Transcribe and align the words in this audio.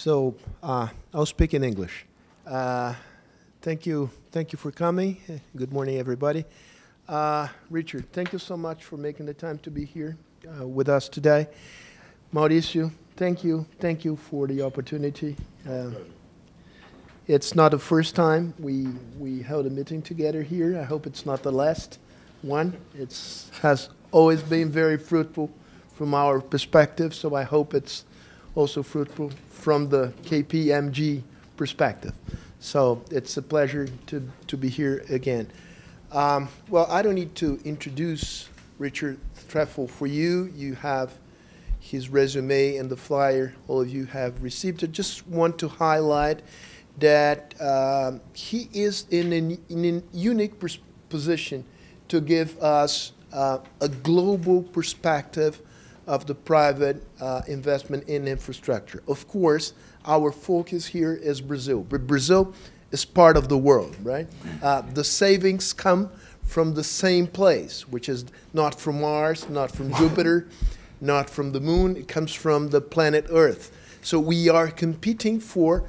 So 0.00 0.34
uh, 0.62 0.88
I'll 1.12 1.26
speak 1.26 1.52
in 1.52 1.62
English. 1.62 2.06
Uh, 2.46 2.94
thank 3.60 3.84
you, 3.84 4.08
thank 4.32 4.50
you 4.50 4.56
for 4.58 4.70
coming. 4.70 5.18
Good 5.54 5.74
morning, 5.74 5.98
everybody. 5.98 6.46
Uh, 7.06 7.48
Richard, 7.68 8.10
thank 8.10 8.32
you 8.32 8.38
so 8.38 8.56
much 8.56 8.82
for 8.82 8.96
making 8.96 9.26
the 9.26 9.34
time 9.34 9.58
to 9.58 9.70
be 9.70 9.84
here 9.84 10.16
uh, 10.58 10.66
with 10.66 10.88
us 10.88 11.06
today. 11.06 11.48
Mauricio, 12.32 12.90
thank 13.16 13.44
you, 13.44 13.66
thank 13.78 14.02
you 14.02 14.16
for 14.16 14.46
the 14.46 14.62
opportunity. 14.62 15.36
Uh, 15.68 15.90
it's 17.26 17.54
not 17.54 17.72
the 17.72 17.78
first 17.78 18.14
time 18.14 18.54
we 18.58 18.86
we 19.18 19.42
held 19.42 19.66
a 19.66 19.70
meeting 19.70 20.00
together 20.00 20.42
here. 20.42 20.80
I 20.80 20.84
hope 20.84 21.06
it's 21.06 21.26
not 21.26 21.42
the 21.42 21.52
last 21.52 21.98
one. 22.40 22.72
It 22.94 23.12
has 23.60 23.90
always 24.12 24.40
been 24.40 24.70
very 24.70 24.96
fruitful 24.96 25.50
from 25.92 26.14
our 26.14 26.40
perspective, 26.40 27.14
so 27.14 27.34
I 27.34 27.42
hope 27.42 27.74
it's 27.74 28.06
also 28.54 28.82
fruitful 28.82 29.30
from 29.48 29.88
the 29.88 30.12
KPMG 30.24 31.22
perspective. 31.56 32.14
So 32.58 33.02
it's 33.10 33.36
a 33.36 33.42
pleasure 33.42 33.88
to, 34.06 34.28
to 34.46 34.56
be 34.56 34.68
here 34.68 35.04
again. 35.08 35.50
Um, 36.12 36.48
well, 36.68 36.86
I 36.90 37.02
don't 37.02 37.14
need 37.14 37.34
to 37.36 37.60
introduce 37.64 38.48
Richard 38.78 39.18
Threlfall 39.36 39.88
for 39.88 40.06
you. 40.06 40.52
You 40.54 40.74
have 40.74 41.12
his 41.78 42.08
resume 42.08 42.76
and 42.76 42.90
the 42.90 42.96
flyer 42.96 43.54
all 43.68 43.80
of 43.80 43.88
you 43.88 44.04
have 44.06 44.42
received. 44.42 44.84
I 44.84 44.88
just 44.88 45.26
want 45.26 45.58
to 45.58 45.68
highlight 45.68 46.42
that 46.98 47.54
um, 47.60 48.20
he 48.34 48.68
is 48.72 49.06
in, 49.10 49.32
an, 49.32 49.58
in 49.68 49.84
a 49.84 50.16
unique 50.16 50.54
position 51.08 51.64
to 52.08 52.20
give 52.20 52.58
us 52.58 53.12
uh, 53.32 53.58
a 53.80 53.88
global 53.88 54.62
perspective 54.62 55.62
of 56.10 56.26
the 56.26 56.34
private 56.34 57.00
uh, 57.20 57.40
investment 57.46 58.02
in 58.08 58.26
infrastructure. 58.26 59.00
Of 59.06 59.28
course, 59.28 59.74
our 60.04 60.32
focus 60.32 60.84
here 60.84 61.14
is 61.14 61.40
Brazil, 61.40 61.86
but 61.88 62.04
Brazil 62.04 62.52
is 62.90 63.04
part 63.04 63.36
of 63.36 63.48
the 63.48 63.56
world, 63.56 63.96
right? 64.02 64.26
Uh, 64.60 64.82
the 64.92 65.04
savings 65.04 65.72
come 65.72 66.10
from 66.42 66.74
the 66.74 66.82
same 66.82 67.28
place, 67.28 67.86
which 67.86 68.08
is 68.08 68.24
not 68.52 68.74
from 68.74 69.00
Mars, 69.00 69.48
not 69.48 69.70
from 69.70 69.94
Jupiter, 69.94 70.48
not 71.00 71.30
from 71.30 71.52
the 71.52 71.60
moon, 71.60 71.96
it 71.96 72.08
comes 72.08 72.34
from 72.34 72.70
the 72.70 72.80
planet 72.80 73.26
Earth. 73.30 73.70
So 74.02 74.18
we 74.18 74.48
are 74.48 74.66
competing 74.66 75.38
for 75.38 75.84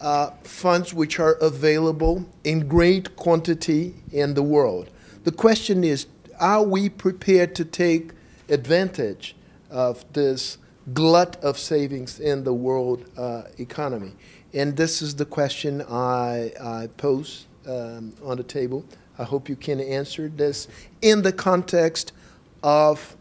uh, 0.00 0.30
funds 0.44 0.94
which 0.94 1.20
are 1.20 1.34
available 1.42 2.24
in 2.42 2.68
great 2.68 3.16
quantity 3.16 3.96
in 4.12 4.32
the 4.32 4.42
world. 4.42 4.88
The 5.24 5.32
question 5.32 5.84
is, 5.84 6.06
are 6.40 6.62
we 6.62 6.88
prepared 6.88 7.54
to 7.56 7.66
take 7.66 8.12
advantage 8.48 9.34
of 9.70 10.04
this 10.12 10.58
glut 10.94 11.36
of 11.42 11.58
savings 11.58 12.20
in 12.20 12.44
the 12.44 12.52
world 12.52 13.04
uh, 13.16 13.42
economy? 13.58 14.12
And 14.54 14.76
this 14.76 15.02
is 15.02 15.14
the 15.14 15.26
question 15.26 15.82
I, 15.82 16.52
I 16.60 16.88
pose 16.96 17.46
um, 17.66 18.14
on 18.24 18.36
the 18.38 18.42
table. 18.42 18.84
I 19.18 19.24
hope 19.24 19.48
you 19.48 19.56
can 19.56 19.80
answer 19.80 20.28
this 20.28 20.68
in 21.02 21.22
the 21.22 21.32
context 21.32 22.12
of 22.62 23.16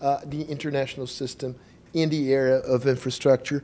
uh, 0.00 0.20
the 0.24 0.42
international 0.42 1.06
system 1.06 1.54
in 1.94 2.08
the 2.10 2.32
area 2.32 2.56
of 2.58 2.86
infrastructure. 2.86 3.62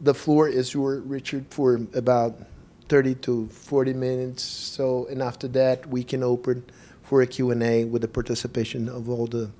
The 0.00 0.14
floor 0.14 0.48
is 0.48 0.72
yours, 0.72 1.02
Richard, 1.04 1.46
for 1.50 1.80
about 1.94 2.38
30 2.88 3.14
to 3.16 3.48
40 3.48 3.92
minutes. 3.92 4.42
So, 4.42 5.06
and 5.10 5.22
after 5.22 5.48
that, 5.48 5.86
we 5.88 6.04
can 6.04 6.22
open 6.22 6.64
for 7.02 7.22
a 7.22 7.26
Q&A 7.26 7.84
with 7.84 8.02
the 8.02 8.08
participation 8.08 8.88
of 8.88 9.08
all 9.08 9.26
the 9.26 9.50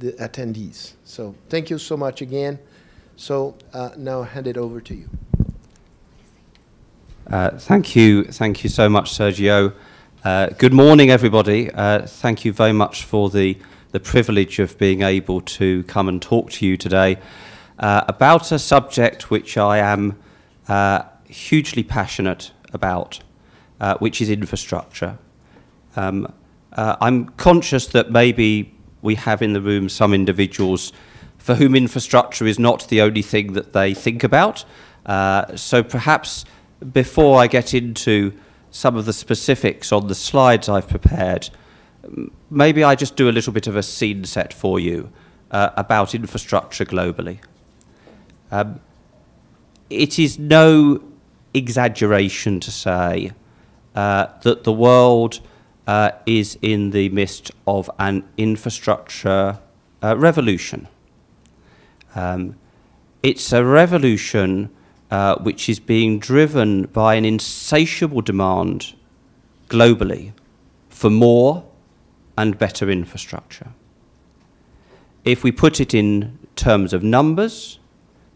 the 0.00 0.12
attendees. 0.12 0.94
So 1.04 1.34
thank 1.50 1.68
you 1.68 1.78
so 1.78 1.96
much 1.96 2.22
again. 2.22 2.58
So 3.16 3.54
uh, 3.74 3.90
now 3.98 4.22
I 4.22 4.24
hand 4.24 4.46
it 4.46 4.56
over 4.56 4.80
to 4.80 4.94
you. 4.94 5.10
Uh, 7.30 7.50
thank 7.50 7.94
you. 7.94 8.24
Thank 8.24 8.64
you 8.64 8.70
so 8.70 8.88
much, 8.88 9.12
Sergio. 9.12 9.74
Uh, 10.24 10.46
good 10.58 10.72
morning, 10.72 11.10
everybody. 11.10 11.70
Uh, 11.70 12.06
thank 12.06 12.46
you 12.46 12.52
very 12.52 12.72
much 12.72 13.04
for 13.04 13.28
the, 13.28 13.58
the 13.92 14.00
privilege 14.00 14.58
of 14.58 14.78
being 14.78 15.02
able 15.02 15.42
to 15.42 15.82
come 15.84 16.08
and 16.08 16.22
talk 16.22 16.50
to 16.50 16.66
you 16.66 16.78
today 16.78 17.18
uh, 17.78 18.04
about 18.08 18.50
a 18.52 18.58
subject 18.58 19.30
which 19.30 19.58
I 19.58 19.78
am 19.78 20.18
uh, 20.66 21.02
hugely 21.26 21.82
passionate 21.82 22.52
about, 22.72 23.20
which 23.98 24.22
is 24.22 24.30
infrastructure. 24.30 25.18
Um, 25.94 26.32
I'm 26.72 27.26
conscious 27.30 27.86
that 27.88 28.10
maybe 28.10 28.74
we 29.02 29.14
have 29.14 29.42
in 29.42 29.52
the 29.52 29.60
room 29.60 29.88
some 29.88 30.14
individuals 30.14 30.92
for 31.38 31.54
whom 31.54 31.74
infrastructure 31.74 32.46
is 32.46 32.58
not 32.58 32.88
the 32.88 33.00
only 33.00 33.22
thing 33.22 33.54
that 33.54 33.72
they 33.72 33.94
think 33.94 34.22
about. 34.22 34.64
Uh, 35.06 35.56
so 35.56 35.82
perhaps 35.82 36.44
before 36.92 37.40
I 37.40 37.46
get 37.46 37.74
into 37.74 38.32
some 38.70 38.96
of 38.96 39.06
the 39.06 39.12
specifics 39.12 39.90
on 39.90 40.06
the 40.06 40.14
slides 40.14 40.68
I've 40.68 40.88
prepared, 40.88 41.50
maybe 42.50 42.84
I 42.84 42.94
just 42.94 43.16
do 43.16 43.28
a 43.28 43.32
little 43.32 43.52
bit 43.52 43.66
of 43.66 43.76
a 43.76 43.82
scene 43.82 44.24
set 44.24 44.52
for 44.52 44.78
you 44.78 45.10
uh, 45.50 45.70
about 45.76 46.14
infrastructure 46.14 46.84
globally. 46.84 47.38
Um, 48.50 48.80
it 49.88 50.18
is 50.18 50.38
no 50.38 51.02
exaggeration 51.54 52.60
to 52.60 52.70
say 52.70 53.32
uh, 53.94 54.26
that 54.42 54.64
the 54.64 54.72
world 54.72 55.40
uh, 55.90 56.12
is 56.24 56.56
in 56.62 56.90
the 56.90 57.08
midst 57.08 57.50
of 57.66 57.90
an 57.98 58.22
infrastructure 58.36 59.58
uh, 60.04 60.16
revolution. 60.16 60.86
Um, 62.14 62.54
it's 63.24 63.52
a 63.52 63.64
revolution 63.64 64.70
uh, 65.10 65.34
which 65.38 65.68
is 65.68 65.80
being 65.80 66.20
driven 66.20 66.84
by 66.84 67.16
an 67.16 67.24
insatiable 67.24 68.20
demand 68.20 68.94
globally 69.68 70.32
for 70.90 71.10
more 71.10 71.64
and 72.38 72.56
better 72.56 72.88
infrastructure. 72.88 73.72
If 75.24 75.42
we 75.42 75.50
put 75.50 75.80
it 75.80 75.92
in 75.92 76.38
terms 76.54 76.92
of 76.92 77.02
numbers, 77.02 77.80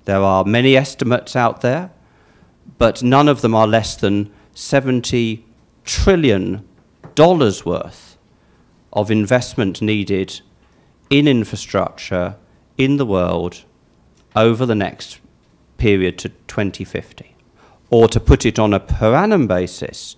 there 0.06 0.22
are 0.22 0.44
many 0.44 0.76
estimates 0.76 1.36
out 1.36 1.60
there, 1.60 1.92
but 2.78 3.04
none 3.04 3.28
of 3.28 3.42
them 3.42 3.54
are 3.54 3.69
less 3.69 3.94
than 3.94 4.32
70 4.54 5.44
trillion 5.84 6.69
dollars 7.14 7.64
worth 7.64 8.16
of 8.92 9.10
investment 9.10 9.82
needed 9.82 10.41
in 11.10 11.28
infrastructure 11.28 12.36
in 12.78 12.97
the 12.97 13.06
world 13.06 13.64
over 14.34 14.66
the 14.66 14.75
next 14.75 15.20
period 15.76 16.19
to 16.19 16.28
2050. 16.28 17.36
Or 17.91 18.08
to 18.08 18.20
put 18.20 18.47
it 18.47 18.58
on 18.58 18.72
a 18.72 18.80
per 18.80 19.14
annum 19.14 19.47
basis, 19.47 20.16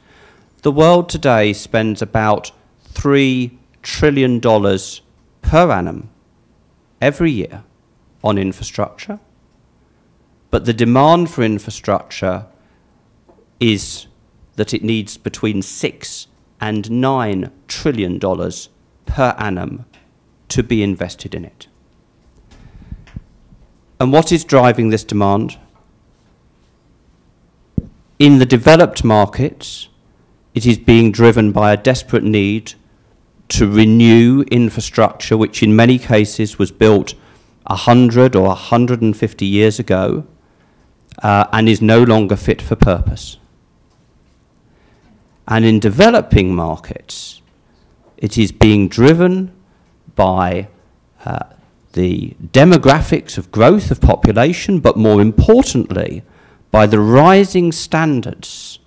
the 0.63 0.73
world 0.73 1.09
today 1.09 1.53
spends 1.53 2.01
about 2.01 2.53
$3 2.93 3.57
trillion 3.83 4.41
per 4.41 5.71
annum 5.71 6.09
every 7.01 7.31
year 7.31 7.65
on 8.25 8.39
infrastructure. 8.39 9.21
But 10.51 10.65
the 10.65 10.73
demand 10.73 11.31
for 11.31 11.43
infrastructure 11.43 12.47
is 13.61 14.07
that 14.55 14.73
it 14.73 14.83
needs 14.83 15.17
between 15.17 15.63
six 15.63 16.27
and 16.61 16.85
$9 16.85 17.51
trillion 17.69 18.21
per 19.07 19.35
annum 19.39 19.85
to 20.49 20.63
be 20.63 20.83
invested 20.83 21.35
in 21.35 21.45
it. 21.45 21.69
And 23.99 24.13
what 24.13 24.31
is 24.31 24.45
driving 24.45 24.91
this 24.91 25.05
demand? 25.05 25.59
In 28.19 28.39
the 28.39 28.47
developed 28.47 29.05
markets, 29.05 29.89
it 30.55 30.67
is 30.67 30.79
being 30.79 31.13
driven 31.13 31.53
by 31.53 31.73
a 31.73 31.77
desperate 31.77 32.25
need 32.25 32.75
to 33.49 33.71
renew 33.71 34.43
infrastructure, 34.51 35.37
which 35.37 35.63
in 35.63 35.77
many 35.77 35.99
cases 35.99 36.59
was 36.59 36.71
built 36.73 37.15
100 37.67 38.35
or 38.35 38.49
150 38.49 39.47
years 39.47 39.79
ago 39.79 40.27
uh, 41.23 41.47
and 41.53 41.69
is 41.69 41.83
no 41.83 42.03
longer 42.03 42.37
fit 42.37 42.63
for 42.63 42.77
purpose. 42.77 43.39
And 45.49 45.65
in 45.65 45.79
developing 45.79 46.55
markets, 46.55 47.41
it 48.17 48.37
is 48.37 48.51
being 48.51 48.89
driven 48.89 49.53
by 50.15 50.69
uh, 51.25 51.45
the 51.93 52.35
demographics 52.53 53.39
of 53.39 53.53
growth 53.53 53.91
of 53.91 54.01
population, 54.01 54.81
but 54.81 54.97
more 54.97 55.21
importantly, 55.21 56.23
by 56.71 56.87
the 56.87 57.01
rising 57.01 57.73
standards, 57.73 58.79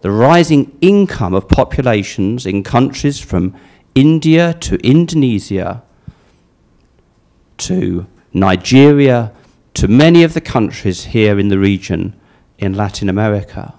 the 0.00 0.10
rising 0.10 0.76
income 0.80 1.32
of 1.32 1.48
populations 1.48 2.44
in 2.44 2.62
countries 2.62 3.20
from 3.20 3.54
India 3.94 4.54
to 4.54 4.76
Indonesia 4.86 5.82
to 7.58 8.06
Nigeria 8.32 9.32
to 9.74 9.86
many 9.86 10.24
of 10.24 10.34
the 10.34 10.40
countries 10.40 11.04
here 11.04 11.38
in 11.38 11.48
the 11.48 11.58
region 11.58 12.14
in 12.58 12.74
Latin 12.74 13.08
America 13.08 13.74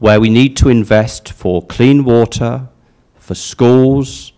where 0.00 0.20
we 0.20 0.28
need 0.28 0.56
to 0.56 0.68
invest 0.68 1.32
for 1.32 1.64
clean 1.64 2.04
water, 2.04 2.68
for 3.14 3.36
schools, 3.36 4.32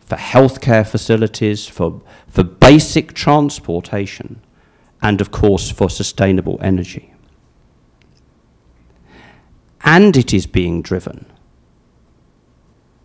for 0.00 0.16
healthcare 0.16 0.86
facilities, 0.86 1.66
for, 1.66 2.02
for 2.28 2.44
basic 2.44 3.14
transportation. 3.14 4.42
and, 5.02 5.20
of 5.20 5.30
course, 5.30 5.70
for 5.70 5.88
sustainable 5.88 6.58
energy. 6.62 7.12
And 9.82 10.16
it 10.16 10.34
is 10.34 10.46
being 10.46 10.82
driven 10.82 11.26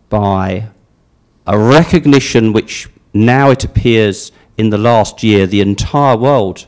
by 0.10 0.70
a 1.46 1.58
recognition 1.58 2.54
which 2.54 2.90
now 3.14 3.52
it 3.52 3.64
appears 3.64 4.32
in 4.58 4.70
the 4.70 4.78
last 4.78 5.22
year 5.22 5.46
the 5.46 5.62
entire 5.62 6.18
world 6.18 6.66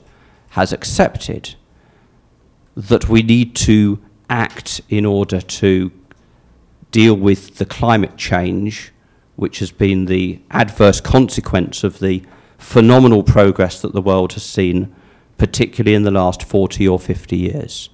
has 0.50 0.71
accepted 0.71 1.56
that 2.75 3.09
we 3.09 3.21
need 3.21 3.56
to 3.56 4.00
act 4.33 4.81
in 4.89 5.06
order 5.06 5.39
to 5.39 5.91
deal 6.91 7.13
with 7.13 7.57
the 7.57 7.65
climate 7.65 8.18
change, 8.18 8.91
which 9.35 9.59
has 9.59 9.71
been 9.71 10.06
the 10.06 10.41
adverse 10.50 11.00
consequence 11.00 11.83
of 11.83 12.00
the 12.00 12.24
phenomenal 12.57 13.24
progress 13.24 13.81
that 13.81 13.94
the 13.94 14.01
world 14.01 14.33
has 14.33 14.44
seen, 14.44 14.94
particularly 15.38 15.95
in 15.95 16.03
the 16.03 16.12
last 16.12 16.44
40 16.44 16.88
or 16.88 17.00
50 17.00 17.38
years. 17.38 17.89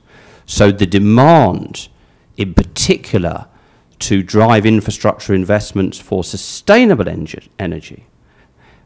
So 0.46 0.72
the 0.72 0.86
demand, 0.86 1.90
in 2.38 2.54
particular, 2.54 3.48
to 4.00 4.24
drive 4.24 4.66
infrastructure 4.66 5.34
investments 5.34 6.00
for 6.00 6.24
sustainable 6.24 7.08
energy 7.10 8.06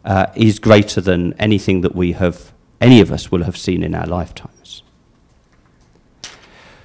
uh, 0.04 0.28
is 0.36 0.60
greater 0.60 1.02
than 1.02 1.34
anything 1.34 1.82
that 1.82 1.96
we 1.96 2.14
have, 2.14 2.52
any 2.82 3.00
of 3.00 3.12
us 3.12 3.32
will 3.32 3.44
have 3.44 3.58
seen 3.58 3.84
in 3.84 3.94
our 3.94 4.08
lifetimes. 4.08 4.83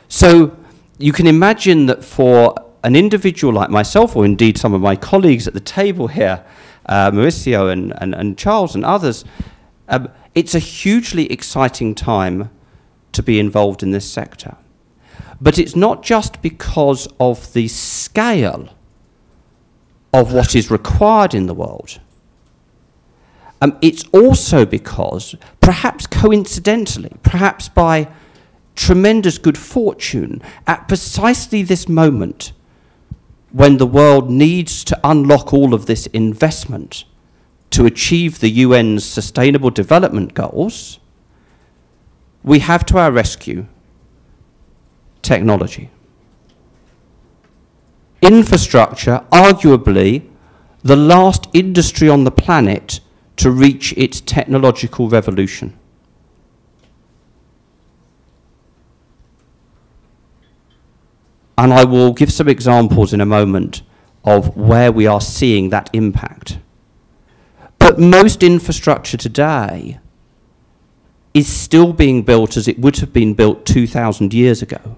So 0.09 0.57
you 0.99 1.13
can 1.13 1.27
imagine 1.27 1.87
that 1.87 2.03
for 2.03 2.55
an 2.83 2.97
individual 2.97 3.53
like 3.53 3.71
myself, 3.71 4.17
or 4.17 4.25
indeed 4.25 4.57
some 4.59 4.73
of 4.73 4.81
my 4.81 4.97
colleagues 4.97 5.47
at 5.47 5.55
the 5.55 5.61
table 5.61 6.09
here, 6.09 6.45
uh, 6.87 7.11
Mauricio 7.11 7.71
and, 7.71 7.93
and, 8.01 8.15
and, 8.15 8.39
Charles 8.39 8.75
and 8.75 8.85
others, 8.85 9.25
um, 9.89 10.09
it's 10.35 10.55
a 10.55 10.59
hugely 10.59 11.31
exciting 11.31 11.95
time 11.95 12.51
to 13.13 13.23
be 13.23 13.39
involved 13.39 13.83
in 13.83 13.91
this 13.91 14.11
sector. 14.11 14.57
But 15.41 15.59
it's 15.59 15.77
not 15.77 16.03
just 16.03 16.41
because 16.41 17.07
of 17.21 17.53
the 17.53 17.69
scale 17.69 18.71
of 20.13 20.33
what 20.33 20.55
is 20.55 20.71
required 20.71 21.35
in 21.35 21.47
the 21.47 21.55
world. 21.55 22.01
Um, 23.61 23.77
it's 23.83 24.05
also 24.13 24.65
because, 24.65 25.35
perhaps 25.61 26.07
coincidentally, 26.07 27.13
perhaps 27.23 27.69
by 27.69 28.09
tremendous 28.79 29.39
good 29.39 29.59
fortune, 29.59 30.41
at 30.67 30.87
precisely 30.87 31.63
this 31.63 31.89
moment, 31.89 32.53
when 33.51 33.77
the 33.77 33.87
world 33.87 34.31
needs 34.31 34.85
to 34.85 34.99
unlock 35.03 35.53
all 35.53 35.75
of 35.75 35.87
this 35.87 36.07
investment 36.07 37.05
to 37.71 37.87
achieve 37.87 38.39
the 38.39 38.63
UN's 38.63 39.05
Sustainable 39.05 39.71
Development 39.71 40.33
Goals, 40.33 41.01
we 42.45 42.61
have 42.61 42.87
to 42.87 42.99
our 42.99 43.11
rescue 43.11 43.67
technology. 45.23 45.91
Infrastructure, 48.23 49.25
arguably, 49.33 50.23
the 50.83 50.97
last 50.97 51.49
industry 51.53 52.09
on 52.09 52.23
the 52.23 52.31
planet 52.31 53.01
to 53.37 53.51
reach 53.51 53.93
its 53.97 54.21
technological 54.21 55.09
revolution. 55.09 55.77
And 61.59 61.75
I 61.75 61.85
will 61.85 62.15
give 62.15 62.33
some 62.33 62.49
examples 62.49 63.13
in 63.13 63.21
a 63.21 63.27
moment 63.27 63.83
of 64.25 64.57
where 64.57 64.91
we 64.91 65.07
are 65.07 65.21
seeing 65.21 65.69
that 65.69 65.91
impact. 65.93 66.59
But 67.79 67.99
most 67.99 68.43
infrastructure 68.43 69.19
today 69.19 69.99
is 71.35 71.47
still 71.47 71.93
being 71.93 72.23
built 72.23 72.57
as 72.57 72.67
it 72.69 72.79
would 72.79 72.97
have 72.97 73.13
been 73.13 73.35
built 73.35 73.67
2,000 73.67 74.33
years 74.33 74.63
ago. 74.63 74.97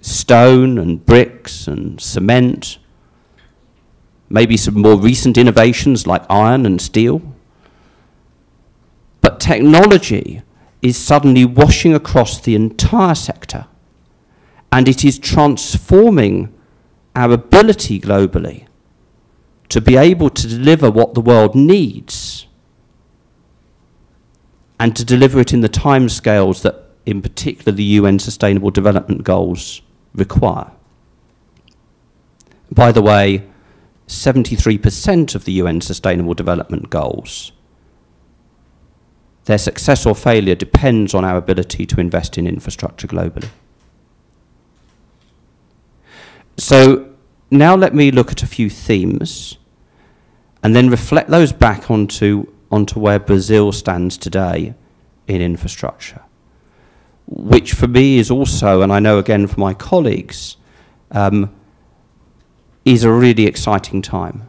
Stone 0.00 0.78
and 0.78 1.04
bricks 1.04 1.66
and 1.66 2.00
cement 2.00 2.78
maybe 4.28 4.56
some 4.56 4.80
more 4.80 4.96
recent 4.96 5.38
innovations 5.38 6.06
like 6.06 6.22
iron 6.28 6.66
and 6.66 6.80
steel. 6.80 7.22
But 9.20 9.40
technology 9.40 10.42
is 10.82 10.96
suddenly 10.96 11.44
washing 11.44 11.94
across 11.94 12.40
the 12.40 12.54
entire 12.54 13.14
sector, 13.14 13.66
and 14.70 14.88
it 14.88 15.04
is 15.04 15.18
transforming 15.18 16.52
our 17.16 17.32
ability 17.32 18.00
globally 18.00 18.66
to 19.68 19.80
be 19.80 19.96
able 19.96 20.30
to 20.30 20.46
deliver 20.46 20.90
what 20.90 21.14
the 21.14 21.20
world 21.20 21.54
needs 21.54 22.46
and 24.80 24.94
to 24.96 25.04
deliver 25.04 25.40
it 25.40 25.52
in 25.52 25.60
the 25.60 25.68
timescales 25.68 26.62
that, 26.62 26.84
in 27.04 27.20
particular, 27.20 27.72
the 27.72 27.84
UN 27.84 28.18
Sustainable 28.18 28.70
Development 28.70 29.24
Goals 29.24 29.82
require. 30.14 30.70
By 32.70 32.92
the 32.92 33.02
way, 33.02 33.44
73% 34.06 35.34
of 35.34 35.44
the 35.44 35.52
UN 35.52 35.80
Sustainable 35.80 36.34
Development 36.34 36.88
Goals. 36.90 37.52
Their 39.44 39.58
success 39.58 40.06
or 40.06 40.14
failure 40.14 40.54
depends 40.54 41.14
on 41.14 41.24
our 41.24 41.36
ability 41.36 41.86
to 41.86 42.00
invest 42.00 42.38
in 42.38 42.46
infrastructure 42.46 43.06
globally. 43.06 43.48
So 46.58 47.08
now 47.52 47.76
let 47.76 47.94
me 47.94 48.10
look 48.10 48.32
at 48.32 48.42
a 48.42 48.46
few 48.46 48.68
themes 48.68 49.58
and 50.62 50.74
then 50.74 50.90
reflect 50.90 51.30
those 51.30 51.52
back 51.52 51.88
onto, 51.88 52.52
onto 52.70 52.98
where 52.98 53.20
Brazil 53.20 53.70
stands 53.70 54.18
today 54.18 54.74
in 55.28 55.40
infrastructure, 55.40 56.22
which 57.26 57.74
for 57.74 57.86
me 57.86 58.18
is 58.18 58.28
also, 58.28 58.82
and 58.82 58.92
I 58.92 58.98
know 58.98 59.18
again 59.18 59.46
for 59.46 59.60
my 59.60 59.72
colleagues, 59.72 60.56
um, 61.12 61.54
is 62.84 63.04
a 63.04 63.12
really 63.12 63.46
exciting 63.46 64.02
time. 64.02 64.48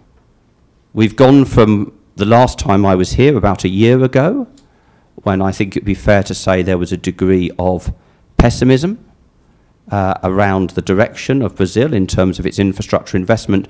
We've 0.94 1.16
gone 1.16 1.46
from 1.46 1.94
the 2.16 2.26
last 2.26 2.58
time 2.58 2.86
I 2.86 2.96
was 2.96 3.14
here, 3.14 3.38
about 3.38 3.64
a 3.64 3.70
year 3.70 4.04
ago, 4.04 4.48
when 5.16 5.44
I 5.44 5.52
think 5.52 5.76
it 5.76 5.84
would 5.84 5.86
be 5.86 5.94
fair 5.94 6.24
to 6.24 6.34
say 6.34 6.64
there 6.64 6.78
was 6.78 6.92
a 6.92 6.98
degree 6.98 7.52
of 7.60 7.94
pessimism 8.38 9.06
uh, 9.92 10.16
around 10.24 10.72
the 10.72 10.82
direction 10.82 11.42
of 11.42 11.56
Brazil 11.56 11.94
in 11.94 12.08
terms 12.08 12.40
of 12.40 12.46
its 12.46 12.60
infrastructure 12.60 13.18
investment, 13.18 13.68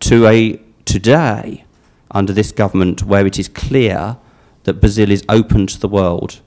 to 0.00 0.26
a 0.26 0.60
today, 0.84 1.64
under 2.10 2.32
this 2.32 2.52
government, 2.52 3.04
where 3.04 3.26
it 3.26 3.38
is 3.38 3.48
clear 3.48 4.16
that 4.64 4.80
Brazil 4.80 5.10
is 5.10 5.24
open 5.28 5.66
to 5.66 5.80
the 5.80 5.88
world 5.88 6.40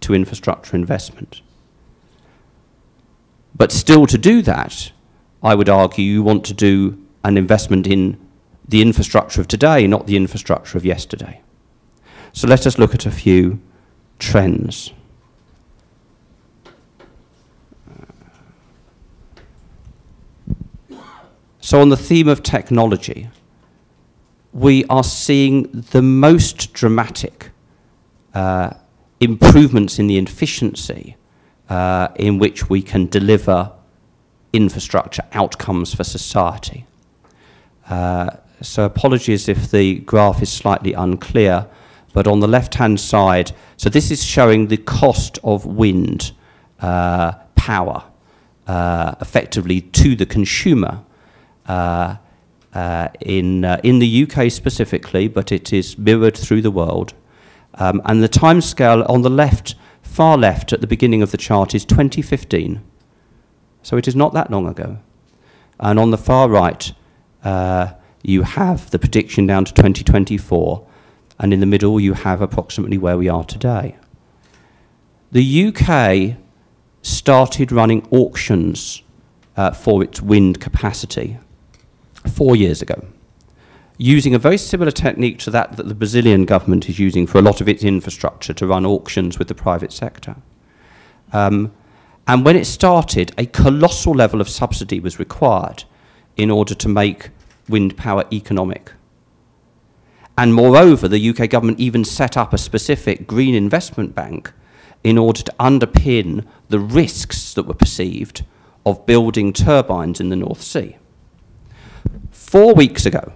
to 0.00 0.14
infrastructure 0.14 0.76
investment. 0.76 1.42
But 3.54 3.72
still 3.72 4.06
to 4.06 4.18
do 4.18 4.42
that, 4.42 4.92
I 5.42 5.54
would 5.54 5.68
argue 5.68 6.04
you 6.04 6.22
want 6.22 6.44
to 6.46 6.54
do 6.54 7.04
an 7.24 7.36
investment 7.36 7.86
in 7.86 8.18
the 8.66 8.82
infrastructure 8.82 9.40
of 9.40 9.48
today, 9.48 9.86
not 9.86 10.06
the 10.06 10.16
infrastructure 10.16 10.78
of 10.78 10.84
yesterday. 10.84 11.40
So 12.32 12.46
let 12.46 12.66
us 12.66 12.78
look 12.78 12.94
at 12.94 13.06
a 13.06 13.10
few 13.10 13.60
trends. 14.18 14.92
So 21.68 21.82
on 21.82 21.90
the 21.90 21.98
theme 21.98 22.28
of 22.28 22.42
technology, 22.42 23.28
we 24.54 24.86
are 24.86 25.04
seeing 25.04 25.64
the 25.90 26.00
most 26.00 26.72
dramatic 26.72 27.50
uh, 28.32 28.70
improvements 29.20 29.98
in 29.98 30.06
the 30.06 30.16
efficiency 30.16 31.16
uh, 31.68 32.08
in 32.16 32.38
which 32.38 32.70
we 32.70 32.80
can 32.80 33.04
deliver 33.08 33.70
infrastructure 34.54 35.24
outcomes 35.34 35.92
for 35.92 36.04
society. 36.04 36.86
Uh, 37.90 38.30
so 38.62 38.86
apologies 38.86 39.46
if 39.46 39.70
the 39.70 39.98
graph 39.98 40.40
is 40.40 40.50
slightly 40.50 40.94
unclear, 40.94 41.66
but 42.14 42.26
on 42.26 42.40
the 42.40 42.48
left-hand 42.48 42.98
side, 42.98 43.52
so 43.76 43.90
this 43.90 44.10
is 44.10 44.24
showing 44.24 44.68
the 44.68 44.78
cost 44.78 45.38
of 45.44 45.66
wind 45.66 46.32
uh, 46.80 47.32
power 47.56 48.04
uh, 48.66 49.14
effectively 49.20 49.82
to 49.82 50.16
the 50.16 50.24
consumer 50.24 51.02
in, 51.68 53.64
in 53.64 53.98
the 53.98 54.26
UK 54.28 54.50
specifically, 54.50 55.28
but 55.28 55.52
it 55.52 55.72
is 55.72 55.98
mirrored 55.98 56.36
through 56.36 56.62
the 56.62 56.70
world. 56.70 57.14
Um, 57.74 58.02
and 58.04 58.22
the 58.22 58.28
timescale 58.28 59.08
on 59.08 59.22
the 59.22 59.30
left, 59.30 59.74
far 60.02 60.36
left 60.36 60.72
at 60.72 60.80
the 60.80 60.86
beginning 60.86 61.22
of 61.22 61.30
the 61.30 61.36
chart 61.36 61.74
is 61.74 61.84
2015. 61.84 62.82
So 63.82 63.96
it 63.96 64.08
is 64.08 64.16
not 64.16 64.34
that 64.34 64.50
long 64.50 64.66
ago. 64.66 64.98
And 65.80 65.98
on 65.98 66.10
the 66.10 66.18
far 66.18 66.48
right, 66.48 66.92
uh, 67.44 67.92
you 68.22 68.42
have 68.42 68.90
the 68.90 68.98
prediction 68.98 69.46
down 69.46 69.64
to 69.64 69.72
2024, 69.72 70.86
and 71.38 71.52
in 71.52 71.60
the 71.60 71.66
middle 71.66 72.00
you 72.00 72.14
have 72.14 72.40
approximately 72.42 72.98
where 72.98 73.16
we 73.16 73.28
are 73.28 73.44
today. 73.44 73.96
The 75.30 75.68
UK 75.68 76.36
started 77.02 77.70
running 77.70 78.06
auctions 78.10 79.02
uh, 79.56 79.70
for 79.70 80.02
its 80.02 80.20
wind 80.20 80.60
capacity 80.60 81.38
four 82.28 82.56
years 82.56 82.82
ago. 82.82 83.02
using 83.98 84.32
a 84.32 84.38
very 84.38 84.56
similar 84.56 84.92
technique 84.92 85.38
to 85.40 85.50
that 85.50 85.76
that 85.76 85.88
the 85.88 85.94
Brazilian 85.94 86.44
government 86.44 86.88
is 86.88 87.00
using 87.00 87.26
for 87.26 87.38
a 87.38 87.42
lot 87.42 87.60
of 87.60 87.68
its 87.68 87.82
infrastructure 87.82 88.54
to 88.54 88.66
run 88.66 88.86
auctions 88.86 89.38
with 89.38 89.48
the 89.48 89.54
private 89.54 89.92
sector. 89.92 90.36
Um, 91.32 91.72
and 92.26 92.44
when 92.44 92.56
it 92.56 92.66
started, 92.66 93.32
a 93.36 93.46
colossal 93.46 94.14
level 94.14 94.40
of 94.40 94.48
subsidy 94.48 95.00
was 95.00 95.18
required 95.18 95.84
in 96.36 96.50
order 96.50 96.74
to 96.74 96.88
make 96.88 97.30
wind 97.68 97.96
power 97.96 98.24
economic. 98.32 98.92
And 100.36 100.54
moreover, 100.54 101.08
the 101.08 101.30
UK 101.30 101.50
government 101.50 101.80
even 101.80 102.04
set 102.04 102.36
up 102.36 102.52
a 102.52 102.58
specific 102.58 103.26
green 103.26 103.54
investment 103.54 104.14
bank 104.14 104.52
in 105.02 105.18
order 105.18 105.42
to 105.42 105.54
underpin 105.58 106.46
the 106.68 106.78
risks 106.78 107.54
that 107.54 107.64
were 107.64 107.74
perceived 107.74 108.44
of 108.86 109.04
building 109.06 109.52
turbines 109.52 110.20
in 110.20 110.28
the 110.28 110.36
North 110.36 110.62
Sea. 110.62 110.96
Four 112.48 112.72
weeks 112.72 113.04
ago, 113.04 113.34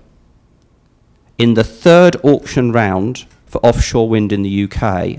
in 1.37 1.53
the 1.53 1.63
third 1.63 2.17
auction 2.25 2.73
round 2.73 3.27
for 3.45 3.59
offshore 3.59 4.09
wind 4.09 4.33
in 4.33 4.41
the 4.41 4.65
UK, 4.65 5.19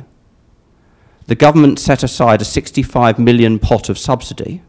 the 1.28 1.36
government 1.36 1.78
set 1.78 2.02
aside 2.02 2.42
a 2.42 2.44
65 2.44 3.20
million 3.20 3.60
pot 3.60 3.90
of 3.90 4.00
subsidy, 4.00 4.64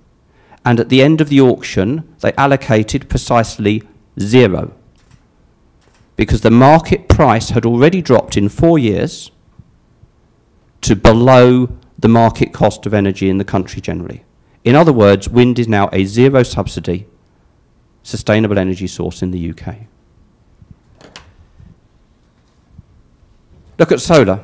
and 0.63 0.79
at 0.79 0.91
the 0.91 1.01
end 1.01 1.23
of 1.23 1.31
the 1.31 1.41
auction, 1.41 2.15
they 2.21 2.35
allocated 2.35 3.09
precisely 3.09 3.83
zero 4.21 4.75
because 6.17 6.43
the 6.43 6.51
market 6.51 7.09
price 7.09 7.49
had 7.49 7.65
already 7.65 8.03
dropped 8.03 8.37
in 8.37 8.51
four 8.51 8.79
years 8.79 9.31
to 10.83 10.95
below 10.95 11.71
the 11.99 12.09
market 12.09 12.53
cost 12.53 12.85
of 12.85 12.93
energy 12.93 13.31
in 13.31 13.39
the 13.39 13.45
country 13.55 13.81
generally. 13.81 14.23
In 14.65 14.77
other 14.77 14.93
words, 14.93 15.31
wind 15.31 15.59
is 15.59 15.67
now 15.67 15.89
a 15.95 16.05
zero 16.05 16.43
subsidy 16.43 17.07
sustainable 18.05 18.59
energy 18.59 18.87
source 18.87 19.23
in 19.23 19.33
the 19.33 19.51
UK. 19.51 19.77
Look 23.79 23.91
at 23.91 24.01
solar. 24.01 24.41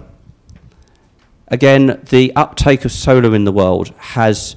Again, 1.47 2.01
the 2.09 2.33
uptake 2.35 2.85
of 2.85 2.91
solar 2.91 3.35
in 3.35 3.45
the 3.45 3.53
world 3.53 3.95
has 3.99 4.57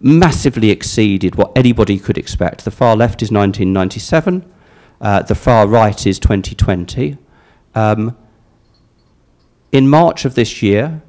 massively 0.00 0.70
exceeded 0.70 1.34
what 1.34 1.50
anybody 1.56 1.98
could 1.98 2.18
expect. 2.18 2.64
The 2.64 2.70
far 2.70 2.94
left 2.94 3.22
is 3.22 3.30
1997, 3.30 4.44
uh, 5.00 5.22
the 5.22 5.34
far 5.34 5.66
right 5.66 6.06
is 6.06 6.18
2020. 6.18 7.16
Um, 7.74 8.16
in 9.72 9.88
March 9.88 10.24
of 10.24 10.34
this 10.34 10.62
year, 10.62 11.02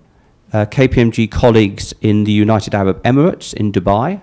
uh, 0.53 0.65
KPMG 0.65 1.29
colleagues 1.29 1.93
in 2.01 2.23
the 2.23 2.31
United 2.31 2.73
Arab 2.73 3.01
Emirates 3.03 3.53
in 3.53 3.71
Dubai 3.71 4.21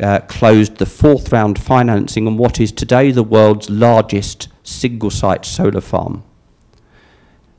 uh, 0.00 0.20
closed 0.20 0.76
the 0.76 0.86
fourth 0.86 1.32
round 1.32 1.58
financing 1.58 2.26
on 2.26 2.36
what 2.36 2.60
is 2.60 2.72
today 2.72 3.10
the 3.10 3.22
world's 3.22 3.68
largest 3.68 4.48
single 4.62 5.10
site 5.10 5.44
solar 5.44 5.80
farm. 5.80 6.22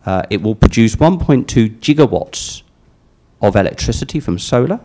Uh, 0.05 0.24
it 0.29 0.41
will 0.41 0.55
produce 0.55 0.96
1.2 0.96 1.79
gigawatts 1.79 2.63
of 3.41 3.55
electricity 3.55 4.19
from 4.19 4.39
solar, 4.39 4.79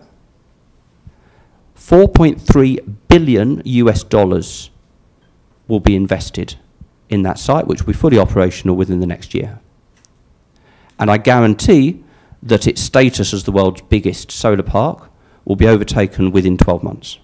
4.3 1.76 2.96
billion 3.08 3.62
US 3.64 4.02
dollars 4.02 4.70
will 5.68 5.80
be 5.80 5.94
invested 5.94 6.56
in 7.08 7.22
that 7.22 7.38
site, 7.38 7.66
which 7.66 7.82
will 7.82 7.92
be 7.92 7.98
fully 7.98 8.18
operational 8.18 8.76
within 8.76 9.00
the 9.00 9.06
next 9.06 9.34
year. 9.34 9.60
And 10.98 11.10
I 11.10 11.18
guarantee 11.18 12.02
that 12.42 12.66
its 12.66 12.80
status 12.80 13.32
as 13.32 13.44
the 13.44 13.52
world's 13.52 13.82
biggest 13.82 14.30
solar 14.30 14.62
park 14.62 15.10
will 15.44 15.56
be 15.56 15.66
overtaken 15.66 16.30
within 16.30 16.56
12 16.56 16.82
months. 16.82 17.18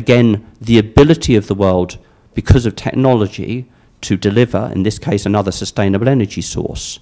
Again, 0.00 0.46
the 0.58 0.78
ability 0.78 1.36
of 1.36 1.46
the 1.46 1.54
world, 1.54 1.98
because 2.32 2.64
of 2.64 2.74
technology, 2.74 3.68
to 4.00 4.16
deliver, 4.16 4.72
in 4.74 4.82
this 4.82 4.98
case, 4.98 5.26
another 5.26 5.52
sustainable 5.52 6.08
energy 6.08 6.40
source, 6.40 7.00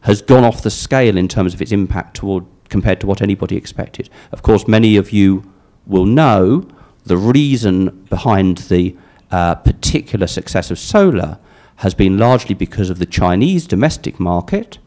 has 0.00 0.20
gone 0.20 0.42
off 0.42 0.60
the 0.60 0.68
scale 0.68 1.16
in 1.16 1.28
terms 1.28 1.54
of 1.54 1.62
its 1.62 1.70
impact 1.70 2.16
toward, 2.16 2.44
compared 2.68 3.00
to 3.02 3.06
what 3.06 3.22
anybody 3.22 3.56
expected. 3.56 4.10
Of 4.32 4.42
course, 4.42 4.66
many 4.66 4.96
of 4.96 5.12
you 5.12 5.44
will 5.86 6.06
know 6.06 6.66
the 7.04 7.16
reason 7.16 8.04
behind 8.10 8.58
the 8.74 8.96
uh, 9.30 9.54
particular 9.54 10.26
success 10.26 10.72
of 10.72 10.78
solar 10.80 11.38
has 11.76 11.94
been 11.94 12.18
largely 12.18 12.56
because 12.56 12.90
of 12.90 12.98
the 12.98 13.06
Chinese 13.06 13.64
domestic 13.68 14.18
market, 14.18 14.78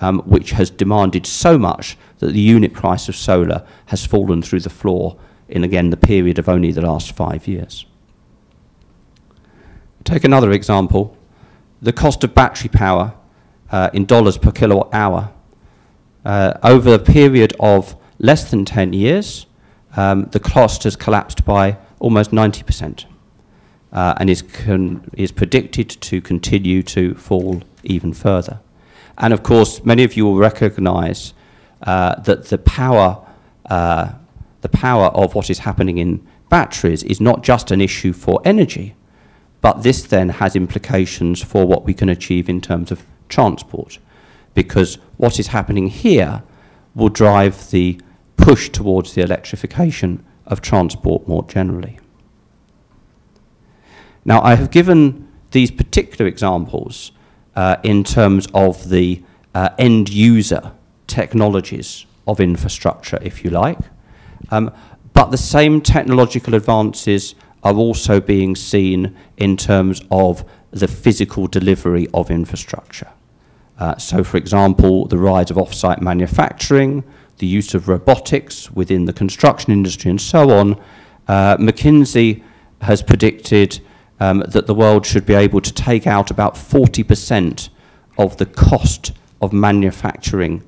um, 0.00 0.20
which 0.20 0.52
has 0.52 0.70
demanded 0.70 1.26
so 1.26 1.58
much 1.58 1.98
that 2.20 2.32
the 2.32 2.40
unit 2.40 2.72
price 2.72 3.06
of 3.06 3.16
solar 3.16 3.66
has 3.92 4.06
fallen 4.06 4.40
through 4.40 4.60
the 4.60 4.70
floor 4.70 5.18
in, 5.52 5.62
again, 5.62 5.90
the 5.90 5.96
period 5.96 6.38
of 6.38 6.48
only 6.48 6.72
the 6.72 6.82
last 6.82 7.12
five 7.12 7.46
years. 7.46 7.86
Take 10.02 10.24
another 10.24 10.50
example. 10.50 11.16
The 11.80 11.92
cost 11.92 12.24
of 12.24 12.34
battery 12.34 12.68
power 12.68 13.14
uh, 13.70 13.90
in 13.92 14.06
dollars 14.06 14.38
per 14.38 14.50
kilowatt 14.50 14.92
hour. 14.92 15.32
Uh, 16.24 16.54
over 16.62 16.94
a 16.94 16.98
period 16.98 17.52
of 17.60 17.94
less 18.18 18.50
than 18.50 18.64
10 18.64 18.94
years, 18.94 19.46
um, 19.96 20.24
the 20.32 20.40
cost 20.40 20.84
has 20.84 20.96
collapsed 20.96 21.44
by 21.44 21.76
almost 22.00 22.30
90% 22.30 23.04
uh, 23.92 24.14
and 24.16 24.30
is, 24.30 24.42
is 25.16 25.32
predicted 25.32 25.90
to 25.90 26.20
continue 26.20 26.82
to 26.82 27.14
fall 27.14 27.62
even 27.84 28.12
further. 28.12 28.60
And 29.18 29.34
of 29.34 29.42
course, 29.42 29.84
many 29.84 30.02
of 30.04 30.16
you 30.16 30.24
will 30.24 30.38
recognize 30.38 31.34
uh, 31.82 32.20
that 32.20 32.46
the 32.46 32.58
power, 32.58 33.26
uh, 33.68 34.12
the 34.62 34.68
power 34.68 35.06
of 35.08 35.34
what 35.34 35.50
is 35.50 35.60
happening 35.60 35.98
in 35.98 36.26
batteries 36.48 37.02
is 37.02 37.20
not 37.20 37.42
just 37.42 37.70
an 37.70 37.80
issue 37.80 38.12
for 38.12 38.40
energy, 38.44 38.94
but 39.60 39.82
this 39.82 40.02
then 40.02 40.28
has 40.28 40.56
implications 40.56 41.42
for 41.42 41.66
what 41.66 41.84
we 41.84 41.94
can 41.94 42.08
achieve 42.08 42.48
in 42.48 42.60
terms 42.60 42.90
of 42.90 43.04
transport. 43.28 43.98
Because 44.54 44.96
what 45.16 45.38
is 45.38 45.48
happening 45.48 45.88
here 45.88 46.42
will 46.94 47.08
drive 47.08 47.70
the 47.70 48.00
push 48.36 48.68
towards 48.68 49.14
the 49.14 49.22
electrification 49.22 50.24
of 50.46 50.60
transport 50.60 51.26
more 51.28 51.44
generally. 51.44 51.98
Now, 54.24 54.42
I 54.42 54.54
have 54.54 54.70
given 54.70 55.28
these 55.50 55.70
particular 55.70 56.28
examples 56.28 57.12
uh, 57.56 57.76
in 57.82 58.04
terms 58.04 58.48
of 58.54 58.88
the 58.88 59.22
uh, 59.54 59.70
end 59.78 60.08
user 60.08 60.72
technologies 61.06 62.06
of 62.26 62.40
infrastructure, 62.40 63.18
if 63.22 63.44
you 63.44 63.50
like. 63.50 63.78
Um, 64.50 64.72
but 65.12 65.30
the 65.30 65.36
same 65.38 65.80
technological 65.80 66.54
advances 66.54 67.34
are 67.62 67.74
also 67.74 68.20
being 68.20 68.56
seen 68.56 69.16
in 69.36 69.56
terms 69.56 70.02
of 70.10 70.44
the 70.70 70.88
physical 70.88 71.46
delivery 71.46 72.08
of 72.12 72.30
infrastructure. 72.30 73.10
Uh, 73.78 73.96
so, 73.96 74.24
for 74.24 74.36
example, 74.36 75.06
the 75.06 75.18
rise 75.18 75.50
of 75.50 75.58
off-site 75.58 76.00
manufacturing, 76.00 77.04
the 77.38 77.46
use 77.46 77.74
of 77.74 77.88
robotics 77.88 78.70
within 78.70 79.04
the 79.04 79.12
construction 79.12 79.72
industry, 79.72 80.10
and 80.10 80.20
so 80.20 80.50
on. 80.50 80.80
Uh, 81.28 81.56
McKinsey 81.56 82.42
has 82.82 83.02
predicted 83.02 83.80
um, 84.20 84.44
that 84.48 84.66
the 84.66 84.74
world 84.74 85.04
should 85.04 85.26
be 85.26 85.34
able 85.34 85.60
to 85.60 85.72
take 85.72 86.06
out 86.06 86.30
about 86.30 86.54
40% 86.54 87.68
of 88.18 88.36
the 88.36 88.46
cost 88.46 89.12
of 89.40 89.52
manufacturing, 89.52 90.62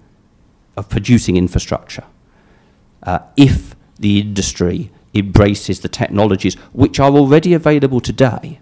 of 0.77 0.89
producing 0.89 1.37
infrastructure, 1.37 2.05
uh, 3.05 3.21
if 3.37 3.75
the 3.99 4.21
industry 4.21 4.91
embraces 5.15 5.81
the 5.81 5.89
technologies 5.89 6.55
which 6.73 6.99
are 6.99 7.13
already 7.13 7.55
available 7.55 8.01
today. 8.01 8.61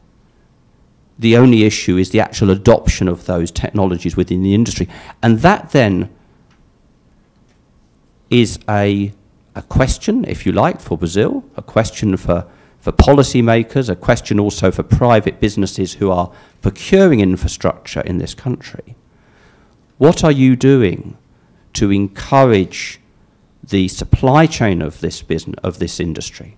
The 1.19 1.37
only 1.37 1.65
issue 1.65 1.97
is 1.97 2.11
the 2.11 2.21
actual 2.21 2.51
adoption 2.51 3.09
of 3.09 3.27
those 3.27 3.51
technologies 3.51 4.17
within 4.17 4.43
the 4.43 4.55
industry. 4.55 4.89
And 5.23 5.39
that 5.41 5.71
then 5.71 6.11
is 8.29 8.59
a, 8.69 9.13
a 9.55 9.63
question, 9.63 10.25
if 10.25 10.45
you 10.45 10.53
like, 10.53 10.81
for 10.81 10.99
Brazil, 10.99 11.45
a 11.57 11.63
question 11.63 12.17
for 12.17 12.47
for 12.83 12.91
policymakers, 12.91 13.89
a 13.89 13.95
question 13.95 14.41
also 14.41 14.73
for 14.73 14.83
private 14.83 15.39
businesses 15.39 15.95
who 15.95 16.11
are 16.11 16.33
procuring 16.63 17.21
infrastructure 17.21 18.01
in 18.01 18.19
this 18.19 18.35
country. 18.35 18.97
What 19.99 20.25
are 20.25 20.33
you 20.33 20.57
doing 20.57 21.17
to 21.75 21.93
encourage 21.93 22.99
the 23.73 23.89
supply 23.89 24.47
chain 24.47 24.81
of 24.81 25.01
this 25.01 25.21
business 25.23 25.59
of 25.65 25.81
this 25.81 25.99
industry? 25.99 26.57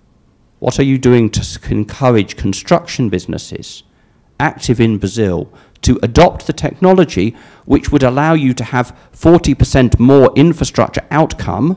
What 0.59 0.79
are 0.79 0.83
you 0.83 0.99
doing 0.99 1.29
to 1.31 1.59
encourage 1.71 2.37
construction 2.37 3.09
businesses 3.09 3.83
active 4.39 4.79
in 4.79 4.99
Brazil 4.99 5.51
to 5.81 5.99
adopt 6.03 6.45
the 6.45 6.53
technology 6.53 7.35
which 7.65 7.91
would 7.91 8.03
allow 8.03 8.33
you 8.33 8.53
to 8.53 8.63
have 8.65 8.95
40% 9.11 9.99
more 9.99 10.31
infrastructure 10.35 11.05
outcome 11.09 11.67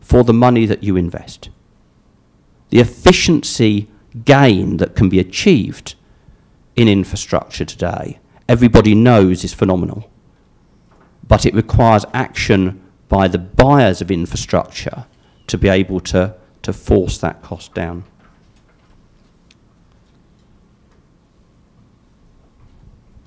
for 0.00 0.24
the 0.24 0.32
money 0.32 0.64
that 0.64 0.82
you 0.82 0.96
invest? 0.96 1.50
the 2.70 2.80
efficiency 2.80 3.88
gain 4.24 4.76
that 4.78 4.94
can 4.94 5.08
be 5.08 5.18
achieved 5.18 5.94
in 6.76 6.88
infrastructure 6.88 7.64
today, 7.64 8.18
everybody 8.48 8.94
knows 8.94 9.44
is 9.44 9.54
phenomenal. 9.54 10.10
But 11.26 11.46
it 11.46 11.54
requires 11.54 12.04
action 12.14 12.82
by 13.08 13.28
the 13.28 13.38
buyers 13.38 14.00
of 14.00 14.10
infrastructure 14.10 15.06
to 15.46 15.58
be 15.58 15.68
able 15.68 16.00
to, 16.00 16.34
to 16.62 16.72
force 16.72 17.18
that 17.18 17.42
cost 17.42 17.74
down. 17.74 18.04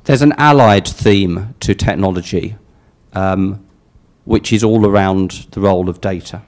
There's 0.03 0.21
an 0.21 0.33
allied 0.33 0.87
theme 0.87 1.55
to 1.59 1.73
technology, 1.73 2.55
um, 3.13 3.65
which 4.25 4.51
is 4.51 4.63
all 4.63 4.85
around 4.85 5.47
the 5.51 5.61
role 5.61 5.89
of 5.89 6.01
data. 6.01 6.41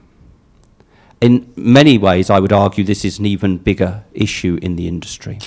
In 1.22 1.52
many 1.56 1.98
ways, 1.98 2.30
I 2.30 2.40
would 2.40 2.52
argue 2.52 2.84
this 2.84 3.06
is 3.06 3.20
an 3.20 3.26
even 3.26 3.58
bigger 3.58 4.04
issue 4.14 4.60
in 4.62 4.76
the 4.76 4.88
industry. 4.88 5.40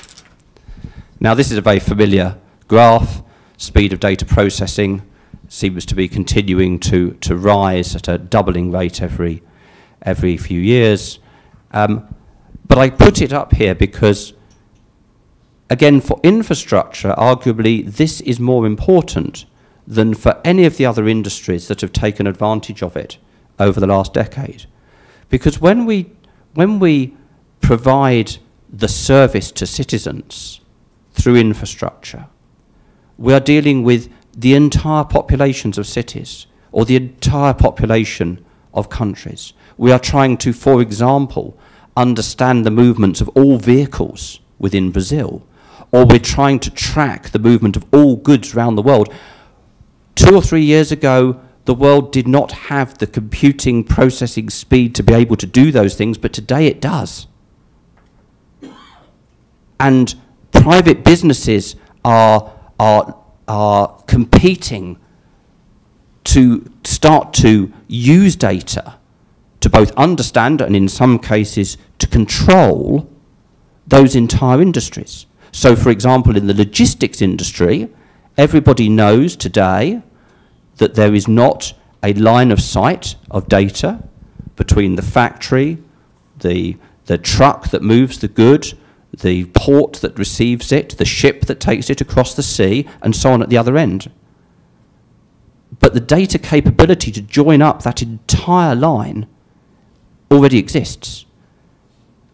Now, 1.21 1.35
this 1.35 1.51
is 1.51 1.59
a 1.59 1.61
very 1.61 1.81
familiar 1.81 2.39
graph. 2.69 3.23
Speed 3.59 3.93
of 3.93 4.01
data 4.01 4.25
processing 4.25 5.03
seems 5.49 5.87
to 5.87 5.95
be 5.95 6.09
continuing 6.09 6.79
to, 6.81 7.13
to 7.15 7.37
rise 7.37 7.95
at 7.95 8.09
a 8.09 8.19
doubling 8.19 8.73
rate 8.73 9.03
every, 9.03 9.43
every 10.03 10.37
few 10.37 10.61
years. 10.61 11.19
Um, 11.73 12.15
but 12.67 12.79
I 12.79 12.91
put 12.91 13.21
it 13.23 13.33
up 13.33 13.55
here 13.55 13.75
because 13.75 14.33
Again, 15.69 16.01
for 16.01 16.21
infrastructure, 16.23 17.13
arguably, 17.19 17.85
this 17.85 18.21
is 18.21 18.39
more 18.39 18.67
important 18.67 19.47
than 19.87 20.15
for 20.15 20.41
any 20.45 20.65
of 20.65 20.77
the 20.77 20.87
other 20.87 21.09
industries 21.09 21.67
that 21.69 21.81
have 21.81 21.93
taken 21.93 22.27
advantage 22.27 22.83
of 22.83 22.97
it 22.97 23.19
over 23.59 23.81
the 23.81 23.87
last 23.87 24.15
decade. 24.15 24.67
Because 25.29 25.61
when 25.61 25.85
we, 25.85 26.13
when 26.55 26.79
we 26.79 27.17
provide 27.61 28.37
the 28.69 28.89
service 28.89 29.51
to 29.53 29.67
citizens 29.67 30.61
through 31.13 31.37
infrastructure, 31.37 32.27
we 33.19 33.33
are 33.33 33.41
dealing 33.41 33.83
with 33.83 34.09
the 34.37 34.55
entire 34.55 35.05
populations 35.05 35.79
of 35.79 35.87
cities 35.87 36.47
or 36.71 36.85
the 36.85 36.97
entire 36.97 37.55
population 37.55 38.45
of 38.75 38.91
countries. 38.91 39.55
We 39.77 39.91
are 39.91 39.99
trying 39.99 40.37
to, 40.39 40.53
for 40.53 40.81
example, 40.81 41.59
understand 41.97 42.65
the 42.65 42.71
movements 42.71 43.21
of 43.21 43.29
all 43.31 43.57
vehicles 43.57 44.41
within 44.59 44.91
Brazil 44.91 45.43
or 45.93 46.05
we're 46.05 46.19
trying 46.19 46.59
to 46.61 46.71
track 46.71 47.31
the 47.31 47.39
movement 47.39 47.77
of 47.77 47.85
all 47.93 48.17
goods 48.17 48.55
around 48.55 48.77
the 48.77 48.83
world. 48.83 49.13
Two 50.15 50.35
or 50.35 50.43
three 50.43 50.63
years 50.63 50.93
ago, 50.93 51.41
the 51.65 51.75
world 51.75 52.13
did 52.13 52.29
not 52.29 52.53
have 52.53 52.99
the 52.99 53.07
computing 53.07 53.85
processing 53.85 54.51
speed 54.51 54.95
to 54.95 55.03
be 55.03 55.15
able 55.15 55.37
to 55.37 55.47
do 55.47 55.73
those 55.73 55.95
things, 55.95 56.19
but 56.19 56.33
today 56.33 56.67
it 56.67 56.81
does. 56.81 57.27
And 59.79 60.15
private 60.53 61.05
businesses 61.05 61.77
are, 62.05 62.53
are, 62.79 63.17
are 63.49 64.03
competing 64.07 64.99
to 66.25 66.71
start 66.85 67.33
to 67.33 67.73
use 67.87 68.35
data 68.37 68.99
to 69.61 69.71
both 69.71 69.93
understand 69.93 70.61
and 70.61 70.75
in 70.77 70.89
some 70.89 71.19
cases 71.19 71.79
to 71.99 72.07
control 72.07 73.09
those 73.87 74.17
entire 74.17 74.61
industries. 74.61 75.27
So, 75.53 75.77
for 75.77 75.91
example, 75.91 76.37
in 76.37 76.47
the 76.47 76.55
logistics 76.55 77.23
industry, 77.23 77.89
everybody 78.37 78.89
knows 78.89 79.37
today 79.37 80.03
that 80.77 80.95
there 80.95 81.15
is 81.15 81.27
not 81.29 81.73
a 82.03 82.13
line 82.15 82.51
of 82.51 82.61
sight 82.61 83.17
of 83.31 83.49
data 83.49 84.03
between 84.57 84.97
the 84.97 85.03
factory, 85.03 85.79
the, 86.39 86.77
the 87.07 87.19
truck 87.19 87.71
that 87.71 87.83
moves 87.83 88.19
the 88.19 88.29
good, 88.29 88.77
the 89.21 89.47
port 89.47 89.95
that 89.95 90.19
receives 90.19 90.73
it, 90.73 90.99
the 90.99 91.05
ship 91.05 91.47
that 91.47 91.61
takes 91.61 91.91
it 91.91 92.01
across 92.01 92.35
the 92.35 92.43
sea, 92.43 92.87
and 93.03 93.15
so 93.15 93.33
on 93.33 93.43
at 93.43 93.49
the 93.49 93.59
other 93.59 93.77
end. 93.77 94.11
But 95.81 95.95
the 95.95 96.01
data 96.01 96.39
capability 96.39 97.11
to 97.13 97.23
join 97.23 97.63
up 97.63 97.83
that 97.83 98.03
entire 98.03 98.75
line 98.75 99.27
already 100.31 100.59
exists. 100.59 101.25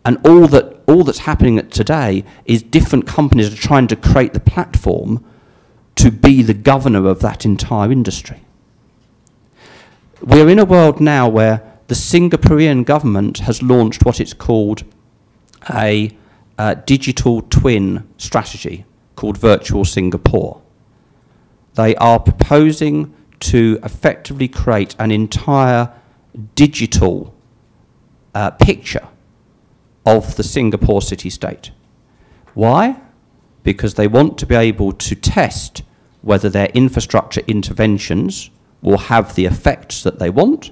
And 0.05 0.19
all, 0.27 0.49
that, 0.49 0.83
all 0.87 1.05
that's 1.05 1.21
happening 1.21 1.69
today 1.69 2.25
is 2.45 2.63
different 2.63 3.07
companies 3.07 3.53
are 3.53 3.57
trying 3.57 3.87
to 3.89 3.97
create 3.97 4.33
the 4.33 4.41
platform 4.41 5.25
to 5.97 6.11
be 6.11 6.43
the 6.43 6.55
governor 6.55 7.07
of 7.07 7.21
that 7.21 7.45
entire 7.45 7.93
industry. 7.93 8.43
We're 10.21 10.49
in 10.49 10.59
a 10.59 10.65
world 10.65 11.01
now 11.01 11.29
where 11.29 11.63
the 11.89 11.95
Singaporean 11.95 12.85
government 12.85 13.39
has 13.41 13.63
launched 13.63 14.05
what 14.05 14.21
it's 14.21 14.33
called 14.33 14.85
a 15.73 16.17
uh, 16.59 16.75
digital 16.75 17.43
twin 17.43 18.09
strategy 18.19 18.85
called 19.17 19.39
Virtual 19.39 19.85
Singapore. 19.85 20.61
They 21.75 21.95
are 21.97 22.19
proposing 22.19 23.15
to 23.41 23.79
effectively 23.83 24.49
create 24.49 24.95
an 24.99 25.11
entire 25.11 25.93
digital 26.55 27.35
uh, 28.35 28.51
picture 28.51 29.09
of 30.05 30.37
the 30.37 30.43
Singapore 30.43 31.03
city 31.03 31.31
state. 31.31 31.71
Why? 32.55 33.01
Because 33.63 33.95
they 33.95 34.09
want 34.09 34.39
to 34.39 34.47
be 34.47 34.55
able 34.55 34.93
to 34.93 35.15
test 35.15 35.83
whether 36.21 36.49
their 36.49 36.69
infrastructure 36.75 37.43
interventions 37.47 38.51
will 38.81 38.99
have 38.99 39.35
the 39.35 39.47
effects 39.47 40.03
that 40.03 40.19
they 40.19 40.31
want 40.31 40.71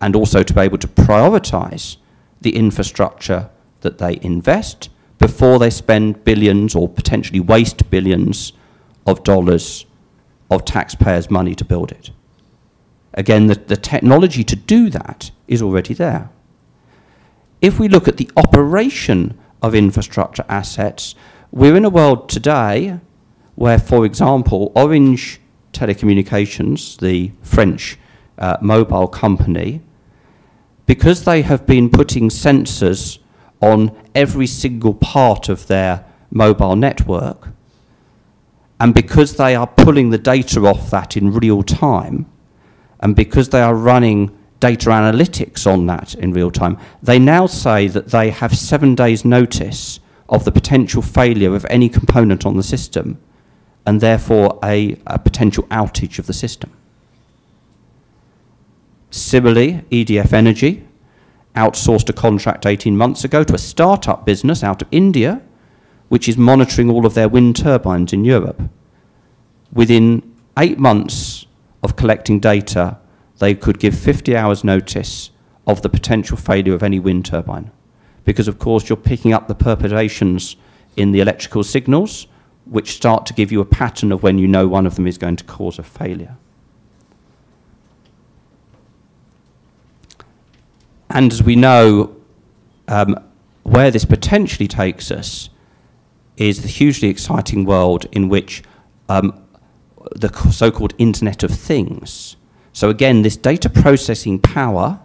and 0.00 0.14
also 0.14 0.42
to 0.42 0.54
be 0.54 0.60
able 0.60 0.78
to 0.78 0.88
prioritize 0.88 1.96
the 2.40 2.54
infrastructure 2.54 3.50
that 3.80 3.98
they 3.98 4.18
invest 4.22 4.90
before 5.18 5.58
they 5.58 5.70
spend 5.70 6.24
billions 6.24 6.74
or 6.74 6.88
potentially 6.88 7.40
waste 7.40 7.90
billions 7.90 8.52
of 9.06 9.22
dollars 9.24 9.86
of 10.50 10.64
taxpayers' 10.64 11.30
money 11.30 11.54
to 11.54 11.64
build 11.64 11.90
it. 11.90 12.10
Again, 13.14 13.46
the, 13.46 13.54
the 13.54 13.76
technology 13.76 14.44
to 14.44 14.56
do 14.56 14.90
that 14.90 15.30
is 15.48 15.62
already 15.62 15.94
there. 15.94 16.28
If 17.62 17.78
we 17.78 17.88
look 17.88 18.06
at 18.06 18.18
the 18.18 18.30
operation 18.36 19.38
of 19.62 19.74
infrastructure 19.74 20.44
assets, 20.48 21.14
we're 21.50 21.76
in 21.76 21.84
a 21.84 21.90
world 21.90 22.28
today 22.28 23.00
where, 23.54 23.78
for 23.78 24.04
example, 24.04 24.70
Orange 24.74 25.40
Telecommunications, 25.72 26.98
the 26.98 27.32
French 27.40 27.98
uh, 28.38 28.58
mobile 28.60 29.08
company, 29.08 29.80
because 30.84 31.24
they 31.24 31.42
have 31.42 31.66
been 31.66 31.88
putting 31.90 32.28
sensors 32.28 33.18
on 33.60 33.96
every 34.14 34.46
single 34.46 34.94
part 34.94 35.48
of 35.48 35.66
their 35.66 36.04
mobile 36.30 36.76
network, 36.76 37.48
and 38.78 38.94
because 38.94 39.36
they 39.36 39.54
are 39.54 39.66
pulling 39.66 40.10
the 40.10 40.18
data 40.18 40.60
off 40.60 40.90
that 40.90 41.16
in 41.16 41.32
real 41.32 41.62
time, 41.62 42.26
and 43.00 43.16
because 43.16 43.48
they 43.48 43.62
are 43.62 43.74
running 43.74 44.36
data 44.60 44.90
analytics 44.90 45.66
on 45.66 45.86
that 45.86 46.14
in 46.14 46.32
real 46.32 46.50
time, 46.50 46.78
they 47.02 47.18
now 47.18 47.46
say 47.46 47.88
that 47.88 48.08
they 48.08 48.30
have 48.30 48.56
seven 48.56 48.94
days 48.94 49.24
notice 49.24 50.00
of 50.28 50.44
the 50.44 50.52
potential 50.52 51.02
failure 51.02 51.54
of 51.54 51.64
any 51.70 51.88
component 51.88 52.44
on 52.44 52.56
the 52.56 52.62
system 52.62 53.18
and 53.86 54.00
therefore 54.00 54.58
a, 54.64 54.98
a 55.06 55.18
potential 55.18 55.64
outage 55.64 56.18
of 56.18 56.26
the 56.26 56.32
system. 56.32 56.70
Similarly, 59.10 59.84
EDF 59.90 60.32
Energy 60.32 60.85
outsourced 61.56 62.08
a 62.08 62.12
contract 62.12 62.66
18 62.66 62.96
months 62.96 63.24
ago 63.24 63.42
to 63.42 63.54
a 63.54 63.58
startup 63.58 64.24
business 64.24 64.62
out 64.62 64.82
of 64.82 64.88
India, 64.90 65.40
which 66.08 66.28
is 66.28 66.36
monitoring 66.36 66.90
all 66.90 67.04
of 67.06 67.14
their 67.14 67.28
wind 67.28 67.56
turbines 67.56 68.12
in 68.12 68.24
Europe. 68.24 68.62
Within 69.72 70.34
eight 70.58 70.78
months 70.78 71.46
of 71.82 71.96
collecting 71.96 72.38
data, 72.38 72.98
they 73.38 73.54
could 73.54 73.78
give 73.78 73.98
50 73.98 74.36
hours 74.36 74.64
notice 74.64 75.30
of 75.66 75.82
the 75.82 75.88
potential 75.88 76.36
failure 76.36 76.74
of 76.74 76.82
any 76.82 77.00
wind 77.00 77.26
turbine. 77.26 77.70
Because, 78.24 78.48
of 78.48 78.58
course, 78.58 78.88
you're 78.88 78.96
picking 78.96 79.32
up 79.32 79.48
the 79.48 79.54
perturbations 79.54 80.56
in 80.96 81.12
the 81.12 81.20
electrical 81.20 81.62
signals, 81.62 82.26
which 82.64 82.94
start 82.94 83.26
to 83.26 83.34
give 83.34 83.52
you 83.52 83.60
a 83.60 83.64
pattern 83.64 84.12
of 84.12 84.22
when 84.22 84.38
you 84.38 84.48
know 84.48 84.66
one 84.66 84.86
of 84.86 84.96
them 84.96 85.06
is 85.06 85.18
going 85.18 85.36
to 85.36 85.44
cause 85.44 85.78
a 85.78 85.82
failure. 85.82 86.36
And 91.10 91.32
as 91.32 91.42
we 91.42 91.56
know, 91.56 92.16
um, 92.88 93.18
where 93.62 93.90
this 93.90 94.04
potentially 94.04 94.68
takes 94.68 95.10
us 95.10 95.50
is 96.36 96.62
the 96.62 96.68
hugely 96.68 97.08
exciting 97.08 97.64
world 97.64 98.06
in 98.12 98.28
which 98.28 98.62
um, 99.08 99.42
the 100.14 100.32
so 100.50 100.70
called 100.70 100.94
Internet 100.98 101.42
of 101.42 101.50
Things 101.50 102.36
so 102.76 102.90
again, 102.90 103.22
this 103.22 103.38
data 103.38 103.70
processing 103.70 104.38
power, 104.38 105.00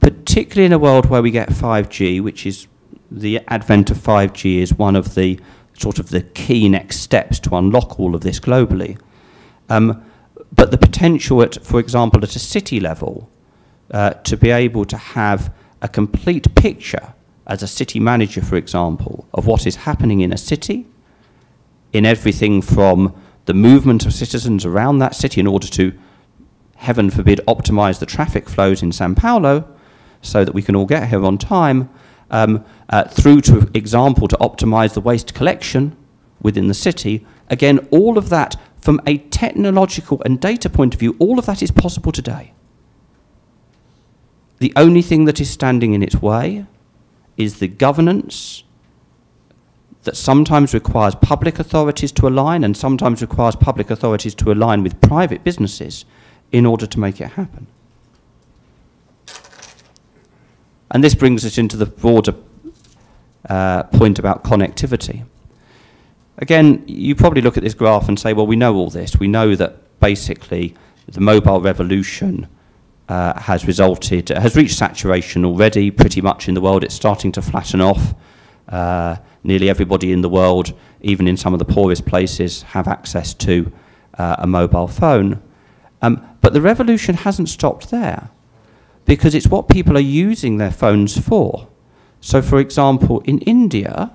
particularly 0.00 0.66
in 0.66 0.74
a 0.74 0.78
world 0.78 1.06
where 1.06 1.22
we 1.22 1.30
get 1.30 1.48
5G, 1.48 2.22
which 2.22 2.44
is 2.44 2.66
the 3.10 3.40
advent 3.48 3.88
of 3.88 3.96
5G 3.96 4.58
is 4.58 4.74
one 4.74 4.96
of 4.96 5.14
the 5.14 5.40
sort 5.72 5.98
of 5.98 6.10
the 6.10 6.20
key 6.20 6.68
next 6.68 7.00
steps 7.00 7.38
to 7.38 7.56
unlock 7.56 7.98
all 7.98 8.14
of 8.14 8.20
this 8.20 8.38
globally. 8.38 9.00
Um, 9.70 10.04
but 10.52 10.72
the 10.72 10.76
potential 10.76 11.40
at, 11.40 11.64
for 11.64 11.80
example, 11.80 12.22
at 12.22 12.36
a 12.36 12.38
city 12.38 12.80
level, 12.80 13.29
uh, 13.90 14.10
to 14.10 14.36
be 14.36 14.50
able 14.50 14.84
to 14.84 14.96
have 14.96 15.52
a 15.82 15.88
complete 15.88 16.54
picture 16.54 17.14
as 17.46 17.62
a 17.62 17.66
city 17.66 17.98
manager, 17.98 18.40
for 18.40 18.56
example, 18.56 19.26
of 19.34 19.46
what 19.46 19.66
is 19.66 19.76
happening 19.76 20.20
in 20.20 20.32
a 20.32 20.36
city, 20.36 20.86
in 21.92 22.06
everything 22.06 22.62
from 22.62 23.14
the 23.46 23.54
movement 23.54 24.06
of 24.06 24.12
citizens 24.12 24.64
around 24.64 24.98
that 24.98 25.14
city 25.14 25.40
in 25.40 25.46
order 25.46 25.66
to 25.66 25.92
heaven 26.76 27.10
forbid, 27.10 27.40
optimize 27.48 27.98
the 27.98 28.06
traffic 28.06 28.48
flows 28.48 28.82
in 28.82 28.92
Sao 28.92 29.12
Paulo 29.14 29.68
so 30.22 30.44
that 30.44 30.54
we 30.54 30.62
can 30.62 30.76
all 30.76 30.86
get 30.86 31.08
here 31.08 31.24
on 31.24 31.36
time, 31.36 31.90
um, 32.30 32.64
uh, 32.90 33.04
through 33.04 33.40
to 33.40 33.68
example 33.74 34.28
to 34.28 34.36
optimize 34.36 34.94
the 34.94 35.00
waste 35.00 35.34
collection 35.34 35.96
within 36.40 36.68
the 36.68 36.74
city, 36.74 37.26
Again, 37.50 37.80
all 37.90 38.16
of 38.16 38.28
that, 38.28 38.56
from 38.78 39.00
a 39.06 39.18
technological 39.18 40.22
and 40.24 40.40
data 40.40 40.70
point 40.70 40.94
of 40.94 41.00
view, 41.00 41.16
all 41.18 41.38
of 41.38 41.46
that 41.46 41.62
is 41.62 41.72
possible 41.72 42.12
today. 42.12 42.52
The 44.60 44.72
only 44.76 45.02
thing 45.02 45.24
that 45.24 45.40
is 45.40 45.50
standing 45.50 45.94
in 45.94 46.02
its 46.02 46.20
way 46.20 46.66
is 47.36 47.58
the 47.58 47.68
governance 47.68 48.62
that 50.04 50.16
sometimes 50.16 50.74
requires 50.74 51.14
public 51.14 51.58
authorities 51.58 52.12
to 52.12 52.28
align 52.28 52.62
and 52.62 52.76
sometimes 52.76 53.22
requires 53.22 53.56
public 53.56 53.90
authorities 53.90 54.34
to 54.36 54.52
align 54.52 54.82
with 54.82 55.00
private 55.00 55.44
businesses 55.44 56.04
in 56.52 56.66
order 56.66 56.86
to 56.86 57.00
make 57.00 57.20
it 57.20 57.32
happen. 57.32 57.66
And 60.90 61.02
this 61.02 61.14
brings 61.14 61.44
us 61.44 61.56
into 61.56 61.76
the 61.76 61.86
broader 61.86 62.34
uh, 63.48 63.84
point 63.84 64.18
about 64.18 64.44
connectivity. 64.44 65.24
Again, 66.38 66.84
you 66.86 67.14
probably 67.14 67.40
look 67.40 67.56
at 67.56 67.62
this 67.62 67.74
graph 67.74 68.08
and 68.08 68.18
say, 68.18 68.34
well, 68.34 68.46
we 68.46 68.56
know 68.56 68.74
all 68.74 68.90
this. 68.90 69.16
We 69.16 69.28
know 69.28 69.54
that 69.56 70.00
basically 70.00 70.74
the 71.06 71.20
mobile 71.20 71.60
revolution 71.60 72.48
uh, 73.10 73.38
has 73.40 73.66
resulted, 73.66 74.28
has 74.28 74.54
reached 74.54 74.76
saturation 74.76 75.44
already 75.44 75.90
pretty 75.90 76.20
much 76.20 76.48
in 76.48 76.54
the 76.54 76.60
world. 76.60 76.84
It's 76.84 76.94
starting 76.94 77.32
to 77.32 77.42
flatten 77.42 77.80
off. 77.80 78.14
Uh, 78.68 79.16
nearly 79.42 79.68
everybody 79.68 80.12
in 80.12 80.20
the 80.20 80.28
world, 80.28 80.72
even 81.00 81.26
in 81.26 81.36
some 81.36 81.52
of 81.52 81.58
the 81.58 81.64
poorest 81.64 82.06
places, 82.06 82.62
have 82.62 82.86
access 82.86 83.34
to 83.34 83.72
uh, 84.16 84.36
a 84.38 84.46
mobile 84.46 84.86
phone. 84.86 85.42
Um, 86.02 86.24
but 86.40 86.52
the 86.52 86.60
revolution 86.60 87.16
hasn't 87.16 87.48
stopped 87.48 87.90
there 87.90 88.30
because 89.06 89.34
it's 89.34 89.48
what 89.48 89.68
people 89.68 89.96
are 89.96 90.00
using 90.28 90.58
their 90.58 90.70
phones 90.70 91.18
for. 91.18 91.66
So, 92.20 92.40
for 92.40 92.60
example, 92.60 93.22
in 93.22 93.40
India, 93.40 94.12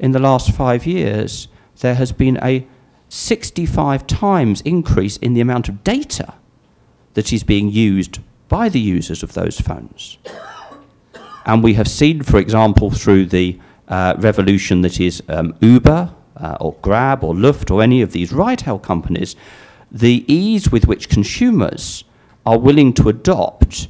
in 0.00 0.10
the 0.10 0.18
last 0.18 0.50
five 0.50 0.86
years, 0.86 1.46
there 1.82 1.94
has 1.94 2.10
been 2.10 2.40
a 2.42 2.66
65 3.08 4.08
times 4.08 4.60
increase 4.62 5.18
in 5.18 5.34
the 5.34 5.40
amount 5.40 5.68
of 5.68 5.84
data 5.84 6.34
that 7.14 7.32
is 7.32 7.42
being 7.42 7.70
used 7.70 8.20
by 8.48 8.68
the 8.68 8.80
users 8.80 9.22
of 9.22 9.32
those 9.32 9.60
phones. 9.60 10.18
And 11.46 11.62
we 11.62 11.74
have 11.74 11.88
seen, 11.88 12.22
for 12.22 12.38
example, 12.38 12.90
through 12.90 13.26
the 13.26 13.58
uh, 13.88 14.14
revolution 14.18 14.82
that 14.82 15.00
is 15.00 15.22
um, 15.28 15.56
Uber 15.60 16.14
uh, 16.36 16.56
or 16.60 16.74
Grab 16.82 17.22
or 17.22 17.34
Lyft 17.34 17.70
or 17.70 17.82
any 17.82 18.02
of 18.02 18.12
these 18.12 18.32
ride-hail 18.32 18.78
companies, 18.78 19.36
the 19.90 20.24
ease 20.26 20.72
with 20.72 20.86
which 20.86 21.08
consumers 21.08 22.04
are 22.44 22.58
willing 22.58 22.92
to 22.94 23.08
adopt 23.08 23.88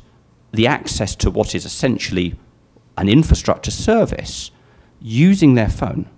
the 0.52 0.66
access 0.66 1.16
to 1.16 1.30
what 1.30 1.54
is 1.54 1.64
essentially 1.64 2.34
an 2.96 3.08
infrastructure 3.08 3.70
service 3.70 4.50
using 5.00 5.54
their 5.54 5.68
phone. 5.68 6.08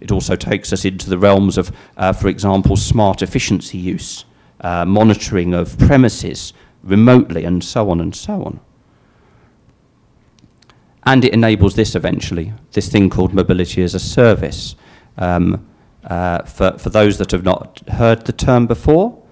It 0.00 0.12
also 0.12 0.36
takes 0.36 0.72
us 0.72 0.84
into 0.84 1.08
the 1.08 1.18
realms 1.18 1.58
of, 1.58 1.72
uh, 1.96 2.12
for 2.12 2.28
example, 2.28 2.76
smart 2.76 3.22
efficiency 3.22 3.78
use, 3.78 4.24
uh, 4.60 4.84
monitoring 4.84 5.54
of 5.54 5.78
premises 5.78 6.52
remotely, 6.82 7.44
and 7.44 7.62
so 7.62 7.90
on 7.90 8.00
and 8.00 8.14
so 8.14 8.44
on. 8.44 8.60
And 11.04 11.24
it 11.24 11.32
enables 11.32 11.74
this 11.74 11.94
eventually, 11.94 12.52
this 12.72 12.88
thing 12.88 13.10
called 13.10 13.32
mobility 13.32 13.82
as 13.82 13.94
a 13.94 14.00
service. 14.00 14.74
Um, 15.18 15.66
uh, 16.04 16.42
for, 16.42 16.78
for 16.78 16.90
those 16.90 17.18
that 17.18 17.32
have 17.32 17.44
not 17.44 17.82
heard 17.88 18.26
the 18.26 18.32
term 18.32 18.66
before, 18.66 19.22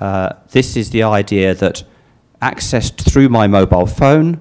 uh, 0.00 0.34
this 0.50 0.76
is 0.76 0.90
the 0.90 1.02
idea 1.02 1.54
that 1.54 1.84
accessed 2.42 3.10
through 3.10 3.28
my 3.28 3.46
mobile 3.46 3.86
phone, 3.86 4.40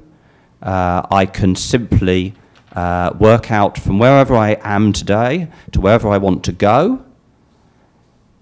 uh, 0.62 1.06
I 1.12 1.26
can 1.26 1.56
simply 1.56 2.34
uh, 2.74 3.14
work 3.20 3.52
out 3.52 3.78
from 3.78 4.00
wherever 4.00 4.36
I 4.36 4.58
am 4.62 4.94
today 4.94 5.48
to 5.72 5.82
wherever 5.82 6.10
I 6.10 6.18
want 6.18 6.44
to 6.46 6.52
go, 6.52 7.04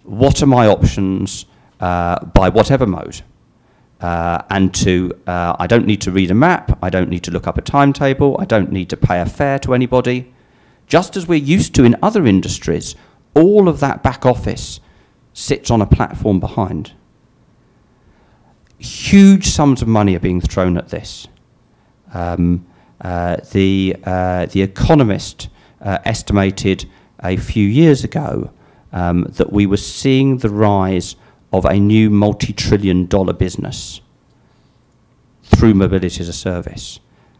what 0.03 0.41
are 0.41 0.47
my 0.47 0.67
options 0.67 1.45
by 1.81 2.49
whatever 2.53 2.85
mode. 2.85 3.21
Uh, 4.01 4.41
and 4.49 4.73
to, 4.73 5.11
uh, 5.27 5.55
I 5.59 5.67
don't 5.67 5.85
need 5.85 6.01
to 6.01 6.11
read 6.11 6.31
a 6.31 6.33
map, 6.33 6.77
I 6.81 6.89
don't 6.89 7.09
need 7.09 7.23
to 7.23 7.31
look 7.31 7.47
up 7.47 7.59
a 7.59 7.61
timetable, 7.61 8.35
I 8.39 8.45
don't 8.45 8.71
need 8.71 8.89
to 8.89 8.97
pay 8.97 9.21
a 9.21 9.27
fare 9.27 9.59
to 9.59 9.75
anybody. 9.75 10.33
Just 10.87 11.15
as 11.15 11.27
we're 11.27 11.35
used 11.35 11.75
to 11.75 11.83
in 11.83 11.95
other 12.01 12.25
industries, 12.25 12.95
all 13.35 13.69
of 13.69 13.79
that 13.79 14.01
back 14.01 14.25
office 14.25 14.79
sits 15.33 15.69
on 15.69 15.81
a 15.81 15.85
platform 15.85 16.39
behind. 16.39 16.93
Huge 18.79 19.45
sums 19.45 19.83
of 19.83 19.87
money 19.87 20.15
are 20.15 20.19
being 20.19 20.41
thrown 20.41 20.77
at 20.77 20.89
this. 20.89 21.27
Um, 22.11 22.65
uh, 22.99 23.37
the, 23.51 23.95
uh, 24.03 24.47
the 24.47 24.63
Economist 24.63 25.49
uh, 25.79 25.99
estimated 26.05 26.89
a 27.23 27.37
few 27.37 27.67
years 27.67 28.03
ago 28.03 28.51
um, 28.91 29.27
that 29.29 29.53
we 29.53 29.67
were 29.67 29.77
seeing 29.77 30.39
the 30.39 30.49
rise 30.49 31.15
of 31.51 31.65
a 31.65 31.79
new 31.79 32.09
multi-trillion 32.09 33.05
dollar 33.05 33.33
business 33.33 34.01
through 35.43 35.73
mobility 35.73 36.21
as 36.21 36.29
a 36.29 36.33
service. 36.33 36.99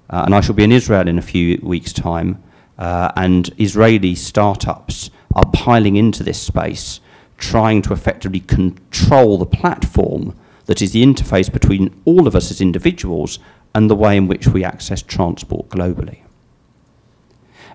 Uh, 0.10 0.24
and 0.26 0.36
I 0.36 0.42
shall 0.42 0.56
be 0.56 0.64
in 0.64 0.72
Israel 0.72 1.08
in 1.08 1.18
a 1.18 1.22
few 1.22 1.60
weeks' 1.64 1.94
time, 1.94 2.44
uh, 2.78 3.12
and 3.16 3.50
Israeli 3.58 4.16
startups 4.16 5.10
are 5.34 5.50
piling 5.54 5.96
into 5.96 6.24
this 6.24 6.42
space, 6.42 7.00
trying 7.38 7.82
to 7.84 7.94
effectively 7.94 8.42
control 8.42 9.38
the 9.38 9.46
platform 9.46 10.36
that 10.66 10.82
is 10.82 10.92
the 10.92 11.04
interface 11.04 11.52
between 11.52 12.02
all 12.06 12.28
of 12.28 12.36
us 12.36 12.52
as 12.52 12.62
individuals 12.62 13.40
and 13.74 13.90
the 13.90 13.96
way 13.96 14.18
in 14.18 14.28
which 14.28 14.48
we 14.48 14.64
access 14.64 15.02
transport 15.02 15.70
globally. 15.70 16.20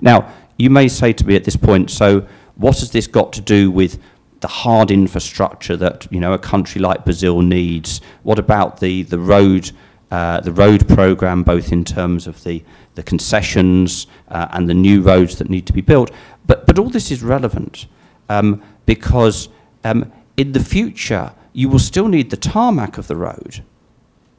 Now, 0.01 0.33
you 0.59 0.71
may 0.71 0.89
say 0.89 1.13
to 1.15 1.27
me 1.27 1.37
at 1.37 1.45
this 1.45 1.57
point, 1.57 1.91
so 1.91 2.27
what 2.57 2.79
has 2.81 2.91
this 2.91 3.07
got 3.07 3.33
to 3.35 3.41
do 3.41 3.71
with 3.71 3.99
the 4.41 4.49
hard 4.49 4.91
infrastructure 4.91 5.77
that 5.77 6.07
you 6.11 6.21
know 6.21 6.33
a 6.33 6.39
country 6.39 6.81
like 6.81 7.05
Brazil 7.05 7.41
needs? 7.41 8.01
What 8.23 8.39
about 8.39 8.81
the 8.81 9.03
the 9.03 9.19
road 9.19 9.71
uh, 10.11 10.41
the 10.41 10.53
road 10.53 10.89
program, 10.89 11.43
both 11.43 11.73
in 11.73 11.85
terms 11.85 12.27
of 12.27 12.43
the 12.45 12.63
the 12.95 13.03
concessions 13.03 14.07
uh, 14.29 14.49
and 14.51 14.69
the 14.69 14.75
new 14.75 15.03
roads 15.03 15.37
that 15.39 15.51
need 15.51 15.67
to 15.67 15.73
be 15.73 15.81
built? 15.81 16.11
But 16.47 16.67
but 16.67 16.79
all 16.79 16.91
this 16.91 17.11
is 17.11 17.23
relevant 17.23 17.87
um, 18.29 18.63
because 18.85 19.49
um, 19.85 20.13
in 20.37 20.53
the 20.53 20.65
future 20.65 21.33
you 21.53 21.69
will 21.69 21.79
still 21.79 22.09
need 22.09 22.31
the 22.31 22.37
tarmac 22.37 22.99
of 22.99 23.07
the 23.07 23.17
road, 23.17 23.65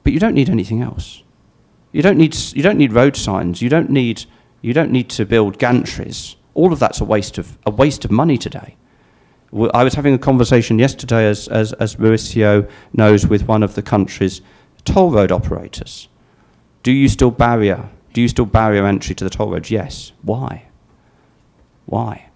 but 0.04 0.14
you 0.14 0.20
don't 0.20 0.36
need 0.36 0.50
anything 0.50 0.82
else. 0.82 1.24
You 1.92 2.02
don't 2.02 2.18
need 2.18 2.36
you 2.54 2.62
don't 2.62 2.78
need 2.78 2.94
road 2.94 3.16
signs. 3.16 3.62
You 3.62 3.70
don't 3.70 3.90
need 3.90 4.26
you 4.62 4.74
don't 4.74 4.92
need 4.92 5.10
to 5.10 5.26
build 5.26 5.58
gantries. 5.58 6.36
All 6.54 6.74
of 6.74 6.80
that's 6.80 7.02
a 7.02 7.06
waste 7.06 7.38
of 7.38 7.58
a 7.66 7.72
waste 7.72 8.06
of 8.06 8.12
money 8.12 8.38
today. 8.38 8.76
I 9.54 9.84
was 9.84 9.94
having 9.94 10.14
a 10.14 10.18
conversation 10.18 10.78
yesterday, 10.78 11.28
as, 11.28 11.48
as, 11.48 11.74
as 11.74 11.96
Mauricio 11.96 12.70
knows, 12.94 13.26
with 13.26 13.48
one 13.48 13.64
of 13.64 13.76
the 13.76 13.82
country's 13.82 14.42
toll 14.84 15.12
road 15.12 15.32
operators. 15.32 16.10
Do 16.84 16.92
you 16.92 17.08
still 17.08 17.32
barrier? 17.32 17.90
Do 18.14 18.22
you 18.22 18.28
still 18.28 18.46
barrier 18.46 18.86
entry 18.86 19.16
to 19.16 19.24
the 19.24 19.30
toll 19.30 19.52
roads? 19.52 19.72
Yes. 19.72 20.12
Why? 20.22 20.66
Why? 21.86 22.30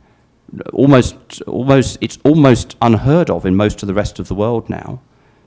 Almost, 0.74 1.41
almost, 1.43 1.97
it's 2.02 2.17
almost 2.24 2.76
unheard 2.82 3.30
of 3.30 3.45
in 3.45 3.56
most 3.56 3.82
of 3.84 3.88
the 3.88 3.93
rest 3.93 4.19
of 4.19 4.28
the 4.28 4.36
world 4.36 4.69
now, 4.69 5.02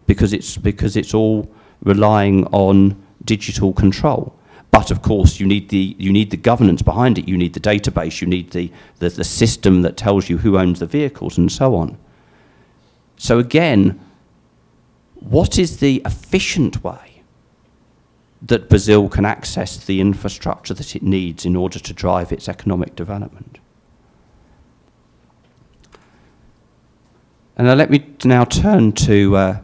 because 0.07 0.33
it's 0.33 0.57
because 0.57 0.96
it's 0.96 1.14
all 1.14 1.50
relying 1.83 2.46
on 2.46 3.03
digital 3.24 3.72
control. 3.72 4.35
But 4.75 4.91
of 4.91 5.03
course, 5.03 5.39
you 5.39 5.47
need 5.47 5.69
the 5.69 5.95
you 6.01 6.13
need 6.13 6.33
the 6.33 6.37
governance 6.37 6.83
behind 6.83 7.17
it. 7.17 7.29
You 7.29 7.37
need 7.37 7.55
the 7.55 7.61
database. 7.61 8.21
You 8.21 8.27
need 8.27 8.51
the, 8.51 8.73
the, 8.99 9.09
the 9.09 9.23
system 9.23 9.83
that 9.83 9.97
tells 9.97 10.29
you 10.29 10.39
who 10.39 10.59
owns 10.59 10.81
the 10.81 10.87
vehicles 10.87 11.39
and 11.39 11.51
so 11.53 11.77
on. 11.77 11.97
So 13.17 13.39
again, 13.39 14.01
what 15.15 15.61
is 15.61 15.77
the 15.77 16.03
efficient 16.05 16.83
way 16.83 17.23
that 18.43 18.69
Brazil 18.69 19.09
can 19.09 19.25
access 19.25 19.77
the 19.77 20.01
infrastructure 20.01 20.75
that 20.75 20.97
it 20.97 21.05
needs 21.05 21.47
in 21.47 21.55
order 21.55 21.79
to 21.79 21.93
drive 21.93 22.33
its 22.33 22.49
economic 22.49 22.97
development? 22.97 23.61
And 27.57 27.69
let 27.79 27.91
me 27.91 28.05
now 28.25 28.45
turn 28.45 28.91
to 28.91 29.37
uh, 29.37 29.61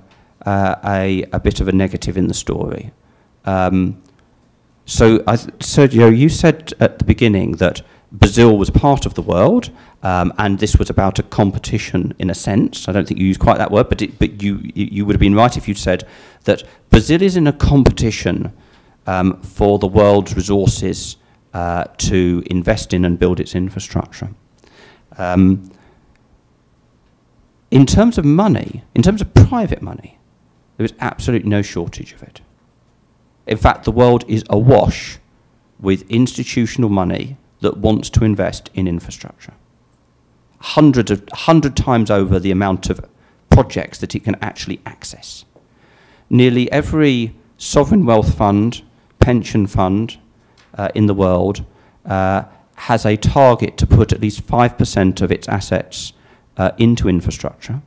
uh, 0.46 0.76
a, 0.84 1.24
a 1.32 1.40
bit 1.40 1.60
of 1.60 1.66
a 1.66 1.72
negative 1.72 2.16
in 2.16 2.28
the 2.28 2.34
story. 2.34 2.92
Um, 3.44 4.00
so, 4.90 5.20
Sergio, 5.20 6.10
you 6.14 6.28
said 6.28 6.72
at 6.80 6.98
the 6.98 7.04
beginning 7.04 7.52
that 7.52 7.80
Brazil 8.10 8.58
was 8.58 8.70
part 8.70 9.06
of 9.06 9.14
the 9.14 9.22
world, 9.22 9.70
um, 10.02 10.32
and 10.36 10.58
this 10.58 10.74
was 10.78 10.90
about 10.90 11.20
a 11.20 11.22
competition 11.22 12.12
in 12.18 12.28
a 12.28 12.34
sense. 12.34 12.88
I 12.88 12.92
don't 12.92 13.06
think 13.06 13.20
you 13.20 13.26
used 13.26 13.38
quite 13.38 13.58
that 13.58 13.70
word, 13.70 13.88
but, 13.88 14.02
it, 14.02 14.18
but 14.18 14.42
you, 14.42 14.60
you 14.74 15.06
would 15.06 15.14
have 15.14 15.20
been 15.20 15.36
right 15.36 15.56
if 15.56 15.68
you'd 15.68 15.78
said 15.78 16.08
that 16.42 16.64
Brazil 16.90 17.22
is 17.22 17.36
in 17.36 17.46
a 17.46 17.52
competition 17.52 18.52
um, 19.06 19.40
for 19.42 19.78
the 19.78 19.86
world's 19.86 20.34
resources 20.34 21.18
uh, 21.54 21.84
to 21.98 22.42
invest 22.46 22.92
in 22.92 23.04
and 23.04 23.16
build 23.16 23.38
its 23.38 23.54
infrastructure. 23.54 24.30
Um, 25.18 25.70
in 27.70 27.86
terms 27.86 28.18
of 28.18 28.24
money, 28.24 28.82
in 28.96 29.02
terms 29.02 29.20
of 29.20 29.32
private 29.34 29.82
money, 29.82 30.18
there 30.78 30.84
is 30.84 30.94
absolutely 30.98 31.48
no 31.48 31.62
shortage 31.62 32.12
of 32.12 32.24
it. 32.24 32.40
In 33.50 33.58
fact, 33.58 33.84
the 33.84 33.90
world 33.90 34.24
is 34.28 34.44
awash 34.48 35.18
with 35.80 36.08
institutional 36.08 36.88
money 36.88 37.36
that 37.60 37.76
wants 37.76 38.08
to 38.10 38.24
invest 38.24 38.70
in 38.74 38.86
infrastructure. 38.86 39.54
hundred, 40.60 41.10
of, 41.10 41.26
hundred 41.32 41.74
times 41.74 42.10
over 42.10 42.38
the 42.38 42.50
amount 42.50 42.90
of 42.90 43.00
projects 43.48 43.98
that 43.98 44.14
it 44.14 44.24
can 44.24 44.36
actually 44.42 44.80
access. 44.86 45.44
Nearly 46.28 46.70
every 46.70 47.34
sovereign 47.56 48.06
wealth 48.06 48.36
fund, 48.36 48.82
pension 49.18 49.66
fund 49.66 50.18
uh, 50.74 50.90
in 50.94 51.06
the 51.06 51.14
world 51.14 51.64
uh, 52.04 52.44
has 52.76 53.04
a 53.04 53.16
target 53.16 53.76
to 53.78 53.86
put 53.86 54.12
at 54.12 54.20
least 54.20 54.46
5% 54.46 55.22
of 55.22 55.32
its 55.32 55.48
assets 55.48 56.12
uh, 56.56 56.70
into 56.78 57.08
infrastructure, 57.08 57.82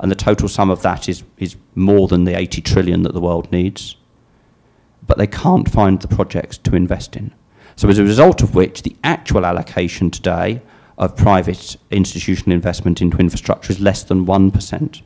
and 0.00 0.10
the 0.10 0.16
total 0.16 0.48
sum 0.48 0.70
of 0.70 0.82
that 0.82 1.08
is, 1.08 1.24
is 1.38 1.56
more 1.74 2.08
than 2.08 2.24
the 2.24 2.38
80 2.38 2.62
trillion 2.62 3.02
that 3.02 3.12
the 3.12 3.20
world 3.20 3.50
needs, 3.52 3.96
but 5.06 5.18
they 5.18 5.26
can't 5.26 5.70
find 5.70 6.00
the 6.00 6.08
projects 6.08 6.58
to 6.58 6.74
invest 6.74 7.16
in. 7.16 7.32
So 7.76 7.88
as 7.88 7.98
a 7.98 8.04
result 8.04 8.42
of 8.42 8.54
which, 8.54 8.82
the 8.82 8.96
actual 9.02 9.44
allocation 9.44 10.10
today 10.10 10.62
of 10.96 11.16
private 11.16 11.76
institutional 11.90 12.54
investment 12.54 13.02
into 13.02 13.18
infrastructure 13.18 13.72
is 13.72 13.80
less 13.80 14.04
than 14.04 14.26
1%. 14.26 15.02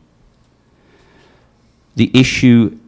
The 1.96 2.10
issue 2.14 2.78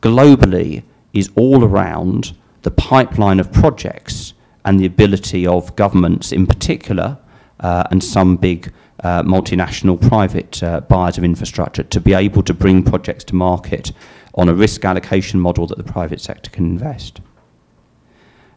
globally 0.00 0.82
is 1.12 1.30
all 1.34 1.64
around 1.64 2.36
the 2.62 2.70
pipeline 2.70 3.40
of 3.40 3.52
projects 3.52 4.34
and 4.64 4.78
the 4.78 4.86
ability 4.86 5.46
of 5.46 5.74
governments 5.76 6.32
in 6.32 6.46
particular 6.46 7.18
uh, 7.60 7.84
and 7.90 8.02
some 8.02 8.36
big 8.36 8.72
uh, 9.02 9.22
multinational 9.22 10.00
private 10.00 10.62
uh, 10.62 10.80
buyers 10.82 11.18
of 11.18 11.24
infrastructure 11.24 11.82
to 11.82 12.00
be 12.00 12.14
able 12.14 12.42
to 12.42 12.54
bring 12.54 12.82
projects 12.82 13.24
to 13.24 13.34
market 13.34 13.92
on 14.34 14.48
a 14.48 14.54
risk 14.54 14.84
allocation 14.84 15.40
model 15.40 15.66
that 15.66 15.78
the 15.78 15.84
private 15.84 16.20
sector 16.20 16.50
can 16.50 16.64
invest. 16.64 17.20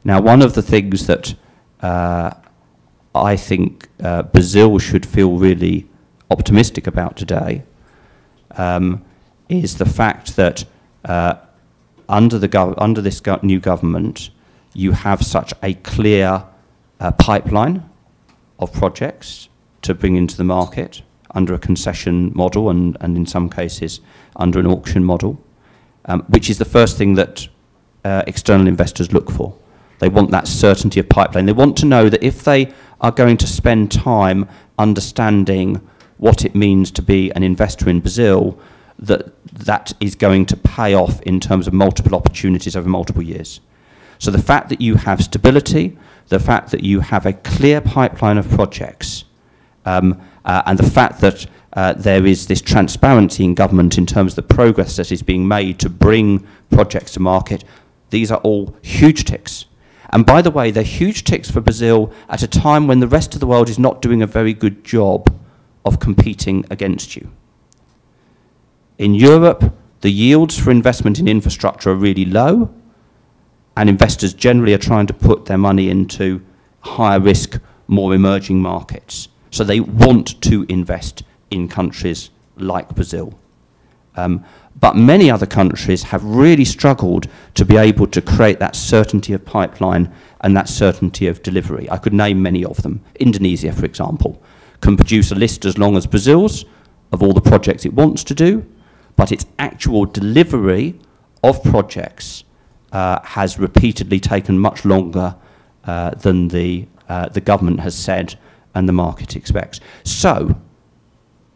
Now, 0.03 0.21
one 0.21 0.41
of 0.41 0.53
the 0.53 0.61
things 0.61 1.07
that 1.07 1.35
uh, 1.81 2.31
I 3.13 3.35
think 3.35 3.89
uh, 4.03 4.23
Brazil 4.23 4.77
should 4.79 5.05
feel 5.05 5.37
really 5.37 5.87
optimistic 6.29 6.87
about 6.87 7.17
today 7.17 7.63
um, 8.51 9.03
is 9.49 9.77
the 9.77 9.85
fact 9.85 10.35
that 10.35 10.65
uh, 11.03 11.35
under, 12.09 12.37
the 12.39 12.75
under 12.77 13.01
this 13.01 13.19
go 13.19 13.39
new 13.41 13.59
government, 13.59 14.29
you 14.73 14.91
have 14.91 15.21
such 15.23 15.53
a 15.63 15.73
clear 15.75 16.43
uh, 16.99 17.11
pipeline 17.13 17.87
of 18.59 18.71
projects 18.73 19.49
to 19.81 19.93
bring 19.93 20.15
into 20.15 20.37
the 20.37 20.43
market 20.43 21.01
under 21.31 21.53
a 21.53 21.59
concession 21.59 22.31
model 22.33 22.69
and, 22.69 22.97
and 23.01 23.17
in 23.17 23.25
some 23.25 23.49
cases 23.49 23.99
under 24.35 24.59
an 24.59 24.65
auction 24.65 25.03
model, 25.03 25.39
um, 26.05 26.21
which 26.29 26.49
is 26.49 26.57
the 26.57 26.65
first 26.65 26.97
thing 26.97 27.15
that 27.15 27.47
uh, 28.03 28.23
external 28.27 28.67
investors 28.67 29.11
look 29.11 29.31
for. 29.31 29.57
They 29.99 30.09
want 30.09 30.31
that 30.31 30.47
certainty 30.47 30.99
of 30.99 31.09
pipeline. 31.09 31.45
They 31.45 31.53
want 31.53 31.77
to 31.77 31.85
know 31.85 32.09
that 32.09 32.23
if 32.23 32.43
they 32.43 32.73
are 33.01 33.11
going 33.11 33.37
to 33.37 33.47
spend 33.47 33.91
time 33.91 34.47
understanding 34.77 35.81
what 36.17 36.45
it 36.45 36.55
means 36.55 36.91
to 36.91 37.01
be 37.01 37.31
an 37.31 37.43
investor 37.43 37.89
in 37.89 37.99
Brazil, 37.99 38.59
that 38.99 39.33
that 39.51 39.93
is 39.99 40.15
going 40.15 40.45
to 40.45 40.57
pay 40.57 40.93
off 40.93 41.21
in 41.21 41.39
terms 41.39 41.67
of 41.67 41.73
multiple 41.73 42.15
opportunities 42.15 42.75
over 42.75 42.87
multiple 42.87 43.21
years. 43.21 43.59
So 44.19 44.31
the 44.31 44.41
fact 44.41 44.69
that 44.69 44.79
you 44.79 44.95
have 44.95 45.21
stability, 45.21 45.97
the 46.29 46.39
fact 46.39 46.71
that 46.71 46.83
you 46.83 47.01
have 47.01 47.25
a 47.25 47.33
clear 47.33 47.81
pipeline 47.81 48.37
of 48.37 48.49
projects, 48.49 49.25
um, 49.85 50.21
uh, 50.45 50.63
and 50.65 50.79
the 50.79 50.89
fact 50.89 51.21
that 51.21 51.45
uh, 51.75 51.93
there 51.93 52.25
is 52.25 52.47
this 52.47 52.61
transparency 52.61 53.43
in 53.43 53.53
government 53.53 53.97
in 53.97 54.05
terms 54.05 54.31
of 54.31 54.47
the 54.47 54.55
progress 54.55 54.95
that 54.95 55.11
is 55.11 55.21
being 55.21 55.47
made 55.47 55.79
to 55.79 55.89
bring 55.89 56.47
projects 56.69 57.13
to 57.13 57.19
market, 57.19 57.63
these 58.09 58.31
are 58.31 58.39
all 58.39 58.75
huge 58.81 59.25
ticks 59.25 59.65
and 60.15 60.25
by 60.25 60.41
the 60.41 60.49
way, 60.49 60.71
they're 60.71 60.81
huge 60.81 61.25
ticks 61.25 61.51
for 61.51 61.59
Brazil 61.59 62.09
at 62.29 62.41
a 62.41 62.47
time 62.47 62.87
when 62.87 63.01
the 63.01 63.07
rest 63.07 63.33
of 63.33 63.41
the 63.41 63.47
world 63.47 63.67
is 63.67 63.77
not 63.77 64.01
doing 64.01 64.21
a 64.21 64.27
very 64.27 64.53
good 64.53 64.83
job 64.83 65.29
of 65.83 65.99
competing 65.99 66.65
against 66.69 67.17
you. 67.17 67.29
In 68.97 69.13
Europe, 69.13 69.75
the 69.99 70.09
yields 70.09 70.57
for 70.57 70.71
investment 70.71 71.19
in 71.19 71.27
infrastructure 71.27 71.91
are 71.91 71.95
really 71.95 72.23
low, 72.23 72.73
and 73.75 73.89
investors 73.89 74.33
generally 74.33 74.73
are 74.73 74.77
trying 74.77 75.07
to 75.07 75.13
put 75.13 75.47
their 75.47 75.57
money 75.57 75.89
into 75.89 76.41
higher 76.79 77.19
risk, 77.19 77.59
more 77.87 78.15
emerging 78.15 78.61
markets. 78.61 79.27
So 79.51 79.65
they 79.65 79.81
want 79.81 80.41
to 80.43 80.65
invest 80.69 81.23
in 81.55 81.67
countries 81.67 82.29
like 82.57 82.93
Brazil. 82.93 83.33
Um, 84.17 84.45
but 84.79 84.95
many 84.95 85.31
other 85.31 85.45
countries 85.45 86.03
have 86.03 86.23
really 86.23 86.65
struggled 86.65 87.27
to 87.53 87.65
be 87.65 87.77
able 87.77 88.07
to 88.07 88.21
create 88.21 88.59
that 88.59 88.75
certainty 88.75 89.33
of 89.33 89.45
pipeline 89.45 90.13
and 90.41 90.55
that 90.55 90.69
certainty 90.69 91.27
of 91.27 91.41
delivery. 91.41 91.89
I 91.89 91.97
could 91.97 92.13
name 92.13 92.41
many 92.41 92.63
of 92.63 92.81
them. 92.81 93.01
Indonesia, 93.19 93.71
for 93.71 93.85
example, 93.85 94.41
can 94.81 94.97
produce 94.97 95.31
a 95.31 95.35
list 95.35 95.65
as 95.65 95.77
long 95.77 95.95
as 95.95 96.05
Brazil's 96.05 96.65
of 97.11 97.23
all 97.23 97.33
the 97.33 97.41
projects 97.41 97.85
it 97.85 97.93
wants 97.93 98.23
to 98.25 98.35
do, 98.35 98.65
but 99.15 99.31
its 99.31 99.45
actual 99.57 100.05
delivery 100.05 100.99
of 101.43 101.63
projects 101.63 102.43
uh, 102.91 103.19
has 103.23 103.57
repeatedly 103.57 104.19
taken 104.19 104.59
much 104.59 104.83
longer 104.83 105.35
uh, 105.85 106.09
than 106.11 106.49
the, 106.49 106.85
uh, 107.07 107.29
the 107.29 107.41
government 107.41 107.79
has 107.79 107.95
said 107.95 108.35
and 108.73 108.89
the 108.89 108.93
market 108.93 109.35
expects. 109.35 109.79
So, 110.03 110.55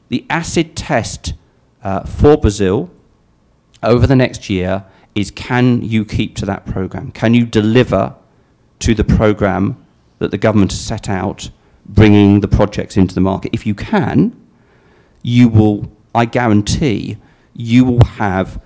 the 0.10 0.26
acid 0.30 0.76
test 0.76 1.34
uh, 1.84 2.04
for 2.04 2.38
Brazil 2.38 2.92
over 3.82 4.06
the 4.06 4.16
next 4.16 4.50
year 4.50 4.86
is 5.16 5.32
can 5.32 5.82
you 5.82 6.06
keep 6.06 6.36
to 6.36 6.46
that 6.46 6.66
program? 6.66 7.12
Can 7.12 7.34
you 7.34 7.46
deliver 7.46 8.16
to 8.80 8.94
the 8.94 9.04
program 9.04 9.84
that 10.20 10.32
the 10.32 10.38
government 10.38 10.72
has 10.72 10.82
set 10.82 11.10
out, 11.10 11.50
bringing 11.86 12.42
the 12.42 12.48
projects 12.48 12.98
into 12.98 13.16
the 13.16 13.22
market? 13.22 13.52
If 13.54 13.66
you 13.66 13.76
can, 13.76 14.36
you 15.24 15.48
will, 15.48 15.92
I 16.14 16.26
guarantee, 16.26 17.18
you 17.54 17.86
will 17.86 18.06
have 18.06 18.62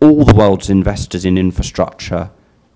all 0.00 0.24
the 0.24 0.34
world's 0.34 0.70
investors 0.70 1.24
in 1.24 1.36
infrastructure 1.36 2.30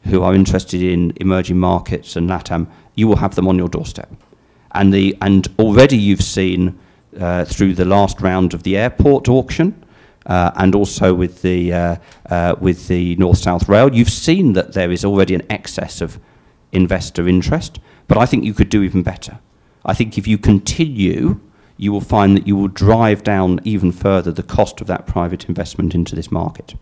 who 0.04 0.22
are 0.22 0.34
interested 0.34 0.82
in 0.82 1.12
emerging 1.16 1.58
markets 1.58 2.16
and 2.16 2.28
LATAM, 2.28 2.66
you 2.94 3.06
will 3.06 3.16
have 3.16 3.34
them 3.36 3.46
on 3.46 3.56
your 3.56 3.68
doorstep. 3.68 4.12
And, 4.72 4.92
the, 4.92 5.16
and 5.20 5.46
already 5.58 5.96
you've 5.96 6.22
seen 6.22 6.78
uh, 7.18 7.44
through 7.44 7.74
the 7.74 7.84
last 7.84 8.20
round 8.20 8.54
of 8.54 8.62
the 8.62 8.76
airport 8.76 9.28
auction, 9.28 9.84
uh, 10.26 10.50
and 10.56 10.74
also 10.74 11.14
with 11.14 11.42
the 11.42 11.72
uh, 11.72 11.96
uh, 12.30 12.54
with 12.60 12.88
the 12.88 13.16
North 13.16 13.38
South 13.38 13.68
Rail, 13.68 13.94
you've 13.94 14.10
seen 14.10 14.52
that 14.54 14.72
there 14.72 14.90
is 14.90 15.04
already 15.04 15.34
an 15.34 15.42
excess 15.50 16.00
of 16.00 16.18
investor 16.72 17.28
interest. 17.28 17.80
But 18.08 18.18
I 18.18 18.26
think 18.26 18.44
you 18.44 18.54
could 18.54 18.68
do 18.68 18.82
even 18.82 19.02
better. 19.02 19.38
I 19.84 19.94
think 19.94 20.18
if 20.18 20.26
you 20.26 20.38
continue, 20.38 21.40
you 21.76 21.92
will 21.92 22.00
find 22.00 22.36
that 22.36 22.46
you 22.46 22.56
will 22.56 22.68
drive 22.68 23.22
down 23.22 23.60
even 23.64 23.92
further 23.92 24.32
the 24.32 24.42
cost 24.42 24.80
of 24.80 24.86
that 24.86 25.06
private 25.06 25.48
investment 25.48 25.94
into 25.94 26.14
this 26.14 26.30
market. 26.30 26.74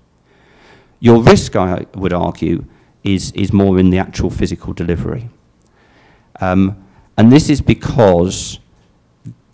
Your 0.98 1.22
risk, 1.22 1.56
I 1.56 1.86
would 1.94 2.12
argue, 2.12 2.64
is 3.02 3.32
is 3.32 3.52
more 3.52 3.78
in 3.78 3.90
the 3.90 3.98
actual 3.98 4.30
physical 4.30 4.74
delivery. 4.74 5.30
Um, 6.40 6.84
and 7.16 7.30
this 7.32 7.50
is 7.50 7.60
because, 7.60 8.58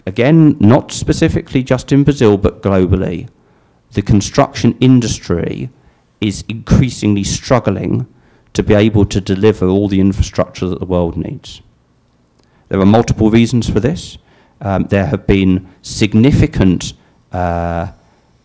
again, 0.07 0.57
not 0.61 0.93
specifically 0.93 1.63
just 1.63 1.93
in 1.93 2.05
Brazil, 2.05 2.39
but 2.39 2.63
globally, 2.63 3.29
the 3.93 4.03
construction 4.03 4.77
industry 4.81 5.71
is 6.21 6.45
increasingly 6.49 7.25
struggling 7.25 8.07
to 8.53 8.63
be 8.63 8.75
able 8.75 9.05
to 9.05 9.21
deliver 9.21 9.67
all 9.67 9.89
the 9.89 10.01
infrastructure 10.01 10.67
that 10.67 10.81
the 10.81 10.87
world 10.87 11.17
needs. 11.17 11.61
There 12.69 12.81
are 12.81 12.87
multiple 12.87 13.31
reasons 13.31 13.69
for 13.69 13.81
this. 13.81 14.19
Um, 14.61 14.85
there 14.85 15.07
have 15.07 15.27
been 15.27 15.69
significant 15.83 16.95
uh, 17.33 17.93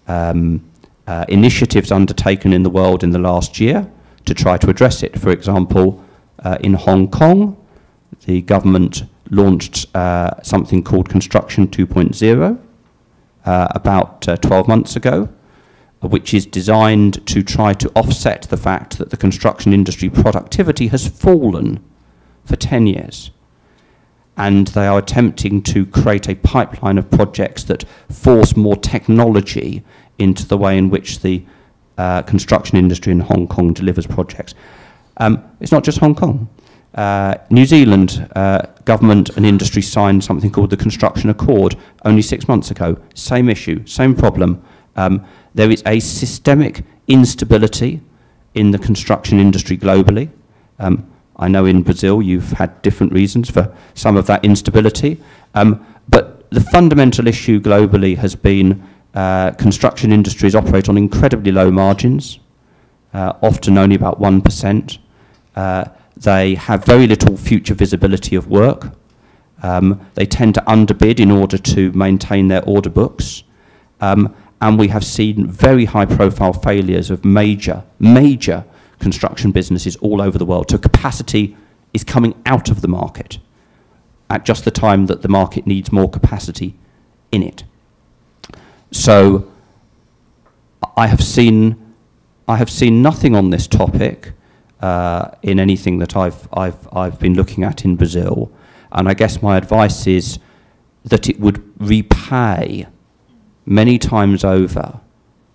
um, 0.08 0.69
uh, 1.08 1.26
initiatives 1.30 1.91
undertaken 1.91 2.54
in 2.54 2.63
the 2.63 2.69
world 2.69 3.04
in 3.04 3.12
the 3.12 3.19
last 3.19 3.60
year 3.60 3.89
to 4.26 4.34
try 4.34 4.58
to 4.58 4.69
address 4.69 5.04
it. 5.04 5.17
For 5.19 5.30
example, 5.30 6.04
uh, 6.43 6.58
in 6.62 6.74
Hong 6.74 7.10
Kong, 7.10 7.58
the 8.25 8.41
government 8.41 9.03
launched 9.29 9.93
uh, 9.95 10.41
something 10.43 10.84
called 10.84 11.10
Construction 11.10 11.67
2.0 11.67 12.60
uh, 13.45 13.67
about 13.71 14.27
uh, 14.27 14.38
12 14.38 14.67
months 14.67 14.95
ago, 14.95 15.29
which 16.01 16.34
is 16.34 16.45
designed 16.45 17.25
to 17.27 17.41
try 17.41 17.73
to 17.73 17.89
offset 17.95 18.43
the 18.43 18.57
fact 18.57 18.97
that 18.97 19.10
the 19.10 19.17
construction 19.17 19.73
industry 19.73 20.10
productivity 20.10 20.88
has 20.88 21.07
fallen 21.07 21.84
for 22.45 22.55
10 22.55 22.88
years. 22.88 23.31
And 24.38 24.67
they 24.67 24.88
are 24.88 24.97
attempting 24.97 25.62
to 25.63 25.86
create 25.86 26.27
a 26.27 26.36
pipeline 26.36 26.97
of 26.97 27.12
projects 27.12 27.63
that 27.65 27.84
force 28.10 28.55
more 28.55 28.75
technology 28.75 29.84
into 30.17 30.47
the 30.47 30.57
way 30.57 30.77
in 30.77 30.89
which 30.89 31.19
the 31.19 31.43
uh, 31.97 32.21
construction 32.23 32.77
industry 32.77 33.12
in 33.12 33.19
Hong 33.19 33.47
Kong 33.47 33.73
delivers 33.73 34.07
projects. 34.07 34.55
Um, 35.17 35.43
it's 35.60 35.71
not 35.71 35.84
just 35.84 35.99
Hong 35.99 36.15
Kong. 36.15 36.49
Uh, 36.95 37.36
New 37.49 37.65
Zealand 37.65 38.30
uh, 38.36 38.63
government 38.84 39.30
and 39.38 39.45
industry 39.45 39.82
signed 39.82 40.23
something 40.23 40.51
called 40.51 40.69
the 40.69 40.77
Construction 40.77 41.30
Accord 41.30 41.77
only 42.04 42.21
six 42.21 42.47
months 42.47 42.71
ago. 42.71 42.97
Same 43.13 43.49
issue, 43.49 43.86
same 43.88 44.13
problem. 44.13 44.62
Um, 44.95 45.25
there 45.54 45.71
is 45.71 45.82
a 45.86 45.99
systemic 45.99 46.84
instability 47.08 48.01
in 48.56 48.71
the 48.71 48.77
construction 48.77 49.39
industry 49.39 49.77
globally. 49.77 50.30
Um, 50.80 51.08
I 51.38 51.47
know 51.47 51.65
in 51.65 51.82
Brazil 51.82 52.21
you've 52.21 52.51
had 52.51 52.82
different 52.82 53.13
reasons 53.13 53.49
for 53.49 53.73
some 53.93 54.17
of 54.17 54.27
that 54.27 54.43
instability. 54.43 55.17
Um, 55.56 55.86
but 56.10 56.49
the 56.49 56.62
fundamental 56.62 57.27
issue 57.27 57.62
globally 57.62 58.17
has 58.17 58.36
been 58.36 58.86
uh, 59.13 59.51
construction 59.51 60.12
industries 60.12 60.56
operate 60.56 60.89
on 60.89 60.97
incredibly 60.97 61.51
low 61.51 61.71
margins, 61.71 62.39
uh, 63.13 63.34
often 63.41 63.77
only 63.77 63.95
about 63.95 64.19
1%. 64.19 64.97
They 66.21 66.55
have 66.55 66.86
very 66.86 67.07
little 67.07 67.36
future 67.38 67.73
visibility 67.73 68.36
of 68.36 68.47
work. 68.47 68.93
Um, 69.63 70.05
they 70.13 70.25
tend 70.25 70.55
to 70.55 70.69
underbid 70.69 71.19
in 71.19 71.31
order 71.31 71.57
to 71.57 71.91
maintain 71.93 72.47
their 72.47 72.63
order 72.65 72.89
books. 72.89 73.43
Um, 73.99 74.36
and 74.60 74.77
we 74.77 74.89
have 74.89 75.03
seen 75.03 75.47
very 75.47 75.86
high 75.86 76.05
profile 76.05 76.53
failures 76.53 77.10
of 77.10 77.25
major, 77.25 77.84
major 77.99 78.63
construction 78.99 79.51
businesses 79.51 79.95
all 79.97 80.21
over 80.21 80.38
the 80.38 80.45
world. 80.45 80.69
So 80.69 80.77
capacity 80.77 81.57
is 81.93 82.03
coming 82.03 82.39
out 82.45 82.69
of 82.69 82.81
the 82.81 82.88
market 82.88 83.39
at 84.29 84.45
just 84.45 84.63
the 84.63 84.71
time 84.71 85.07
that 85.07 85.23
the 85.23 85.27
market 85.27 85.65
needs 85.65 85.91
more 85.91 86.10
capacity 86.10 86.75
in 87.31 87.41
it. 87.41 87.63
So 88.91 89.51
I 90.95 91.07
have 91.07 91.23
seen, 91.23 91.95
I 92.47 92.57
have 92.57 92.69
seen 92.69 93.01
nothing 93.01 93.36
on 93.36 93.49
this 93.49 93.67
topic 93.67 94.34
uh, 94.81 95.31
in 95.43 95.59
anything 95.59 95.99
that 95.99 96.15
I've, 96.15 96.47
I've, 96.53 96.87
I've 96.91 97.19
been 97.19 97.35
looking 97.35 97.63
at 97.63 97.85
in 97.85 97.95
Brazil. 97.95 98.51
And 98.91 99.07
I 99.07 99.13
guess 99.13 99.41
my 99.41 99.57
advice 99.57 100.07
is 100.07 100.39
that 101.05 101.29
it 101.29 101.39
would 101.39 101.63
repay 101.79 102.87
many 103.65 103.97
times 103.97 104.43
over 104.43 104.99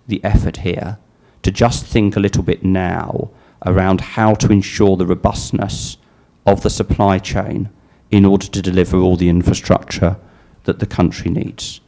the 0.07 0.23
effort 0.23 0.57
here 0.57 0.97
to 1.43 1.51
just 1.51 1.85
think 1.85 2.15
a 2.15 2.19
little 2.19 2.43
bit 2.43 2.63
now 2.63 3.29
around 3.65 4.01
how 4.01 4.33
to 4.35 4.51
ensure 4.51 4.97
the 4.97 5.05
robustness 5.05 5.97
of 6.45 6.61
the 6.61 6.69
supply 6.69 7.19
chain 7.19 7.69
in 8.09 8.25
order 8.25 8.47
to 8.47 8.61
deliver 8.61 8.97
all 8.97 9.17
the 9.17 9.29
infrastructure 9.29 10.17
that 10.63 10.79
the 10.79 10.85
country 10.85 11.29
needs. 11.29 11.81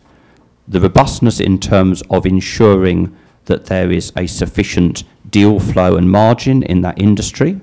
The 0.68 0.82
robustness 0.82 1.40
in 1.40 1.60
terms 1.60 2.04
of 2.10 2.26
ensuring 2.26 3.16
that 3.46 3.66
there 3.66 3.92
is 3.92 4.12
a 4.16 4.28
sufficient 4.28 5.04
deal 5.30 5.60
flow 5.60 5.96
and 5.96 6.10
margin 6.10 6.64
in 6.64 6.82
that 6.82 7.02
industry, 7.02 7.60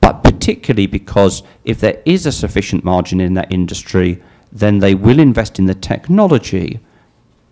but 0.00 0.22
particularly 0.22 0.86
because 0.86 1.42
if 1.64 1.80
there 1.80 2.00
is 2.04 2.26
a 2.26 2.32
sufficient 2.32 2.84
margin 2.84 3.20
in 3.20 3.34
that 3.34 3.52
industry, 3.52 4.22
then 4.52 4.78
they 4.78 4.94
will 4.94 5.18
invest 5.18 5.58
in 5.58 5.66
the 5.66 5.74
technology 5.74 6.80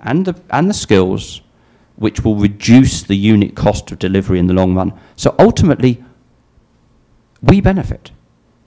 and 0.00 0.26
the, 0.26 0.40
and 0.50 0.68
the 0.68 0.74
skills 0.74 1.40
which 1.96 2.24
will 2.24 2.36
reduce 2.36 3.02
the 3.02 3.16
unit 3.16 3.54
cost 3.54 3.90
of 3.92 3.98
delivery 3.98 4.38
in 4.38 4.46
the 4.46 4.54
long 4.54 4.74
run. 4.74 4.92
So 5.16 5.34
ultimately, 5.38 6.02
we 7.42 7.60
benefit. 7.60 8.10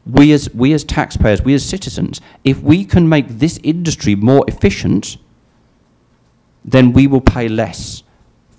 We 0.06 0.32
as, 0.34 0.54
we 0.54 0.74
as 0.74 0.84
taxpayers, 0.84 1.42
we 1.42 1.54
as 1.54 1.66
citizens, 1.66 2.22
if 2.44 2.62
we 2.62 2.86
can 2.86 3.08
make 3.08 3.28
this 3.28 3.60
industry 3.63 4.16
more 4.16 4.44
efficient, 4.48 5.18
then 6.66 6.94
we 6.94 7.08
will 7.08 7.22
pay 7.22 7.48
less 7.48 8.04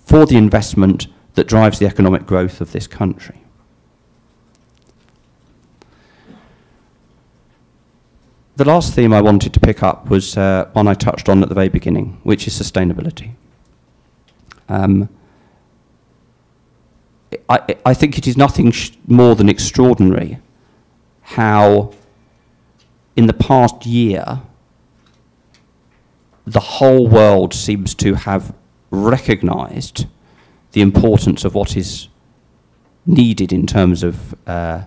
for 0.04 0.26
the 0.26 0.36
investment 0.36 1.06
that 1.34 1.46
drives 1.46 1.78
the 1.78 1.86
economic 1.86 2.26
growth 2.26 2.60
of 2.60 2.72
this 2.72 2.86
country. 2.86 3.40
The 8.56 8.64
last 8.64 8.94
theme 8.94 9.12
I 9.12 9.20
wanted 9.20 9.52
to 9.54 9.60
pick 9.60 9.82
up 9.82 10.08
was 10.08 10.36
uh, 10.36 10.70
one 10.74 10.86
I 10.86 10.94
touched 10.94 11.28
on 11.28 11.42
at 11.42 11.48
the 11.48 11.56
very 11.56 11.68
beginning, 11.68 12.20
which 12.22 12.46
is 12.46 12.54
sustainability. 12.60 13.32
Um, 14.68 15.08
I, 17.48 17.76
I, 17.84 17.94
think 17.94 18.16
it 18.16 18.28
is 18.28 18.36
nothing 18.36 18.72
more 19.08 19.34
than 19.34 19.48
extraordinary 19.48 20.38
how, 21.22 21.92
in 23.16 23.26
the 23.26 23.32
past 23.32 23.84
year, 23.84 24.40
the 26.46 26.60
whole 26.60 27.08
world 27.08 27.52
seems 27.52 27.94
to 27.96 28.14
have 28.14 28.54
recognized 28.90 30.06
the 30.74 30.80
importance 30.80 31.44
of 31.44 31.54
what 31.54 31.76
is 31.76 32.08
needed 33.06 33.52
in 33.52 33.64
terms 33.64 34.02
of 34.02 34.34
uh, 34.48 34.82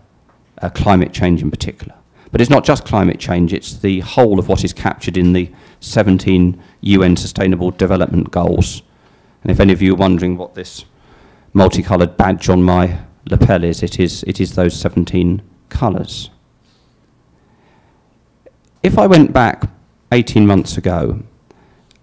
uh, 0.62 0.70
climate 0.72 1.14
change 1.14 1.42
in 1.42 1.50
particular. 1.50 1.96
But 2.30 2.42
it's 2.42 2.50
not 2.50 2.66
just 2.66 2.84
climate 2.86 3.20
change, 3.20 3.54
it's 3.54 3.78
the 3.78 4.02
whole 4.02 4.38
of 4.38 4.50
what 4.50 4.66
is 4.66 4.74
captured 4.74 5.16
in 5.16 5.32
the 5.32 5.50
17 5.80 6.62
UN 6.82 7.16
Sustainable 7.16 7.72
Development 7.72 8.30
Goals. 8.30 8.82
And 9.42 9.52
if 9.52 9.62
any 9.62 9.72
of 9.72 9.82
you 9.82 9.94
are 9.94 9.98
wondering 9.98 10.36
what 10.36 10.56
this 10.56 10.84
multicoloured 11.54 12.18
badge 12.18 12.50
on 12.50 12.64
my 12.64 13.00
lapel 13.30 13.64
is, 13.64 13.82
it 13.82 13.98
is, 13.98 14.24
it 14.28 14.42
is 14.42 14.56
those 14.56 14.78
17 14.78 15.42
colours. 15.70 16.30
If 18.84 18.98
I 18.98 19.08
went 19.08 19.32
back 19.32 19.70
18 20.12 20.46
months 20.46 20.78
ago 20.78 21.24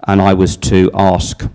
and 0.06 0.22
I 0.22 0.32
was 0.32 0.56
to 0.56 0.90
ask 0.94 1.46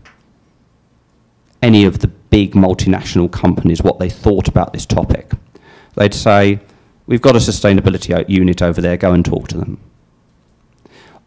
any 1.61 1.85
of 1.85 1.99
the 1.99 2.18
big 2.29 2.53
multinational 2.53 3.31
companies 3.31 3.81
what 3.81 3.99
they 3.99 4.09
thought 4.09 4.47
about 4.47 4.73
this 4.73 4.85
topic, 4.85 5.31
they'd 5.95 6.13
say, 6.13 6.59
We've 7.07 7.21
got 7.21 7.35
a 7.35 7.39
sustainability 7.39 8.29
unit 8.29 8.61
over 8.61 8.81
there, 8.81 8.95
go 8.95 9.13
and 9.13 9.25
talk 9.25 9.47
to 9.47 9.57
them. 9.57 9.79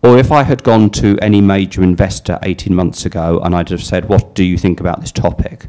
Or 0.03 0.19
if 0.19 0.33
I 0.33 0.43
had 0.43 0.65
gone 0.65 0.91
to 0.91 1.19
any 1.21 1.41
major 1.41 1.83
investor 1.83 2.39
18 2.43 2.75
months 2.75 3.07
ago 3.07 3.41
and 3.43 3.55
I'd 3.55 3.69
have 3.71 3.83
said, 3.83 4.09
what 4.09 4.35
do 4.35 4.45
you 4.45 4.59
think 4.59 4.81
about 4.81 5.01
this 5.01 5.13
topic? 5.13 5.67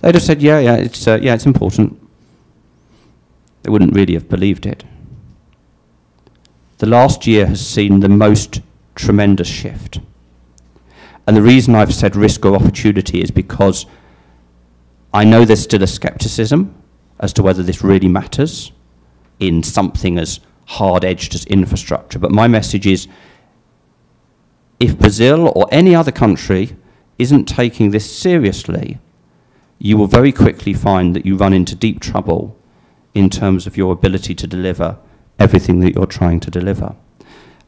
They'd 0.00 0.14
have 0.14 0.22
said, 0.22 0.42
yeah, 0.42 0.58
yeah, 0.58 0.76
it's, 0.76 1.06
uh, 1.06 1.18
yeah, 1.20 1.34
it's 1.34 1.46
important. 1.46 1.98
They 3.62 3.70
wouldn't 3.70 3.94
really 3.94 4.14
have 4.14 4.28
believed 4.28 4.64
it. 4.64 4.84
The 6.78 6.86
last 6.86 7.26
year 7.26 7.46
has 7.46 7.66
seen 7.66 8.00
the 8.00 8.08
most 8.08 8.60
tremendous 8.94 9.48
shift. 9.48 10.00
And 11.26 11.36
the 11.36 11.42
reason 11.42 11.74
I've 11.74 11.94
said 11.94 12.16
risk 12.16 12.44
or 12.44 12.54
opportunity 12.54 13.20
is 13.20 13.30
because 13.30 13.86
I 15.12 15.24
know 15.24 15.44
there's 15.44 15.62
still 15.62 15.82
a 15.82 15.86
skepticism 15.86 16.74
as 17.20 17.32
to 17.34 17.42
whether 17.42 17.62
this 17.62 17.82
really 17.82 18.08
matters 18.08 18.72
in 19.40 19.62
something 19.62 20.18
as 20.18 20.40
hard-edged 20.66 21.34
as 21.34 21.44
infrastructure. 21.46 22.18
But 22.18 22.32
my 22.32 22.48
message 22.48 22.86
is, 22.86 23.08
if 24.78 24.98
Brazil 24.98 25.52
or 25.54 25.66
any 25.70 25.94
other 25.94 26.12
country 26.12 26.76
isn't 27.18 27.46
taking 27.46 27.90
this 27.90 28.10
seriously, 28.10 28.98
you 29.78 29.96
will 29.96 30.06
very 30.06 30.32
quickly 30.32 30.74
find 30.74 31.14
that 31.14 31.24
you 31.24 31.36
run 31.36 31.52
into 31.52 31.74
deep 31.74 32.00
trouble 32.00 32.56
in 33.14 33.30
terms 33.30 33.66
of 33.66 33.76
your 33.76 33.92
ability 33.92 34.34
to 34.34 34.46
deliver 34.46 34.98
everything 35.38 35.80
that 35.80 35.94
you're 35.94 36.06
trying 36.06 36.40
to 36.40 36.50
deliver. 36.50 36.94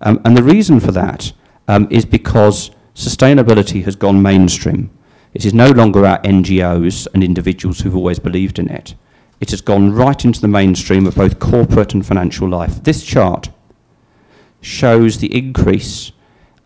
Um, 0.00 0.20
and 0.24 0.36
the 0.36 0.42
reason 0.42 0.80
for 0.80 0.92
that 0.92 1.32
um, 1.66 1.88
is 1.90 2.04
because 2.04 2.70
sustainability 2.94 3.84
has 3.84 3.96
gone 3.96 4.20
mainstream. 4.22 4.90
It 5.34 5.44
is 5.44 5.54
no 5.54 5.70
longer 5.70 6.06
our 6.06 6.20
NGOs 6.22 7.06
and 7.14 7.22
individuals 7.22 7.80
who've 7.80 7.96
always 7.96 8.18
believed 8.18 8.58
in 8.58 8.68
it 8.70 8.94
it 9.40 9.50
has 9.50 9.60
gone 9.60 9.92
right 9.92 10.24
into 10.24 10.40
the 10.40 10.48
mainstream 10.48 11.06
of 11.06 11.14
both 11.14 11.38
corporate 11.38 11.94
and 11.94 12.04
financial 12.04 12.48
life. 12.48 12.82
This 12.82 13.04
chart 13.04 13.50
shows 14.60 15.18
the 15.18 15.36
increase 15.36 16.12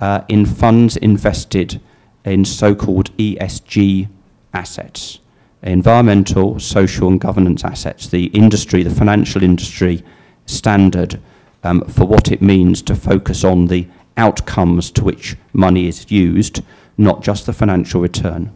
uh, 0.01 0.23
in 0.29 0.47
funds 0.47 0.97
invested 0.97 1.81
in 2.25 2.45
so-called 2.45 3.15
ESG 3.19 4.09
assets, 4.55 5.19
environmental, 5.63 6.59
social 6.59 7.09
and 7.09 7.21
governance 7.21 7.65
assets, 7.65 8.09
the 8.09 8.27
industry, 8.27 8.83
the 8.83 8.91
financial 8.91 9.43
industry 9.43 10.03
standard 10.47 11.21
um, 11.63 11.83
for 11.83 12.07
what 12.07 12.33
it 12.33 12.41
means 12.41 12.81
to 12.83 12.95
focus 12.95 13.45
on 13.45 13.67
the 13.67 13.87
outcomes 14.17 14.91
to 14.91 15.05
which 15.05 15.37
money 15.53 15.87
is 15.89 16.11
used, 16.11 16.63
not 16.97 17.23
just 17.23 17.47
the 17.47 17.53
financial 17.53 18.01
return. 18.01 18.53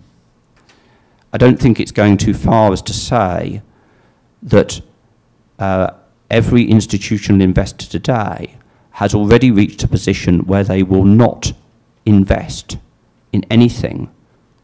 I 1.33 1.39
don't 1.39 1.61
think 1.61 1.81
it's 1.81 1.93
going 1.93 2.17
too 2.17 2.35
far 2.35 2.73
as 2.73 2.83
to 2.83 2.93
say 2.93 3.63
that 4.43 4.81
uh, 5.59 5.91
every 6.31 6.65
institutional 6.65 7.41
investor 7.41 7.87
today 7.87 8.57
has 8.93 9.15
already 9.15 9.51
reached 9.51 9.83
a 9.83 9.89
position 9.89 10.41
where 10.47 10.65
they 10.65 10.83
will 10.83 11.05
not 11.05 11.53
invest 12.07 12.79
in 13.33 13.45
anything 13.51 14.11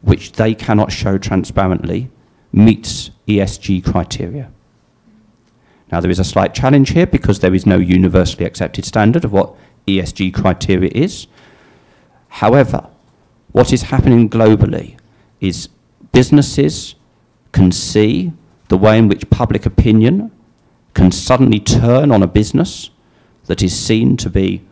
which 0.01 0.33
they 0.33 0.55
cannot 0.55 0.91
show 0.91 1.19
transparently 1.19 2.11
meets 2.53 3.11
ESG 3.29 3.85
criteria. 3.85 4.51
Now 5.91 6.01
there 6.01 6.11
is 6.11 6.19
a 6.19 6.25
slight 6.25 6.55
challenge 6.55 6.91
here 6.91 7.07
because 7.07 7.41
there 7.41 7.55
is 7.55 7.67
no 7.67 7.77
universally 7.77 8.47
accepted 8.47 8.85
standard 8.85 9.25
of 9.25 9.33
what 9.33 9.55
ESG 9.87 10.33
criteria 10.33 10.91
is. 10.95 11.27
However, 12.29 12.89
what 13.53 13.73
is 13.73 13.83
happening 13.83 14.29
globally 14.29 14.97
is 15.41 15.69
businesses 16.13 16.95
can 17.53 17.71
see 17.71 18.33
the 18.69 18.77
way 18.77 18.99
in 18.99 19.09
which 19.09 19.29
public 19.31 19.67
opinion 19.67 20.31
can 20.95 21.11
suddenly 21.11 21.61
turn 21.61 22.11
on 22.11 22.23
a 22.23 22.27
business 22.27 22.91
that 23.47 23.63
is 23.63 23.79
seen 23.79 24.17
to 24.17 24.31
be, 24.31 24.63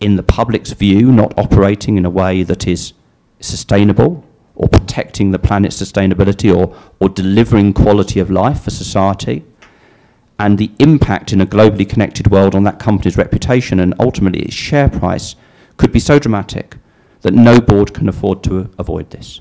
in 0.00 0.16
the 0.16 0.22
public's 0.22 0.72
view, 0.72 1.10
not 1.10 1.38
operating 1.38 1.96
in 1.96 2.04
a 2.04 2.10
way 2.10 2.42
that 2.42 2.66
is 2.66 2.92
sustainable 3.40 4.24
or 4.54 4.68
protecting 4.68 5.30
the 5.30 5.38
planet's 5.38 5.80
sustainability 5.80 6.54
or, 6.54 6.74
or 7.00 7.08
delivering 7.08 7.72
quality 7.72 8.20
of 8.20 8.30
life 8.30 8.62
for 8.62 8.70
society. 8.70 9.44
and 10.38 10.58
the 10.58 10.70
impact 10.78 11.32
in 11.32 11.40
a 11.40 11.46
globally 11.46 11.88
connected 11.88 12.30
world 12.30 12.54
on 12.54 12.64
that 12.64 12.78
company's 12.78 13.16
reputation 13.16 13.80
and 13.80 13.94
ultimately 13.98 14.42
its 14.42 14.54
share 14.54 14.88
price 14.88 15.34
could 15.78 15.90
be 15.90 15.98
so 15.98 16.18
dramatic 16.18 16.76
that 17.26 17.34
no 17.34 17.60
board 17.60 17.92
can 17.92 18.08
afford 18.08 18.44
to 18.44 18.70
avoid 18.78 19.10
this. 19.10 19.40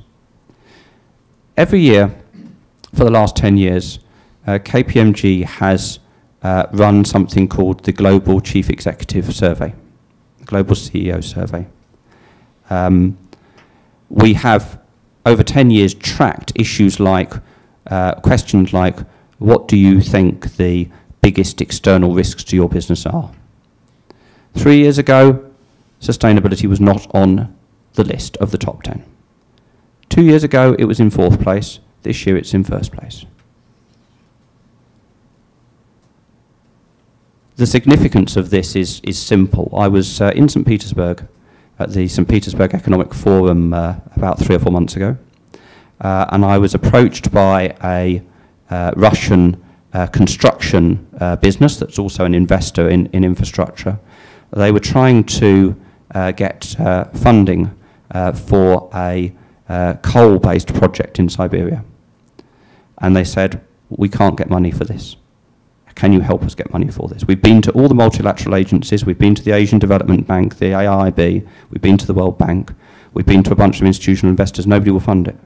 Every 1.55 1.81
year 1.81 2.15
for 2.95 3.03
the 3.03 3.11
last 3.11 3.35
10 3.35 3.57
years, 3.57 3.99
uh, 4.47 4.57
KPMG 4.57 5.43
has 5.43 5.99
uh, 6.41 6.65
run 6.71 7.05
something 7.05 7.47
called 7.47 7.83
the 7.83 7.91
Global 7.91 8.41
Chief 8.41 8.71
Executive 8.71 9.31
Survey, 9.35 9.75
Global 10.45 10.73
CEO 10.73 11.23
Survey. 11.23 11.67
Um, 12.71 13.19
we 14.09 14.33
have, 14.33 14.81
over 15.23 15.43
10 15.43 15.69
years, 15.69 15.93
tracked 15.93 16.53
issues 16.55 16.99
like, 16.99 17.33
uh, 17.85 18.15
questions 18.15 18.73
like, 18.73 18.97
what 19.37 19.67
do 19.67 19.77
you 19.77 20.01
think 20.01 20.55
the 20.55 20.89
biggest 21.21 21.61
external 21.61 22.15
risks 22.15 22.43
to 22.45 22.55
your 22.55 22.67
business 22.67 23.05
are? 23.05 23.31
Three 24.55 24.77
years 24.77 24.97
ago, 24.97 25.51
sustainability 26.01 26.67
was 26.67 26.81
not 26.81 27.05
on 27.13 27.54
the 27.95 28.03
list 28.03 28.37
of 28.37 28.51
the 28.51 28.57
top 28.57 28.83
10. 28.83 29.03
Two 30.09 30.23
years 30.23 30.43
ago, 30.43 30.75
it 30.77 30.85
was 30.85 30.99
in 30.99 31.09
fourth 31.09 31.41
place. 31.41 31.79
This 32.03 32.25
year, 32.25 32.37
it's 32.37 32.53
in 32.53 32.63
first 32.63 32.91
place. 32.91 33.25
The 37.57 37.65
significance 37.65 38.35
of 38.35 38.49
this 38.49 38.75
is, 38.75 38.99
is 39.03 39.17
simple. 39.17 39.73
I 39.75 39.87
was 39.87 40.21
uh, 40.21 40.31
in 40.35 40.49
St. 40.49 40.67
Petersburg 40.67 41.25
at 41.79 41.91
the 41.91 42.07
St. 42.07 42.27
Petersburg 42.27 42.73
Economic 42.73 43.13
Forum 43.13 43.73
uh, 43.73 43.95
about 44.15 44.39
three 44.39 44.55
or 44.55 44.59
four 44.59 44.71
months 44.71 44.95
ago, 44.95 45.17
uh, 46.01 46.25
and 46.29 46.43
I 46.43 46.57
was 46.57 46.73
approached 46.73 47.31
by 47.31 47.75
a 47.83 48.21
uh, 48.69 48.91
Russian 48.95 49.63
uh, 49.93 50.07
construction 50.07 51.07
uh, 51.19 51.37
business 51.37 51.77
that's 51.77 51.97
also 51.97 52.25
an 52.25 52.33
investor 52.33 52.89
in, 52.89 53.07
in 53.07 53.23
infrastructure. 53.23 53.99
They 54.51 54.71
were 54.71 54.79
trying 54.79 55.23
to 55.25 55.75
get 56.35 56.75
funding 57.13 57.71
Uh, 58.11 58.31
for 58.31 58.89
a 58.93 59.33
uh, 59.67 59.95
coal-based 59.95 60.73
project 60.75 61.17
in 61.17 61.27
Siberia. 61.27 61.83
And 62.99 63.15
they 63.15 63.23
said, 63.23 63.61
we 63.89 64.09
can't 64.09 64.37
get 64.37 64.49
money 64.49 64.69
for 64.71 64.85
this. 64.85 65.15
Can 65.95 66.13
you 66.13 66.19
help 66.19 66.43
us 66.43 66.53
get 66.53 66.71
money 66.71 66.91
for 66.91 67.07
this? 67.07 67.25
We've 67.25 67.41
been 67.41 67.61
to 67.63 67.71
all 67.71 67.87
the 67.87 67.95
multilateral 67.95 68.55
agencies, 68.55 69.05
we've 69.05 69.17
been 69.17 69.33
to 69.33 69.41
the 69.41 69.53
Asian 69.53 69.79
Development 69.79 70.27
Bank, 70.27 70.57
the 70.57 70.65
AIB, 70.65 71.47
we've 71.71 71.81
been 71.81 71.97
to 71.97 72.05
the 72.05 72.13
World 72.13 72.37
Bank, 72.37 72.71
we've 73.13 73.25
been 73.25 73.43
to 73.43 73.51
a 73.51 73.55
bunch 73.55 73.79
of 73.81 73.87
institutional 73.87 74.29
investors, 74.29 74.67
nobody 74.67 74.91
will 74.91 74.99
fund 74.99 75.27
it. 75.27 75.37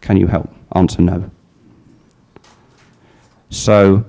Can 0.00 0.16
you 0.16 0.26
help? 0.26 0.52
Answer 0.74 1.00
no. 1.00 1.30
So 3.50 4.04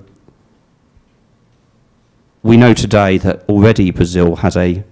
we 2.42 2.56
know 2.56 2.74
today 2.74 3.16
that 3.18 3.44
already 3.48 3.90
Brazil 3.90 4.36
has 4.36 4.56
a, 4.56 4.84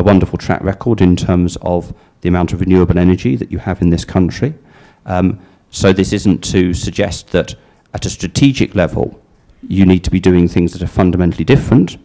a 0.00 0.02
wonderful 0.02 0.38
track 0.38 0.62
record 0.64 1.02
in 1.02 1.14
terms 1.14 1.56
of 1.60 1.94
the 2.22 2.28
amount 2.28 2.52
of 2.52 2.60
renewable 2.60 2.98
energy 2.98 3.36
that 3.36 3.52
you 3.52 3.58
have 3.58 3.82
in 3.82 3.90
this 3.90 4.04
country. 4.04 4.54
Um, 5.04 5.38
so 5.70 5.92
this 5.92 6.12
isn't 6.14 6.42
to 6.44 6.72
suggest 6.72 7.30
that 7.32 7.54
at 7.92 8.06
a 8.06 8.10
strategic 8.10 8.74
level 8.74 9.20
you 9.68 9.84
need 9.84 10.02
to 10.04 10.10
be 10.10 10.18
doing 10.18 10.48
things 10.48 10.72
that 10.72 10.82
are 10.82 10.86
fundamentally 10.86 11.44
different, 11.44 11.98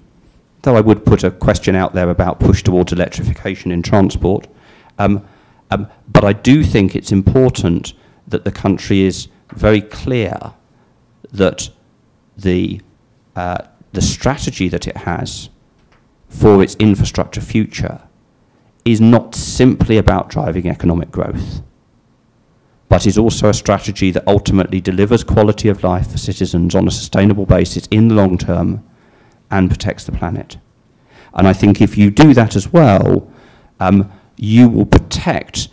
though 0.64 0.76
I 0.76 0.82
would 0.82 1.06
put 1.06 1.24
a 1.24 1.32
question 1.32 1.74
out 1.74 1.94
there 1.94 2.10
about 2.10 2.40
push 2.40 2.62
towards 2.64 2.92
electrification 2.92 3.72
in 3.72 3.82
transport. 3.82 4.48
Um, 5.00 5.26
um, 5.72 5.88
but 6.10 6.26
I 6.26 6.34
do 6.34 6.64
think 6.64 6.96
it's 6.96 7.14
important 7.14 7.94
that 8.28 8.44
the 8.44 8.52
country 8.52 9.04
is 9.04 9.30
very 9.54 9.82
clear 9.82 10.38
that 11.32 11.70
the, 12.38 12.82
uh, 13.38 13.64
the 13.94 14.02
strategy 14.02 14.68
that 14.68 14.86
it 14.86 14.98
has 14.98 15.50
for 16.28 16.62
its 16.62 16.76
infrastructure 16.76 17.42
future 17.42 18.02
is 18.84 19.02
not 19.02 19.36
simply 19.36 19.98
about 19.98 20.30
driving 20.30 20.68
economic 20.68 21.12
growth 21.12 21.62
but 22.96 23.06
is 23.06 23.18
also 23.18 23.50
a 23.50 23.54
strategy 23.54 24.12
that 24.12 24.24
ultimately 24.28 24.80
delivers 24.80 25.24
quality 25.24 25.68
of 25.70 25.84
life 25.84 26.12
for 26.12 26.18
citizens 26.18 26.76
on 26.76 26.88
a 26.88 26.92
sustainable 26.92 27.46
basis 27.46 27.88
in 27.88 28.08
the 28.08 28.16
long 28.16 28.38
term 28.38 28.84
and 29.52 29.70
protects 29.70 30.06
the 30.06 30.12
planet. 30.12 30.58
And 31.34 31.48
I 31.48 31.54
think 31.54 31.82
if 31.82 31.98
you 31.98 32.10
do 32.10 32.34
that 32.34 32.56
as 32.56 32.72
well, 32.72 33.30
um, 33.80 34.12
you 34.38 34.70
will 34.70 34.86
protect, 34.86 35.68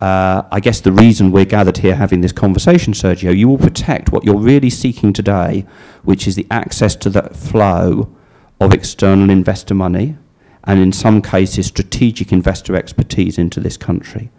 uh, 0.00 0.42
I 0.52 0.60
guess 0.60 0.80
the 0.80 0.92
reason 0.92 1.32
we're 1.32 1.44
gathered 1.44 1.78
here 1.78 1.96
having 1.96 2.20
this 2.20 2.32
conversation, 2.32 2.92
Sergio, 2.92 3.36
you 3.36 3.48
will 3.48 3.58
protect 3.58 4.12
what 4.12 4.24
you're 4.24 4.38
really 4.38 4.70
seeking 4.70 5.12
today, 5.12 5.66
which 6.04 6.28
is 6.28 6.36
the 6.36 6.46
access 6.50 6.94
to 6.96 7.10
that 7.10 7.34
flow 7.34 8.14
of 8.64 8.72
external 8.72 9.30
investor 9.30 9.74
money 9.74 10.16
and 10.64 10.80
in 10.80 10.92
some 10.92 11.20
cases 11.20 11.66
strategic 11.66 12.32
investor 12.32 12.76
expertise 12.76 13.38
into 13.38 13.60
this 13.60 13.76
country. 13.76 14.30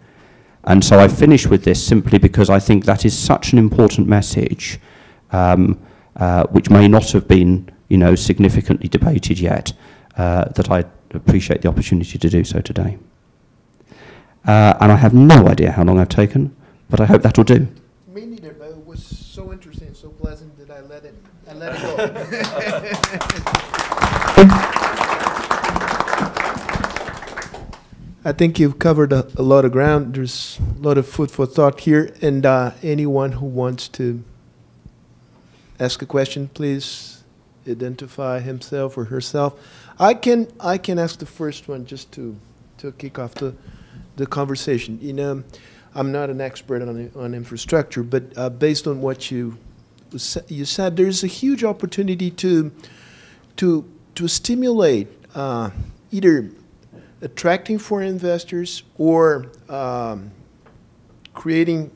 And 0.64 0.82
so 0.82 0.98
I 0.98 1.08
finish 1.08 1.46
with 1.46 1.64
this 1.64 1.84
simply 1.84 2.18
because 2.18 2.48
I 2.48 2.58
think 2.58 2.86
that 2.86 3.04
is 3.04 3.16
such 3.16 3.52
an 3.52 3.58
important 3.58 4.08
message, 4.08 4.80
um, 5.30 5.78
uh, 6.16 6.44
which 6.46 6.70
may 6.70 6.88
not 6.88 7.10
have 7.12 7.28
been, 7.28 7.70
you 7.88 7.98
know, 7.98 8.14
significantly 8.14 8.88
debated 8.88 9.38
yet, 9.38 9.72
uh, 10.16 10.46
that 10.50 10.70
I 10.70 10.84
appreciate 11.12 11.60
the 11.62 11.68
opportunity 11.68 12.18
to 12.18 12.28
do 12.28 12.44
so 12.44 12.60
today. 12.60 12.96
Uh, 14.46 14.74
and 14.80 14.90
I 14.92 14.96
have 14.96 15.12
no 15.12 15.48
idea 15.48 15.72
how 15.72 15.84
long 15.84 15.98
I've 15.98 16.08
taken, 16.08 16.54
but 16.88 17.00
I 17.00 17.06
hope 17.06 17.22
that'll 17.22 17.44
do. 17.44 17.68
Me 18.08 18.24
neither, 18.24 18.54
but 18.54 18.70
it 18.70 18.86
was 18.86 19.04
so 19.04 19.52
interesting, 19.52 19.92
so 19.92 20.08
pleasant 20.08 20.56
that 20.58 20.70
I 20.70 20.80
let 20.80 21.04
it, 21.04 21.14
I 21.48 21.54
let 21.54 21.74
it 21.76 22.98
I 28.26 28.32
think 28.32 28.58
you've 28.58 28.78
covered 28.78 29.12
a, 29.12 29.28
a, 29.36 29.42
lot 29.42 29.66
of 29.66 29.72
ground. 29.72 30.14
There's 30.14 30.58
a 30.78 30.80
lot 30.80 30.96
of 30.96 31.06
food 31.06 31.30
for 31.30 31.44
thought 31.44 31.80
here. 31.80 32.10
And 32.22 32.46
uh, 32.46 32.70
anyone 32.82 33.32
who 33.32 33.44
wants 33.44 33.86
to 33.88 34.24
ask 35.78 36.00
a 36.00 36.06
question, 36.06 36.48
please 36.48 37.22
identify 37.68 38.40
himself 38.40 38.96
or 38.96 39.04
herself. 39.04 39.60
I 39.98 40.14
can 40.14 40.48
I 40.58 40.78
can 40.78 40.98
ask 40.98 41.18
the 41.18 41.26
first 41.26 41.68
one 41.68 41.84
just 41.84 42.12
to 42.12 42.36
to 42.78 42.92
kick 42.92 43.18
off 43.18 43.34
the 43.34 43.54
the 44.16 44.26
conversation. 44.26 44.98
You 45.02 45.12
know, 45.12 45.44
I'm 45.94 46.10
not 46.10 46.30
an 46.30 46.40
expert 46.40 46.80
on 46.80 47.10
on 47.14 47.34
infrastructure, 47.34 48.02
but 48.02 48.24
uh, 48.38 48.48
based 48.48 48.86
on 48.86 49.02
what 49.02 49.30
you 49.30 49.58
you 50.48 50.64
said, 50.64 50.96
there's 50.96 51.22
a 51.22 51.26
huge 51.26 51.62
opportunity 51.62 52.30
to 52.30 52.72
to 53.56 53.84
to 54.14 54.28
stimulate 54.28 55.08
uh, 55.34 55.70
either 56.10 56.50
attracting 57.24 57.78
foreign 57.78 58.08
investors 58.08 58.82
or 58.98 59.50
um, 59.68 60.30
creating 61.32 61.90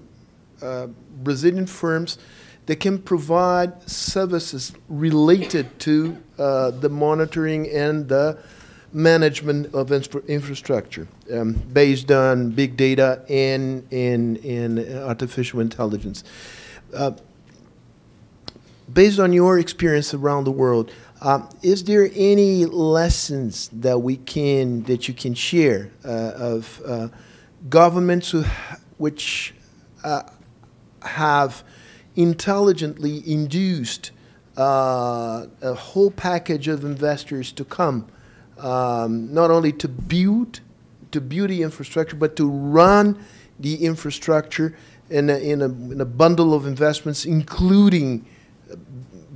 uh, 0.63 0.87
Brazilian 1.23 1.67
firms 1.67 2.19
that 2.67 2.81
can 2.81 2.99
provide 2.99 3.89
services 3.89 4.73
related 4.89 5.79
to 5.79 6.17
uh, 6.39 6.71
the 6.71 6.89
monitoring 6.89 7.69
and 7.69 8.09
the 8.09 8.39
management 8.93 9.73
of 9.75 9.93
infra 9.93 10.23
infrastructure 10.23 11.07
um, 11.33 11.53
based 11.73 12.11
on 12.11 12.51
big 12.51 12.77
data 12.77 13.23
and, 13.29 13.87
and, 13.93 14.39
and 14.39 14.79
artificial 15.05 15.61
intelligence. 15.61 16.25
Uh, 16.95 17.13
based 18.93 19.19
on 19.19 19.33
your 19.33 19.59
experience 19.59 20.15
around 20.15 20.45
the 20.45 20.51
world, 20.51 20.91
um, 21.21 21.49
is 21.63 21.85
there 21.85 22.09
any 22.15 22.65
lessons 22.65 23.69
that 23.73 23.99
we 23.99 24.17
can 24.19 24.83
that 24.85 25.09
you 25.09 25.15
can 25.15 25.35
share 25.35 25.91
uh, 26.05 26.09
of 26.09 26.81
uh, 26.87 27.09
governments 27.69 28.31
who, 28.31 28.45
which 28.99 29.55
uh, 30.05 30.23
have 31.03 31.65
intelligently 32.15 33.23
induced 33.31 34.13
uh, 34.57 35.47
a 35.63 35.75
whole 35.75 36.11
package 36.11 36.69
of 36.69 36.85
investors 36.85 37.53
to 37.53 37.65
come, 37.65 38.07
um, 38.59 39.33
not 39.33 39.51
only 39.51 39.73
to 39.73 39.89
build 39.89 40.61
to 41.11 41.21
build 41.21 41.51
the 41.51 41.63
infrastructure, 41.63 42.17
but 42.17 42.37
to 42.37 42.49
run 42.49 43.19
the 43.59 43.85
infrastructure 43.85 44.77
in 45.11 45.31
a, 45.31 45.39
in 45.39 45.63
a, 45.63 45.65
in 45.65 46.01
a 46.01 46.05
bundle 46.05 46.53
of 46.53 46.67
investments, 46.67 47.25
including 47.25 48.27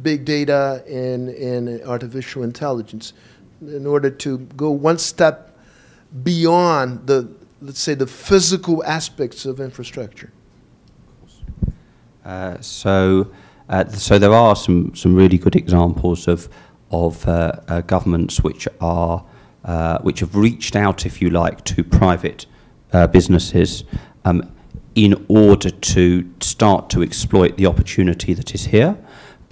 big 0.02 0.24
data 0.24 0.84
and, 0.88 1.28
and 1.28 1.82
artificial 1.82 2.42
intelligence 2.42 3.12
in 3.60 3.86
order 3.86 4.10
to 4.10 4.38
go 4.38 4.70
one 4.70 4.98
step 4.98 5.56
beyond 6.22 7.06
the, 7.06 7.28
let's 7.60 7.80
say, 7.80 7.94
the 7.94 8.06
physical 8.06 8.84
aspects 8.84 9.46
of 9.46 9.60
infrastructure? 9.60 10.32
Uh, 12.24 12.60
so, 12.60 13.30
uh, 13.68 13.86
so 13.88 14.18
there 14.18 14.32
are 14.32 14.56
some, 14.56 14.94
some 14.94 15.14
really 15.14 15.38
good 15.38 15.56
examples 15.56 16.28
of, 16.28 16.48
of 16.90 17.26
uh, 17.26 17.52
uh 17.68 17.80
governments 17.80 18.42
which 18.42 18.68
are 18.80 19.24
uh, 19.64 19.98
which 20.00 20.20
have 20.20 20.34
reached 20.34 20.74
out, 20.74 21.06
if 21.06 21.22
you 21.22 21.30
like, 21.30 21.62
to 21.64 21.84
private 21.84 22.46
uh, 22.92 23.06
businesses 23.06 23.84
um, 24.24 24.52
in 24.96 25.24
order 25.28 25.70
to 25.70 26.28
start 26.40 26.90
to 26.90 27.02
exploit 27.02 27.56
the 27.56 27.66
opportunity 27.66 28.34
that 28.34 28.54
is 28.54 28.66
here 28.66 28.96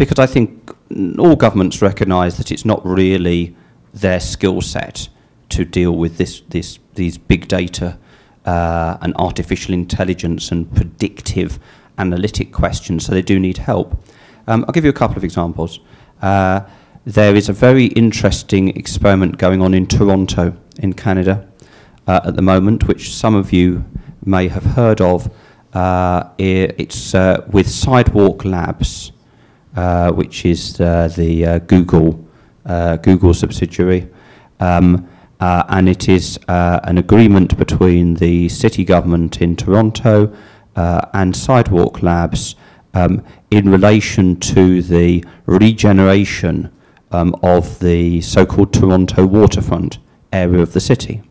because 0.01 0.19
I 0.19 0.25
think 0.25 0.75
all 1.19 1.37
governments 1.37 1.83
recognise 1.83 2.39
that 2.39 2.51
it's 2.51 2.65
not 2.65 2.81
really 2.87 3.55
their 3.93 4.19
skill 4.19 4.63
set 4.63 5.11
to 5.51 5.67
deal 5.67 5.95
with 5.95 6.17
this, 6.17 6.41
this, 6.49 6.79
these 6.95 7.19
big 7.19 7.49
data 7.49 7.99
uh, 8.47 8.97
and 9.03 9.15
artificial 9.17 9.75
intelligence 9.75 10.51
and 10.51 10.75
predictive 10.75 11.59
analytic 11.99 12.51
questions, 12.51 13.05
so 13.05 13.13
they 13.13 13.21
do 13.21 13.39
need 13.39 13.59
help. 13.59 14.03
Um, 14.47 14.65
I'll 14.67 14.73
give 14.73 14.85
you 14.85 14.91
a 14.91 14.95
couple 14.95 15.19
of 15.19 15.25
examples. 15.25 15.81
Uh, 16.23 16.61
there 17.05 17.37
is 17.37 17.51
a 17.51 17.53
very 17.53 17.89
interesting 17.89 18.75
experiment 18.79 19.37
going 19.37 19.61
on 19.61 19.75
in 19.75 19.87
Toronto, 19.87 20.57
in 20.79 20.95
Canada, 20.95 21.47
uh, 22.07 22.21
at 22.25 22.37
the 22.37 22.43
moment, 22.43 22.89
which 22.89 23.13
some 23.13 23.35
of 23.35 23.53
you 23.53 23.85
may 24.25 24.49
have 24.49 24.65
heard 24.65 25.03
of. 25.03 25.31
Uh, 25.75 26.31
it's 26.39 27.15
uh, 27.15 27.47
with 27.51 27.69
Sidewalk 27.69 28.47
Labs, 28.47 29.13
uh, 29.77 30.13
which 30.13 30.45
is 30.45 30.81
uh, 30.81 31.09
the 31.17 31.47
uh, 31.47 31.59
Google 31.61 32.25
Google 33.03 33.35
subsidiary, 33.35 34.09
um, 34.61 35.09
and 35.41 35.89
it 35.89 36.09
is 36.09 36.39
an 36.49 36.99
agreement 36.99 37.57
between 37.57 38.15
the 38.15 38.49
city 38.49 38.85
government 38.85 39.41
in 39.41 39.57
Toronto 39.57 40.33
and 40.77 41.35
Sidewalk 41.35 42.03
Labs 42.03 42.55
um, 42.95 43.25
in 43.51 43.69
relation 43.69 44.37
to 44.41 44.83
the 44.83 45.25
regeneration 45.47 46.73
um, 47.13 47.35
of 47.43 47.79
the 47.81 48.21
so-called 48.21 48.73
Toronto 48.73 49.27
waterfront 49.27 49.99
area 50.33 50.61
of 50.61 50.73
the 50.73 50.81
city. 50.81 51.23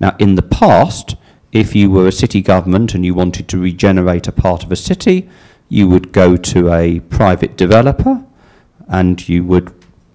Now, 0.00 0.14
in 0.18 0.34
the 0.34 0.42
past, 0.42 1.16
if 1.52 1.74
you 1.74 1.90
were 1.90 2.06
a 2.06 2.12
city 2.12 2.42
government 2.42 2.94
and 2.94 3.04
you 3.04 3.14
wanted 3.14 3.48
to 3.48 3.58
regenerate 3.58 4.28
a 4.28 4.32
part 4.32 4.64
of 4.64 4.72
a 4.72 4.76
city, 4.76 5.28
you 5.68 5.88
would 5.88 6.12
go 6.12 6.36
to 6.36 6.72
a 6.72 7.00
private 7.00 7.56
developer 7.56 8.24
and 8.88 9.28
you 9.28 9.44
would 9.44 9.72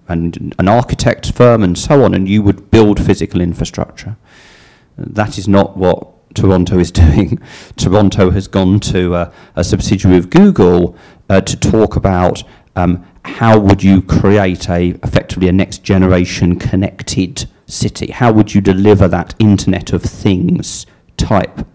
and 0.08 0.54
an 0.58 0.68
architect 0.68 1.32
firm 1.32 1.62
and 1.62 1.78
so 1.78 2.04
on 2.04 2.14
and 2.14 2.28
you 2.28 2.42
would 2.42 2.70
build 2.70 3.04
physical 3.04 3.40
infrastructure. 3.40 4.16
That 4.98 5.38
is 5.38 5.48
not 5.48 5.76
what 5.76 6.34
Toronto 6.34 6.78
is 6.78 6.90
doing. 7.04 7.38
Toronto 7.76 8.30
has 8.30 8.48
gone 8.48 8.80
to 8.80 9.14
a, 9.14 9.32
a 9.56 9.64
subsidiary 9.64 10.18
of 10.18 10.30
Google 10.30 10.96
uh, 11.28 11.40
to 11.40 11.56
talk 11.56 11.96
about 11.96 12.42
um, 12.76 13.04
how 13.24 13.58
would 13.58 13.82
you 13.82 14.02
create 14.02 14.68
a 14.68 14.90
effectively 15.02 15.48
a 15.48 15.52
next 15.52 15.82
generation 15.82 16.58
connected 16.58 17.48
city? 17.66 18.10
How 18.10 18.32
would 18.32 18.54
you 18.54 18.60
deliver 18.60 19.08
that 19.08 19.34
Internet 19.38 19.92
of 19.92 20.02
Things 20.02 20.86
type 21.16 21.66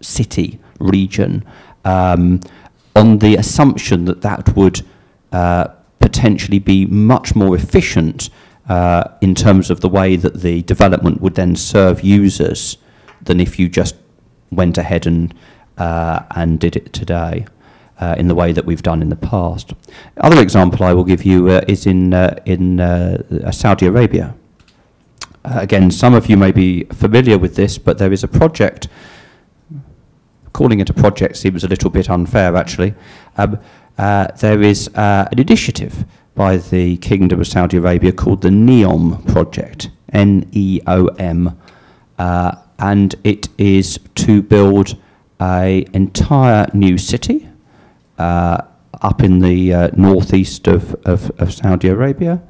city 0.00 0.60
region 0.78 1.44
um, 1.84 2.40
on 2.96 3.18
the 3.18 3.36
assumption 3.36 4.06
that 4.06 4.22
that 4.22 4.56
would 4.56 4.82
uh, 5.32 5.68
potentially 6.00 6.58
be 6.58 6.86
much 6.86 7.34
more 7.34 7.54
efficient 7.54 8.30
uh, 8.68 9.04
in 9.20 9.34
terms 9.34 9.70
of 9.70 9.80
the 9.80 9.88
way 9.88 10.16
that 10.16 10.40
the 10.40 10.62
development 10.62 11.20
would 11.20 11.34
then 11.34 11.54
serve 11.54 12.02
users 12.02 12.78
than 13.22 13.40
if 13.40 13.58
you 13.58 13.68
just 13.68 13.94
went 14.50 14.78
ahead 14.78 15.06
and 15.06 15.34
uh, 15.78 16.22
and 16.34 16.58
did 16.58 16.74
it 16.74 16.92
today 16.92 17.44
uh, 18.00 18.14
in 18.18 18.28
the 18.28 18.34
way 18.34 18.50
that 18.52 18.64
we've 18.64 18.82
done 18.82 19.02
in 19.02 19.10
the 19.10 19.16
past. 19.16 19.74
Other 20.16 20.40
example 20.40 20.84
I 20.84 20.94
will 20.94 21.04
give 21.04 21.24
you 21.24 21.48
uh, 21.48 21.60
is 21.68 21.86
in 21.86 22.14
uh, 22.14 22.40
in 22.44 22.78
Saudi 23.52 23.86
Arabia. 23.86 24.34
Again, 25.44 25.92
some 25.92 26.12
of 26.14 26.28
you 26.28 26.36
may 26.36 26.50
be 26.50 26.84
familiar 26.84 27.38
with 27.38 27.54
this, 27.54 27.78
but 27.78 27.98
there 27.98 28.12
is 28.12 28.24
a 28.24 28.28
project. 28.28 28.88
Calling 30.56 30.80
it 30.80 30.88
a 30.88 30.94
project 30.94 31.36
seems 31.36 31.64
a 31.64 31.68
little 31.68 31.90
bit 31.90 32.08
unfair, 32.08 32.56
actually. 32.56 32.94
Um, 33.36 33.58
there 33.98 34.62
is 34.62 34.88
an 34.94 35.28
initiative 35.38 36.06
by 36.34 36.56
the 36.56 36.96
Kingdom 36.96 37.40
of 37.40 37.46
Saudi 37.46 37.76
Arabia 37.76 38.10
called 38.10 38.40
the 38.40 38.48
NEOM 38.48 39.22
project, 39.30 39.90
N-E-O-M, 40.14 41.60
and 42.18 43.14
it 43.22 43.48
is 43.58 44.00
to 44.14 44.40
build 44.40 44.96
a 45.42 45.84
entire 45.92 46.66
new 46.72 46.96
city 46.96 47.46
uh, 48.18 48.62
up 49.02 49.22
in 49.22 49.40
the 49.40 49.74
uh, 49.74 49.90
northeast 49.94 50.68
of, 50.68 50.94
of, 51.04 51.30
of, 51.38 51.52
Saudi 51.52 51.88
Arabia. 51.88 52.40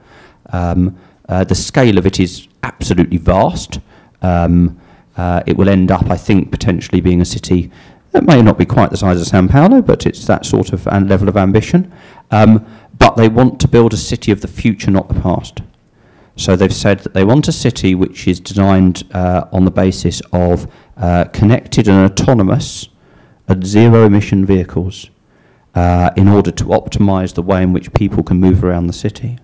Um, 0.52 0.96
uh, 1.28 1.42
the 1.42 1.56
scale 1.56 1.98
of 1.98 2.06
it 2.06 2.20
is 2.20 2.46
absolutely 2.62 3.16
vast. 3.16 3.80
Um, 4.22 4.80
uh, 5.16 5.42
it 5.46 5.56
will 5.56 5.68
end 5.68 5.90
up, 5.90 6.08
I 6.10 6.16
think, 6.16 6.50
potentially 6.50 7.00
being 7.00 7.20
a 7.20 7.24
city 7.24 7.72
that 8.16 8.24
may 8.24 8.40
not 8.40 8.56
be 8.56 8.64
quite 8.64 8.88
the 8.88 8.96
size 8.96 9.20
of 9.20 9.26
Sao 9.26 9.46
Paulo, 9.46 9.82
but 9.82 10.06
it's 10.06 10.24
that 10.24 10.46
sort 10.46 10.72
of 10.72 10.86
level 10.86 11.28
of 11.28 11.36
ambition. 11.36 11.92
Um, 12.30 12.66
but 12.98 13.14
they 13.16 13.28
want 13.28 13.60
to 13.60 13.68
build 13.68 13.92
a 13.92 13.98
city 13.98 14.32
of 14.32 14.40
the 14.40 14.48
future, 14.48 14.90
not 14.90 15.08
the 15.08 15.20
past. 15.20 15.60
So 16.34 16.56
they've 16.56 16.72
said 16.72 17.00
that 17.00 17.12
they 17.12 17.24
want 17.24 17.46
a 17.46 17.52
city 17.52 17.94
which 17.94 18.26
is 18.26 18.40
designed 18.40 19.04
uh, 19.12 19.44
on 19.52 19.66
the 19.66 19.70
basis 19.70 20.22
of 20.32 20.66
uh, 20.96 21.24
connected 21.24 21.88
and 21.88 22.10
autonomous 22.10 22.88
and 23.48 23.66
zero 23.66 24.06
emission 24.06 24.46
vehicles 24.46 25.10
uh, 25.74 26.10
in 26.16 26.26
order 26.26 26.50
to 26.50 26.64
optimize 26.64 27.34
the 27.34 27.42
way 27.42 27.62
in 27.62 27.74
which 27.74 27.92
people 27.92 28.22
can 28.22 28.38
move 28.38 28.64
around 28.64 28.86
the 28.86 28.94
city, 28.94 29.38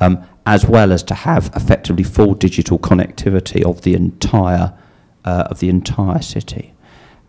um, 0.00 0.24
as 0.44 0.66
well 0.66 0.90
as 0.90 1.04
to 1.04 1.14
have 1.14 1.52
effectively 1.54 2.02
full 2.02 2.34
digital 2.34 2.80
connectivity 2.80 3.64
of 3.64 3.82
the 3.82 3.94
entire, 3.94 4.76
uh, 5.24 5.44
of 5.50 5.60
the 5.60 5.68
entire 5.68 6.20
city. 6.20 6.74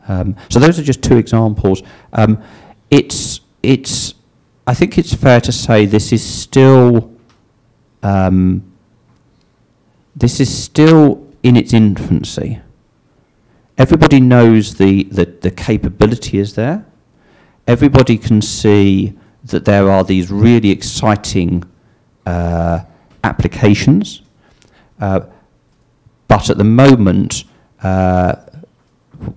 Um, 0.10 0.36
so 0.50 0.60
those 0.60 0.78
are 0.78 0.84
just 0.84 1.02
two 1.02 1.18
examples. 1.18 1.82
Um, 2.12 2.44
it's, 2.92 3.40
it's, 3.64 4.16
I 4.68 4.74
think 4.74 4.98
it's 4.98 5.14
fair 5.14 5.40
to 5.40 5.52
say 5.54 5.86
this 5.86 6.12
is 6.12 6.24
still 6.24 7.16
um, 8.04 8.64
this 10.16 10.40
is 10.40 10.64
still 10.64 11.26
in 11.44 11.56
its 11.56 11.74
infancy. 11.74 12.60
Everybody 13.78 14.20
knows 14.20 14.76
the, 14.76 15.04
the, 15.04 15.26
the 15.26 15.52
capability 15.52 16.40
is 16.40 16.56
there. 16.56 16.86
Everybody 17.68 18.18
can 18.18 18.42
see 18.42 19.18
that 19.46 19.64
there 19.64 19.90
are 19.90 20.04
these 20.04 20.30
really 20.30 20.70
exciting 20.72 21.64
uh, 22.26 22.80
applications. 23.24 24.22
Uh, 25.00 25.22
but 26.28 26.50
at 26.50 26.58
the 26.58 26.66
moment, 26.66 27.46
uh, 27.82 28.36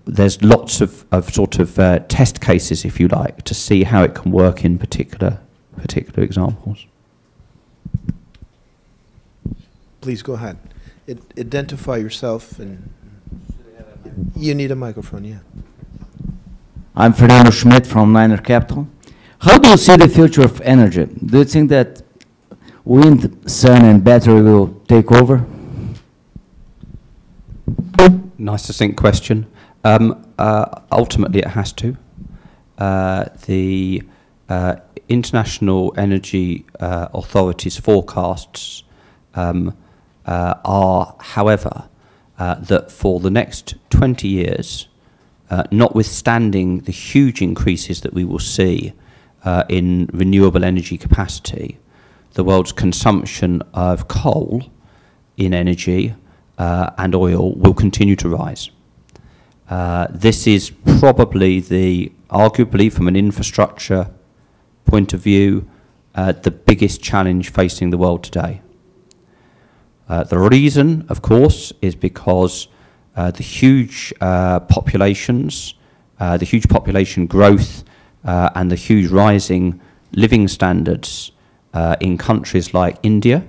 there's 0.04 0.42
lots 0.42 0.80
of, 0.80 1.04
of 1.12 1.32
sort 1.32 1.58
of 1.58 1.78
uh, 1.78 2.00
test 2.08 2.40
cases, 2.40 2.84
if 2.84 3.00
you 3.00 3.08
like, 3.08 3.42
to 3.42 3.54
see 3.54 3.84
how 3.84 4.02
it 4.02 4.14
can 4.14 4.30
work 4.30 4.64
in 4.64 4.78
particular, 4.78 5.40
particular 5.76 6.22
examples. 6.22 6.86
Please 10.00 10.22
go 10.22 10.34
ahead. 10.34 10.58
It, 11.06 11.18
identify 11.38 11.96
yourself 11.96 12.58
and 12.58 12.92
you 14.36 14.54
need 14.54 14.70
a 14.70 14.76
microphone, 14.76 15.24
yeah. 15.24 15.38
I'm 16.94 17.12
Fernando 17.12 17.50
Schmidt 17.50 17.86
from 17.86 18.12
Niner 18.12 18.38
Capital. 18.38 18.86
How 19.38 19.58
do 19.58 19.70
you 19.70 19.76
see 19.76 19.96
the 19.96 20.08
future 20.08 20.42
of 20.42 20.60
energy? 20.60 21.06
Do 21.06 21.38
you 21.38 21.44
think 21.44 21.70
that 21.70 22.02
wind, 22.84 23.50
sun, 23.50 23.84
and 23.84 24.04
battery 24.04 24.42
will 24.42 24.68
take 24.86 25.10
over? 25.10 25.44
Nice 28.38 28.64
succinct 28.64 28.96
question. 28.96 29.46
Um, 29.84 30.24
uh, 30.38 30.80
ultimately, 30.90 31.40
it 31.40 31.48
has 31.48 31.72
to. 31.74 31.96
Uh, 32.78 33.26
the 33.46 34.02
uh, 34.48 34.76
International 35.08 35.92
Energy 35.96 36.64
uh, 36.80 37.08
Authority's 37.14 37.76
forecasts 37.76 38.84
um, 39.34 39.76
uh, 40.26 40.54
are, 40.64 41.16
however, 41.20 41.88
uh, 42.38 42.54
that 42.56 42.90
for 42.90 43.20
the 43.20 43.30
next 43.30 43.74
20 43.90 44.28
years, 44.28 44.88
notwithstanding 45.70 46.80
the 46.80 46.92
huge 46.92 47.42
increases 47.42 48.00
that 48.00 48.14
we 48.14 48.24
will 48.24 48.38
see 48.38 48.94
in 49.68 50.08
renewable 50.10 50.64
energy 50.64 50.96
capacity, 50.96 51.78
the 52.32 52.42
world's 52.42 52.72
consumption 52.72 53.62
of 53.74 54.08
coal 54.08 54.62
in 55.36 55.52
energy 55.52 56.14
and 56.56 57.14
oil 57.14 57.54
will 57.54 57.74
continue 57.74 58.16
to 58.16 58.30
rise. 58.30 58.70
Uh, 59.72 60.06
this 60.10 60.46
is 60.46 60.68
probably 61.00 61.58
the, 61.58 62.12
arguably 62.28 62.92
from 62.92 63.08
an 63.08 63.16
infrastructure 63.16 64.10
point 64.84 65.14
of 65.14 65.20
view, 65.20 65.66
the 66.14 66.50
biggest 66.50 67.02
challenge 67.02 67.50
facing 67.50 67.88
the 67.88 67.96
world 67.96 68.22
today. 68.22 68.60
Uh, 70.10 70.24
the 70.24 70.38
reason, 70.38 71.06
of 71.08 71.22
course, 71.22 71.72
is 71.80 71.94
because 71.94 72.68
uh, 73.16 73.30
the 73.30 73.42
huge 73.42 74.12
uh, 74.20 74.60
populations, 74.60 75.72
uh, 76.20 76.36
the 76.36 76.44
huge 76.44 76.68
population 76.68 77.26
growth, 77.26 77.82
uh, 78.26 78.50
and 78.54 78.70
the 78.70 78.76
huge 78.76 79.10
rising 79.10 79.80
living 80.12 80.48
standards 80.48 81.32
uh, 81.72 81.96
in 81.98 82.18
countries 82.18 82.74
like 82.74 82.98
India 83.02 83.42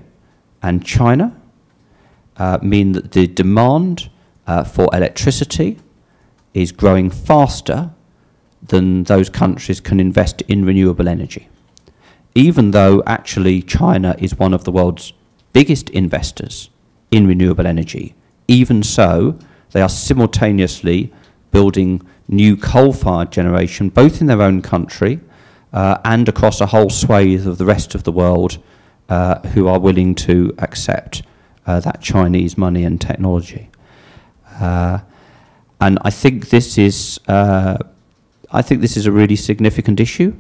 and 0.62 0.86
China 0.86 1.36
mean 2.62 2.94
that 2.94 3.12
the 3.12 3.28
demand 3.28 4.10
for 4.74 4.88
electricity 4.94 5.78
is 6.54 6.72
growing 6.72 7.10
faster 7.10 7.92
than 8.68 9.04
those 9.04 9.30
countries 9.30 9.80
can 9.80 10.00
invest 10.00 10.42
in 10.44 10.66
renewable 10.66 11.08
energy. 11.08 11.50
even 12.36 12.72
though 12.72 13.04
actually 13.06 13.62
China 13.62 14.16
is 14.18 14.38
one 14.40 14.54
of 14.54 14.64
the 14.64 14.72
world's 14.72 15.14
biggest 15.54 15.90
investors 15.92 16.70
in 17.12 17.28
renewable 17.28 17.68
energy, 17.68 18.16
even 18.48 18.82
so, 18.84 19.38
they 19.72 19.82
are 19.82 19.90
simultaneously 19.90 21.14
building 21.52 22.02
new 22.28 22.58
coal-fired 22.58 23.32
generation, 23.32 23.90
both 23.90 24.22
in 24.22 24.28
their 24.28 24.42
own 24.42 24.62
country 24.62 25.20
uh, 25.72 25.98
and 26.06 26.28
across 26.28 26.62
a 26.62 26.68
whole 26.68 26.90
swathe 26.90 27.48
of 27.48 27.58
the 27.58 27.66
rest 27.66 27.96
of 27.96 28.04
the 28.04 28.12
world 28.12 28.58
uh, 29.10 29.40
who 29.50 29.68
are 29.68 29.80
willing 29.80 30.16
to 30.16 30.54
accept 30.60 31.24
uh, 31.66 31.80
that 31.80 32.02
Chinese 32.02 32.58
money 32.58 32.84
and 32.84 33.00
technology. 33.00 33.70
And 35.84 36.00
I 36.04 36.12
think 36.12 36.50
this 36.50 36.78
is, 36.78 37.20
uh, 37.28 37.78
I 38.52 38.62
think 38.62 38.80
this 38.80 38.96
is 38.96 39.06
a 39.06 39.12
really 39.12 39.36
significant 39.36 40.00
issue 40.00 40.34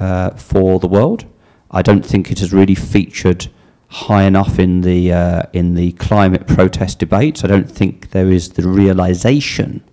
uh, 0.00 0.30
for 0.30 0.80
the 0.80 0.88
world. 0.88 1.26
I 1.70 1.80
don't 1.80 2.04
think 2.04 2.32
it 2.32 2.40
has 2.40 2.52
really 2.52 2.74
featured 2.74 3.46
high 3.86 4.24
enough 4.24 4.58
in 4.58 4.80
the 4.80 5.12
uh, 5.12 5.42
in 5.52 5.74
the 5.74 5.92
climate 5.92 6.48
protest 6.48 6.98
debates. 6.98 7.44
I 7.44 7.46
don't 7.46 7.70
think 7.70 8.10
there 8.10 8.32
is 8.32 8.48
the 8.48 8.68
realization 8.68 9.84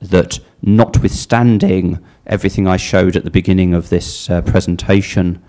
that, 0.00 0.38
notwithstanding 0.60 1.98
everything 2.26 2.68
I 2.68 2.76
showed 2.76 3.16
at 3.16 3.24
the 3.24 3.30
beginning 3.30 3.72
of 3.72 3.88
this 3.88 4.28
uh, 4.28 4.42
presentation 4.42 5.42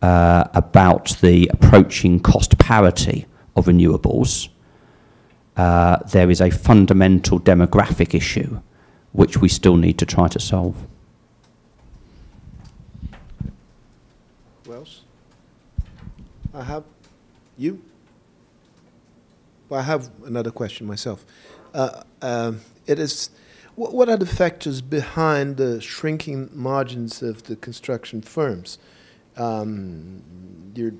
uh, 0.00 0.44
about 0.54 1.14
the 1.20 1.50
approaching 1.52 2.20
cost 2.20 2.56
parity 2.58 3.26
of 3.54 3.66
renewables, 3.66 4.48
uh, 5.56 5.98
there 6.12 6.30
is 6.30 6.40
a 6.40 6.50
fundamental 6.50 7.38
demographic 7.40 8.14
issue 8.14 8.60
which 9.12 9.38
we 9.38 9.48
still 9.48 9.76
need 9.76 9.98
to 9.98 10.06
try 10.06 10.28
to 10.28 10.38
solve. 10.38 10.76
Who 14.66 14.74
else? 14.74 15.02
I 16.54 16.62
have, 16.64 16.84
you? 17.58 17.80
Well, 19.68 19.80
I 19.80 19.82
have 19.84 20.10
another 20.24 20.50
question 20.50 20.86
myself. 20.86 21.24
Uh, 21.74 22.02
um, 22.22 22.60
It 22.86 22.98
is, 22.98 23.30
wh- 23.76 23.92
what 23.92 24.08
are 24.08 24.16
the 24.16 24.26
factors 24.26 24.80
behind 24.80 25.56
the 25.56 25.80
shrinking 25.80 26.50
margins 26.52 27.22
of 27.22 27.44
the 27.44 27.56
construction 27.56 28.20
firms? 28.22 28.78
Um, 29.36 30.22
You're 30.74 30.94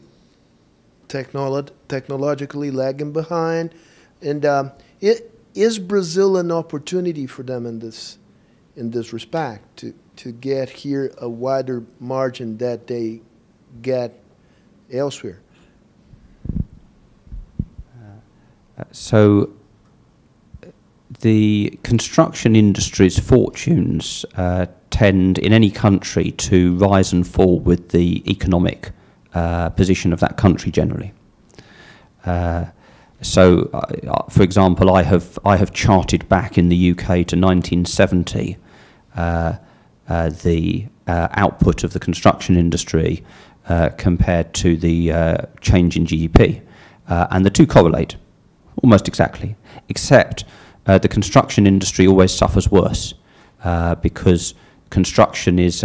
technolo- 1.08 1.70
technologically 1.88 2.70
lagging 2.70 3.12
behind, 3.12 3.72
and 4.22 4.44
um, 4.44 4.72
i- 5.02 5.20
is 5.54 5.78
Brazil 5.78 6.36
an 6.36 6.50
opportunity 6.52 7.26
for 7.26 7.42
them 7.42 7.66
in 7.66 7.78
this, 7.80 8.18
in 8.76 8.90
this 8.90 9.12
respect, 9.12 9.76
to, 9.78 9.94
to 10.16 10.32
get 10.32 10.68
here 10.70 11.12
a 11.18 11.28
wider 11.28 11.82
margin 11.98 12.56
that 12.58 12.86
they 12.86 13.20
get 13.82 14.12
elsewhere? 14.92 15.40
Uh, 18.78 18.84
So 18.92 19.50
the 21.20 21.78
construction 21.82 22.54
industry's 22.56 23.18
fortunes 23.18 24.24
uh, 24.36 24.66
tend 24.90 25.38
in 25.38 25.52
any 25.52 25.70
country 25.70 26.30
to 26.32 26.76
rise 26.76 27.12
and 27.12 27.26
fall 27.26 27.58
with 27.58 27.88
the 27.90 28.22
economic 28.30 28.92
uh, 29.34 29.68
position 29.70 30.12
of 30.12 30.20
that 30.20 30.36
country 30.36 30.70
generally. 30.70 31.12
Uh, 32.24 32.66
so, 33.22 33.68
uh, 33.72 33.78
uh, 34.08 34.22
for 34.30 34.42
example, 34.42 34.90
I 34.90 35.02
have 35.02 35.38
I 35.44 35.56
have 35.56 35.72
charted 35.72 36.28
back 36.28 36.56
in 36.56 36.68
the 36.68 36.90
UK 36.92 37.06
to 37.06 37.36
1970 37.36 38.56
uh, 39.16 39.54
uh, 40.08 40.30
the 40.42 40.86
uh, 41.06 41.28
output 41.32 41.84
of 41.84 41.92
the 41.92 42.00
construction 42.00 42.56
industry 42.56 43.22
uh, 43.68 43.90
compared 43.90 44.54
to 44.54 44.76
the 44.76 45.10
change 45.60 45.96
in 45.96 46.06
GDP, 46.06 46.62
and 47.08 47.44
the 47.44 47.50
two 47.50 47.66
correlate 47.66 48.16
almost 48.82 49.06
exactly, 49.06 49.56
except 49.88 50.44
the 50.84 51.08
construction 51.08 51.66
industry 51.66 52.06
always 52.06 52.32
suffers 52.32 52.70
worse 52.70 53.14
because 54.00 54.54
construction 54.88 55.58
is 55.58 55.84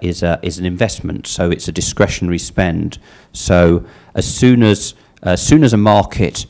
is, 0.00 0.22
a, 0.22 0.38
is 0.42 0.58
an 0.58 0.64
investment, 0.64 1.26
so 1.26 1.50
it's 1.50 1.68
a 1.68 1.72
discretionary 1.72 2.38
spend. 2.38 2.98
So 3.32 3.84
as 4.14 4.32
soon 4.32 4.62
as, 4.62 4.94
as 5.28 5.46
soon 5.46 5.64
as 5.64 5.72
a 5.72 5.76
market 5.76 6.46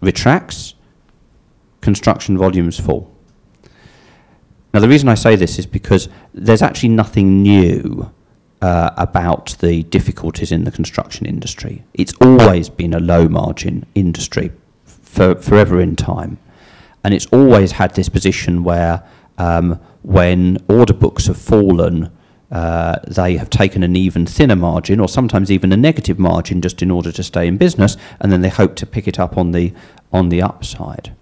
retracts, 0.00 0.74
construction 1.80 2.36
volumes 2.38 2.78
fall. 2.78 3.12
Now, 4.72 4.80
the 4.80 4.88
reason 4.88 5.08
I 5.08 5.14
say 5.14 5.36
this 5.36 5.58
is 5.58 5.66
because 5.66 6.08
there's 6.34 6.62
actually 6.62 6.90
nothing 6.90 7.42
new 7.42 8.10
uh, 8.60 8.90
about 8.96 9.56
the 9.60 9.82
difficulties 9.84 10.52
in 10.52 10.64
the 10.64 10.70
construction 10.70 11.26
industry. 11.26 11.84
It's 11.94 12.12
always 12.20 12.68
been 12.68 12.94
a 12.94 13.00
low 13.00 13.28
margin 13.28 13.86
industry 13.94 14.52
for 14.84 15.34
forever 15.36 15.80
in 15.80 15.96
time. 15.96 16.38
And 17.04 17.14
it's 17.14 17.26
always 17.26 17.72
had 17.72 17.94
this 17.94 18.08
position 18.08 18.64
where 18.64 19.02
um, 19.38 19.80
when 20.02 20.58
order 20.68 20.92
books 20.94 21.26
have 21.26 21.38
fallen, 21.38 22.10
uh, 22.56 22.98
they 23.06 23.36
have 23.36 23.50
taken 23.50 23.82
an 23.82 23.94
even 23.94 24.24
thinner 24.24 24.56
margin 24.56 24.98
or 24.98 25.10
sometimes 25.10 25.50
even 25.50 25.72
a 25.72 25.76
negative 25.76 26.18
margin 26.18 26.62
just 26.62 26.80
in 26.80 26.90
order 26.90 27.12
to 27.12 27.22
stay 27.22 27.46
in 27.46 27.58
business 27.58 27.98
and 28.18 28.32
then 28.32 28.40
they 28.40 28.48
hope 28.48 28.74
to 28.76 28.86
pick 28.86 29.06
it 29.06 29.18
up 29.18 29.36
on 29.36 29.52
the, 29.52 29.74
on 30.10 30.30
the 30.30 30.40
upside. 30.40 31.14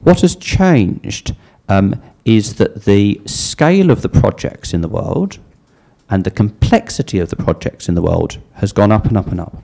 What 0.00 0.22
has 0.22 0.34
changed 0.34 1.36
um, 1.68 2.00
is 2.24 2.54
that 2.54 2.86
the 2.86 3.20
scale 3.26 3.90
of 3.90 4.00
the 4.00 4.08
projects 4.08 4.72
in 4.72 4.80
the 4.80 4.88
world 4.88 5.36
and 6.08 6.24
the 6.24 6.30
complexity 6.30 7.18
of 7.18 7.28
the 7.28 7.36
projects 7.36 7.86
in 7.86 7.94
the 7.94 8.00
world 8.00 8.40
has 8.54 8.72
gone 8.72 8.92
up 8.92 9.04
and 9.04 9.18
up 9.18 9.26
and 9.26 9.40
up. 9.40 9.62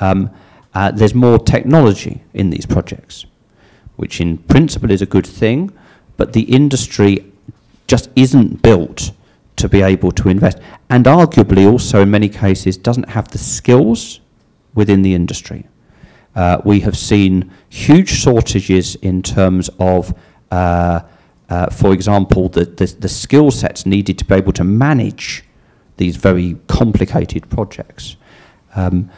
Um, 0.00 0.30
uh, 0.72 0.92
there's 0.92 1.14
more 1.14 1.38
technology 1.38 2.22
in 2.32 2.48
these 2.48 2.64
projects, 2.64 3.26
which 3.96 4.18
in 4.18 4.38
principle 4.38 4.90
is 4.90 5.02
a 5.02 5.06
good 5.06 5.26
thing, 5.26 5.70
but 6.16 6.32
the 6.32 6.44
industry 6.44 7.30
just 7.86 8.08
isn't 8.16 8.62
built 8.62 9.12
to 9.58 9.68
be 9.68 9.82
able 9.82 10.12
to 10.12 10.28
invest, 10.28 10.58
and 10.88 11.04
arguably 11.06 11.70
also 11.70 12.02
in 12.02 12.10
many 12.10 12.28
cases 12.28 12.76
doesn't 12.76 13.08
have 13.10 13.28
the 13.28 13.38
skills 13.38 14.20
within 14.74 15.02
the 15.02 15.14
industry. 15.14 15.66
Uh, 16.34 16.60
we 16.64 16.80
have 16.80 16.96
seen 16.96 17.50
huge 17.68 18.08
shortages 18.08 18.94
in 18.96 19.22
terms 19.22 19.70
of, 19.78 20.14
uh, 20.50 21.00
uh, 21.50 21.70
for 21.70 21.92
example, 21.92 22.48
the, 22.48 22.64
the, 22.64 22.86
the 23.00 23.08
skill 23.08 23.50
sets 23.50 23.84
needed 23.84 24.18
to 24.18 24.24
be 24.24 24.34
able 24.34 24.52
to 24.52 24.64
manage 24.64 25.44
these 25.96 26.16
very 26.16 26.56
complicated 26.68 27.48
projects. 27.50 28.16
Um, 28.76 29.10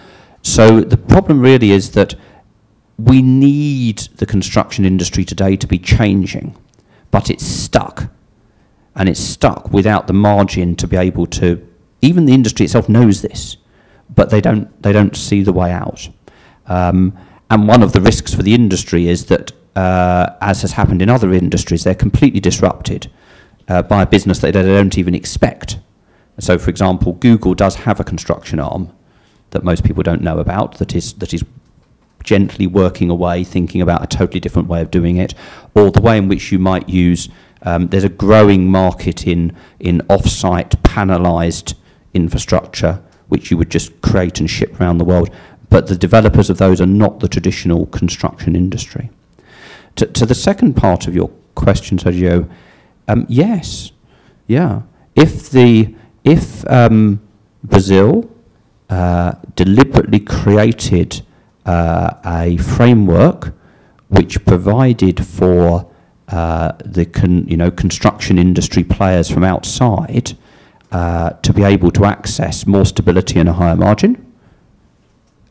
so 0.43 0.81
the 0.81 0.97
problem 0.97 1.41
really 1.41 1.73
is 1.73 1.91
that 1.91 2.15
we 2.97 3.23
need 3.23 3.99
the 4.17 4.27
construction 4.27 4.85
industry 4.85 5.25
today 5.25 5.57
to 5.57 5.67
be 5.67 5.79
changing, 5.79 6.57
but 7.11 7.31
it's 7.31 7.45
stuck. 7.45 8.11
And 8.97 9.09
it's 9.09 9.21
stuck 9.21 9.73
without 9.73 10.07
the 10.07 10.13
margin 10.13 10.77
to 10.77 10.87
be 10.87 10.97
able 10.97 11.27
to, 11.27 11.67
even 12.03 12.27
the 12.27 12.35
industry 12.35 12.65
itself 12.65 12.89
knows 12.89 13.23
this, 13.23 13.57
but 14.15 14.31
they 14.31 14.41
don't, 14.41 14.83
they 14.83 14.93
don't 14.93 15.17
see 15.17 15.43
the 15.43 15.53
way 15.53 15.71
out. 15.71 16.09
Um, 16.67 17.17
and 17.51 17.67
one 17.67 17.83
of 17.83 17.93
the 17.93 18.01
risks 18.01 18.35
for 18.35 18.43
the 18.43 18.55
industry 18.55 19.09
is 19.09 19.27
that, 19.27 19.53
uh, 19.77 20.31
as 20.41 20.63
has 20.63 20.73
happened 20.73 21.03
in 21.03 21.09
other 21.09 21.33
industries, 21.33 21.85
they're 21.85 21.95
completely 21.95 22.41
disrupted 22.41 23.11
uh, 23.69 23.83
by 23.83 24.03
a 24.03 24.07
business 24.07 24.41
that 24.41 24.53
they 24.53 24.63
don't 24.63 24.99
even 24.99 25.15
expect. 25.15 25.79
So, 26.39 26.59
for 26.59 26.71
example, 26.71 27.13
Google 27.15 27.55
does 27.55 27.77
have 27.77 28.01
a 28.01 28.05
construction 28.05 28.59
arm 28.59 28.93
that 29.51 29.65
most 29.65 29.85
people 29.85 30.03
don't 30.03 30.23
know 30.23 30.39
about 30.39 30.79
that 30.79 30.95
is, 30.95 31.13
that 31.15 31.35
is 31.35 31.45
gently 32.23 32.67
working 32.67 33.11
away, 33.11 33.45
thinking 33.45 33.81
about 33.81 34.03
a 34.03 34.07
totally 34.07 34.41
different 34.41 34.69
way 34.69 34.81
of 34.81 34.91
doing 34.91 35.17
it, 35.17 35.35
or 35.75 35.91
the 35.91 36.01
way 36.01 36.19
in 36.19 36.29
which 36.29 36.53
you 36.53 36.59
might 36.59 36.89
use. 36.89 37.29
Um, 37.63 37.89
there's 37.89 38.05
a 38.05 38.09
growing 38.09 38.67
market 38.67 39.27
in, 39.27 39.55
in 39.79 40.03
off-site 40.09 40.83
panelized 40.83 41.75
infrastructure, 42.15 43.03
which 43.29 43.51
you 43.51 43.57
would 43.57 43.71
just 43.71 44.01
create 44.01 44.41
and 44.41 44.49
ship 44.49 44.81
around 44.81 44.99
the 44.99 45.05
world. 45.05 45.31
But 45.69 45.87
the 45.87 45.97
developers 45.97 46.51
of 46.51 46.59
those 46.59 46.81
are 46.81 46.87
not 46.87 47.21
the 47.21 47.29
traditional 47.29 47.87
construction 47.87 48.57
industry. 48.57 49.11
To, 49.97 50.07
to 50.07 50.27
the 50.27 50.35
second 50.35 50.75
part 50.75 51.07
of 51.07 51.15
your 51.15 51.31
question, 51.55 51.99
Sergio, 51.99 52.49
um, 53.09 53.27
yes, 53.29 53.93
yeah. 54.47 54.83
If 55.15 55.51
the 55.51 55.95
if 56.25 56.69
um, 56.71 57.21
Brazil 57.65 58.31
uh, 58.89 59.33
deliberately 59.57 60.21
created 60.21 61.23
uh, 61.67 62.15
a 62.25 62.57
framework 62.57 63.53
which 64.09 64.45
provided 64.45 65.25
for 65.25 65.90
uh, 66.31 66.73
the 66.85 67.05
con, 67.07 67.47
you 67.49 67.57
know 67.57 67.71
construction 67.71 68.39
industry 68.39 68.85
players 68.85 69.31
from 69.31 69.45
outside 69.45 70.37
uh, 70.93 71.31
to 71.43 71.53
be 71.53 71.63
able 71.63 71.91
to 71.91 72.05
access 72.05 72.67
more 72.67 72.85
stability 72.85 73.41
and 73.41 73.49
a 73.49 73.53
higher 73.53 73.77
margin. 73.77 74.17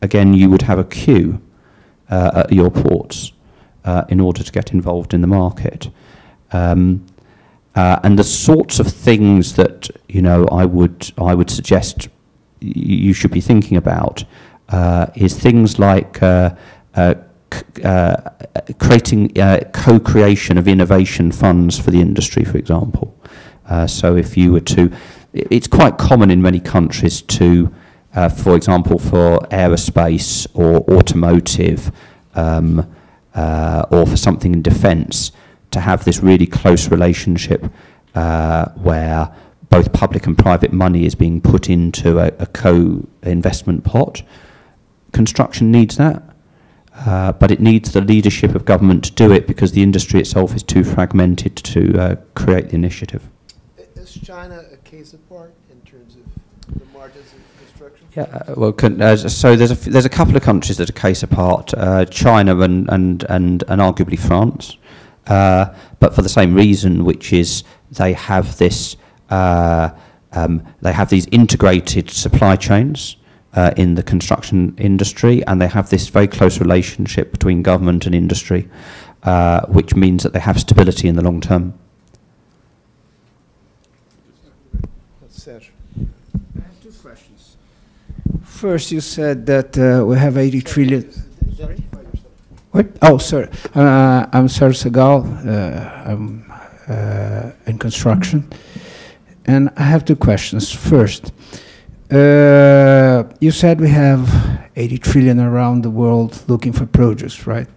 Again, 0.02 0.34
you 0.34 0.50
would 0.50 0.62
have 0.62 0.78
a 0.78 0.84
queue 0.84 1.40
uh, 2.10 2.44
at 2.44 2.52
your 2.52 2.70
ports 2.70 3.32
uh, 3.84 4.04
in 4.08 4.20
order 4.20 4.42
to 4.42 4.52
get 4.52 4.72
involved 4.72 5.14
in 5.14 5.20
the 5.20 5.28
market. 5.28 5.90
Um, 6.52 7.00
Uh, 7.76 7.96
and 8.02 8.18
the 8.18 8.24
sorts 8.24 8.80
of 8.80 8.86
things 9.04 9.52
that 9.54 9.90
you 10.08 10.20
know 10.20 10.44
I 10.62 10.66
would 10.66 11.12
I 11.30 11.34
would 11.34 11.50
suggest 11.50 12.08
you 12.60 13.14
should 13.14 13.32
be 13.32 13.40
thinking 13.40 13.78
about 13.78 14.24
uh, 14.72 15.06
is 15.14 15.34
things 15.38 15.78
like 15.78 16.18
uh, 17.84 18.30
creating 18.78 19.38
uh, 19.40 19.60
co-creation 19.72 20.58
of 20.58 20.68
innovation 20.68 21.32
funds 21.32 21.78
for 21.78 21.90
the 21.90 22.00
industry, 22.00 22.44
for 22.44 22.58
example. 22.58 23.16
Uh, 23.68 23.86
so 23.86 24.16
if 24.16 24.36
you 24.36 24.52
were 24.52 24.60
to, 24.60 24.90
it's 25.32 25.66
quite 25.68 25.96
common 25.96 26.30
in 26.30 26.42
many 26.42 26.60
countries 26.60 27.22
to, 27.22 27.72
uh, 28.14 28.28
for 28.28 28.56
example, 28.56 28.98
for 28.98 29.38
aerospace 29.50 30.46
or 30.54 30.78
automotive, 30.92 31.92
um, 32.34 32.92
uh, 33.34 33.84
or 33.90 34.06
for 34.06 34.16
something 34.16 34.52
in 34.52 34.62
defence, 34.62 35.32
to 35.70 35.80
have 35.80 36.04
this 36.04 36.20
really 36.20 36.46
close 36.46 36.90
relationship 36.90 37.72
uh, 38.14 38.68
where 38.70 39.32
both 39.68 39.92
public 39.92 40.26
and 40.26 40.36
private 40.36 40.72
money 40.72 41.06
is 41.06 41.14
being 41.14 41.40
put 41.40 41.70
into 41.70 42.18
a, 42.18 42.32
a 42.40 42.46
co-investment 42.46 43.84
pot. 43.84 44.22
Construction 45.12 45.70
needs 45.70 45.96
that, 45.96 46.22
uh, 47.06 47.32
but 47.32 47.50
it 47.50 47.60
needs 47.60 47.92
the 47.92 48.00
leadership 48.00 48.54
of 48.54 48.64
government 48.64 49.04
to 49.04 49.12
do 49.12 49.32
it 49.32 49.46
because 49.46 49.72
the 49.72 49.82
industry 49.82 50.20
itself 50.20 50.54
is 50.54 50.62
too 50.62 50.84
fragmented 50.84 51.56
to 51.56 51.98
uh, 51.98 52.16
create 52.34 52.68
the 52.68 52.74
initiative. 52.74 53.28
Is 53.96 54.12
China 54.12 54.64
a 54.72 54.76
case 54.78 55.14
apart 55.14 55.54
in 55.70 55.80
terms 55.80 56.16
of 56.16 56.78
the 56.78 56.84
margins 56.92 57.32
of 57.32 57.58
construction? 57.58 58.06
Yeah, 58.14 58.22
uh, 58.24 58.54
well, 58.56 58.72
con- 58.72 59.00
uh, 59.00 59.16
so 59.16 59.56
there's 59.56 59.70
a, 59.70 59.74
f- 59.74 59.84
there's 59.84 60.04
a 60.04 60.10
couple 60.10 60.36
of 60.36 60.42
countries 60.42 60.76
that 60.76 60.90
are 60.90 60.92
case 60.92 61.22
apart, 61.22 61.72
uh, 61.74 62.04
China 62.06 62.58
and, 62.60 62.88
and, 62.90 63.24
and, 63.30 63.64
and 63.68 63.80
arguably 63.80 64.18
France, 64.18 64.76
uh, 65.28 65.74
but 66.00 66.14
for 66.14 66.20
the 66.20 66.28
same 66.28 66.54
reason, 66.54 67.04
which 67.04 67.32
is 67.32 67.64
they 67.90 68.12
have 68.12 68.58
this, 68.58 68.96
uh, 69.30 69.90
um, 70.32 70.62
they 70.82 70.92
have 70.92 71.08
these 71.08 71.26
integrated 71.26 72.10
supply 72.10 72.56
chains 72.56 73.16
uh, 73.54 73.72
in 73.76 73.94
the 73.94 74.02
construction 74.02 74.74
industry, 74.78 75.44
and 75.46 75.60
they 75.60 75.68
have 75.68 75.90
this 75.90 76.08
very 76.08 76.28
close 76.28 76.60
relationship 76.60 77.32
between 77.32 77.62
government 77.62 78.06
and 78.06 78.14
industry, 78.14 78.68
uh, 79.24 79.66
which 79.66 79.94
means 79.94 80.22
that 80.22 80.32
they 80.32 80.40
have 80.40 80.58
stability 80.60 81.08
in 81.08 81.16
the 81.16 81.22
long 81.22 81.40
term. 81.40 81.74
I 85.46 85.52
have 85.52 86.82
two 86.82 86.92
questions. 87.02 87.56
First, 88.44 88.92
you 88.92 89.00
said 89.00 89.46
that 89.46 89.78
uh, 89.78 90.04
we 90.04 90.16
have 90.16 90.36
80 90.36 90.60
trillion. 90.60 91.10
Sorry? 91.56 91.82
What? 92.72 92.86
Oh, 93.02 93.18
sorry. 93.18 93.48
Uh, 93.74 94.26
I'm 94.32 94.48
Serge 94.48 94.78
Segal. 94.78 95.24
Uh, 95.44 96.10
I'm 96.10 96.52
uh, 96.86 97.50
in 97.66 97.78
construction. 97.78 98.48
And 99.46 99.70
I 99.76 99.82
have 99.82 100.04
two 100.04 100.14
questions. 100.14 100.70
First, 100.70 101.32
uh, 102.10 103.24
you 103.40 103.50
said 103.50 103.80
we 103.80 103.88
have 103.88 104.68
80 104.76 104.98
trillion 104.98 105.40
around 105.40 105.82
the 105.82 105.90
world 105.90 106.42
looking 106.48 106.72
for 106.72 106.86
produce, 106.86 107.46
right? 107.46 107.68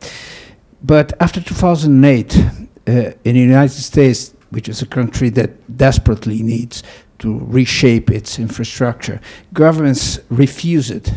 But 0.83 1.13
after 1.19 1.39
2008, 1.41 2.35
uh, 2.35 2.91
in 3.23 3.35
the 3.35 3.39
United 3.39 3.81
States, 3.81 4.33
which 4.49 4.67
is 4.67 4.81
a 4.81 4.85
country 4.85 5.29
that 5.29 5.77
desperately 5.77 6.41
needs 6.41 6.83
to 7.19 7.39
reshape 7.39 8.11
its 8.11 8.39
infrastructure, 8.39 9.21
governments 9.53 10.19
refused, 10.29 11.13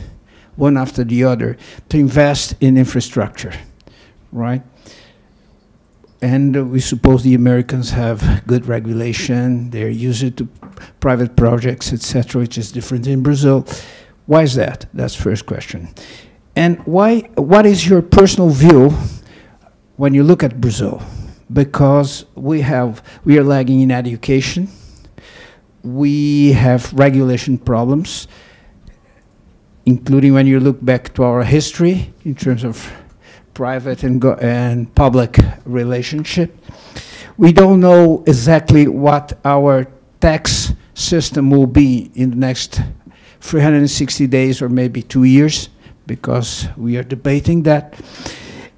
one 0.56 0.76
after 0.76 1.02
the 1.02 1.24
other, 1.24 1.56
to 1.88 1.98
invest 1.98 2.54
in 2.60 2.76
infrastructure, 2.78 3.52
right? 4.30 4.62
And 6.22 6.56
uh, 6.56 6.64
we 6.64 6.80
suppose 6.80 7.22
the 7.22 7.34
Americans 7.34 7.90
have 7.90 8.46
good 8.46 8.66
regulation, 8.66 9.70
they're 9.70 9.90
used 9.90 10.36
to 10.38 10.48
private 11.00 11.36
projects, 11.36 11.92
etc., 11.92 12.40
which 12.40 12.58
is 12.58 12.72
different 12.72 13.06
in 13.06 13.22
Brazil. 13.22 13.66
Why 14.26 14.42
is 14.42 14.54
that? 14.54 14.86
That's 14.92 15.14
first 15.14 15.46
question. 15.46 15.88
And 16.54 16.78
why? 16.86 17.20
What 17.36 17.66
is 17.66 17.86
your 17.86 18.02
personal 18.02 18.50
view 18.50 18.90
when 19.96 20.14
you 20.14 20.22
look 20.22 20.42
at 20.42 20.60
Brazil? 20.60 21.02
Because 21.52 22.24
we 22.34 22.62
have 22.62 23.02
we 23.24 23.38
are 23.38 23.44
lagging 23.44 23.80
in 23.80 23.90
education, 23.90 24.68
we 25.82 26.52
have 26.52 26.92
regulation 26.92 27.58
problems, 27.58 28.26
including 29.84 30.34
when 30.34 30.46
you 30.46 30.58
look 30.58 30.84
back 30.84 31.14
to 31.14 31.22
our 31.22 31.44
history 31.44 32.12
in 32.24 32.34
terms 32.34 32.64
of 32.64 32.90
private 33.54 34.02
and, 34.02 34.22
and 34.42 34.94
public 34.94 35.38
relationship. 35.64 36.58
We 37.38 37.52
don't 37.52 37.80
know 37.80 38.24
exactly 38.26 38.88
what 38.88 39.38
our 39.44 39.86
tax 40.20 40.72
system 40.94 41.50
will 41.50 41.66
be 41.66 42.10
in 42.14 42.30
the 42.30 42.36
next 42.36 42.80
360 43.40 44.26
days 44.26 44.62
or 44.62 44.68
maybe 44.68 45.02
two 45.02 45.24
years 45.24 45.68
because 46.06 46.68
we 46.76 46.96
are 46.96 47.02
debating 47.02 47.62
that. 47.64 47.94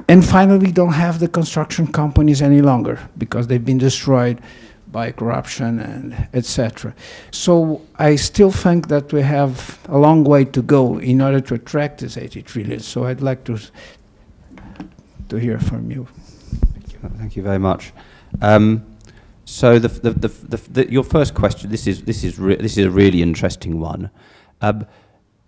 And 0.08 0.24
finally, 0.24 0.58
we 0.58 0.72
don't 0.72 0.94
have 0.94 1.18
the 1.20 1.28
construction 1.28 1.86
companies 1.86 2.40
any 2.40 2.62
longer 2.62 2.98
because 3.18 3.46
they've 3.46 3.64
been 3.64 3.78
destroyed 3.78 4.40
by 4.90 5.12
corruption 5.12 5.80
and 5.80 6.28
etc. 6.32 6.94
So 7.30 7.82
I 7.98 8.16
still 8.16 8.50
think 8.50 8.88
that 8.88 9.12
we 9.12 9.20
have 9.20 9.78
a 9.88 9.98
long 9.98 10.24
way 10.24 10.46
to 10.46 10.62
go 10.62 10.98
in 10.98 11.20
order 11.20 11.40
to 11.40 11.54
attract 11.54 12.00
this 12.00 12.16
80 12.16 12.42
trillion. 12.42 12.80
So 12.80 13.04
I'd 13.04 13.20
like 13.20 13.44
to 13.44 13.58
to 15.28 15.36
hear 15.36 15.58
from 15.58 15.90
you. 15.90 16.08
Thank 17.18 17.36
you 17.36 17.42
very 17.42 17.58
much. 17.58 17.92
Um, 18.40 18.82
so 19.48 19.78
the, 19.78 19.88
the, 19.88 20.10
the, 20.10 20.28
the, 20.28 20.56
the, 20.70 20.92
your 20.92 21.02
first 21.02 21.32
question, 21.34 21.70
this 21.70 21.86
is, 21.86 22.02
this 22.02 22.22
is, 22.22 22.38
re- 22.38 22.56
this 22.56 22.76
is 22.76 22.84
a 22.84 22.90
really 22.90 23.22
interesting 23.22 23.80
one. 23.80 24.10
Um, 24.60 24.86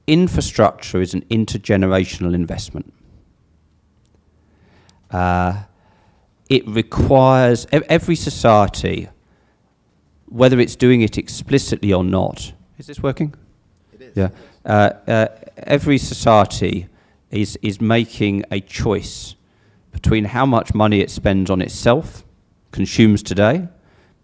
infrastructure 0.06 1.02
is 1.02 1.12
an 1.12 1.20
intergenerational 1.30 2.34
investment. 2.34 2.94
Uh, 5.10 5.64
it 6.48 6.66
requires 6.66 7.66
ev- 7.72 7.84
every 7.90 8.16
society, 8.16 9.10
whether 10.30 10.58
it's 10.58 10.76
doing 10.76 11.02
it 11.02 11.18
explicitly 11.18 11.92
or 11.92 12.02
not. 12.02 12.54
Is 12.78 12.86
this 12.86 13.02
working? 13.02 13.34
It 13.92 14.00
is. 14.00 14.16
Yeah. 14.16 14.30
Uh, 14.64 14.92
uh, 15.06 15.26
every 15.58 15.98
society 15.98 16.88
is, 17.30 17.58
is 17.60 17.82
making 17.82 18.46
a 18.50 18.60
choice 18.60 19.34
between 19.92 20.24
how 20.24 20.46
much 20.46 20.72
money 20.72 21.00
it 21.00 21.10
spends 21.10 21.50
on 21.50 21.60
itself, 21.60 22.24
consumes 22.72 23.22
today, 23.22 23.68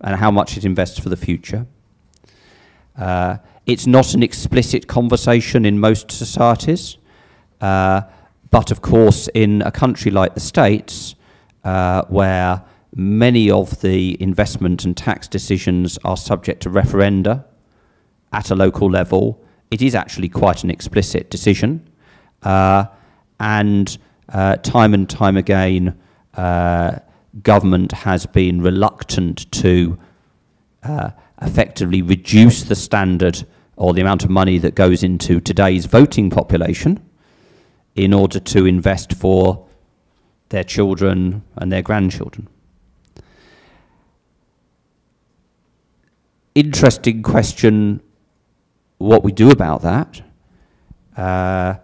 and 0.01 0.17
how 0.17 0.31
much 0.31 0.57
it 0.57 0.65
invests 0.65 0.99
for 0.99 1.09
the 1.09 1.17
future. 1.17 1.67
Uh, 2.97 3.37
it's 3.67 3.87
not 3.87 4.15
an 4.15 4.23
explicit 4.23 4.87
conversation 4.87 5.65
in 5.65 5.79
most 5.79 6.11
societies, 6.11 6.99
uh, 7.61 8.03
but 8.51 8.71
of 8.71 8.81
course, 8.81 9.29
in 9.35 9.63
a 9.63 9.71
country 9.71 10.11
like 10.11 10.35
the 10.35 10.41
States, 10.41 11.15
uh, 11.65 12.03
where 12.09 12.63
many 12.95 13.51
of 13.51 13.81
the 13.81 14.21
investment 14.23 14.85
and 14.85 14.97
tax 14.97 15.29
decisions 15.29 15.99
are 16.05 16.17
subject 16.17 16.63
to 16.63 16.71
referenda 16.71 17.45
at 18.33 18.51
a 18.51 18.55
local 18.55 18.91
level, 18.91 19.45
it 19.71 19.83
is 19.83 19.95
actually 19.95 20.29
quite 20.29 20.63
an 20.63 20.71
explicit 20.71 21.29
decision. 21.31 21.87
Uh, 22.43 22.85
and 23.41 23.99
uh, 24.29 24.57
time 24.57 24.95
and 24.95 25.11
time 25.11 25.37
again, 25.37 25.99
uh, 26.35 26.99
government 27.43 27.93
has 27.93 28.27
been 28.27 28.61
reluctant 28.61 29.51
to 29.53 29.99
uh, 30.83 31.11
effectively 31.43 32.03
reduce 32.03 32.63
the 32.63 32.75
standard 32.75 33.47
or 33.77 33.93
the 33.93 34.01
amount 34.01 34.25
of 34.25 34.31
money 34.31 34.59
that 34.59 34.75
goes 34.75 35.03
into 35.03 35.41
today's 35.41 35.87
voting 35.87 36.31
population 36.31 37.03
in 37.95 38.13
order 38.13 38.41
to 38.41 38.67
invest 38.67 39.13
for 39.13 39.67
their 40.49 40.65
children 40.65 41.43
and 41.57 41.71
their 41.73 41.83
grandchildren. 41.83 42.49
Interesting 46.55 47.23
question 47.23 48.01
what 48.99 49.23
we 49.23 49.33
do 49.33 49.51
about 49.51 49.83
that. 49.83 50.23
Uh, 51.17 51.75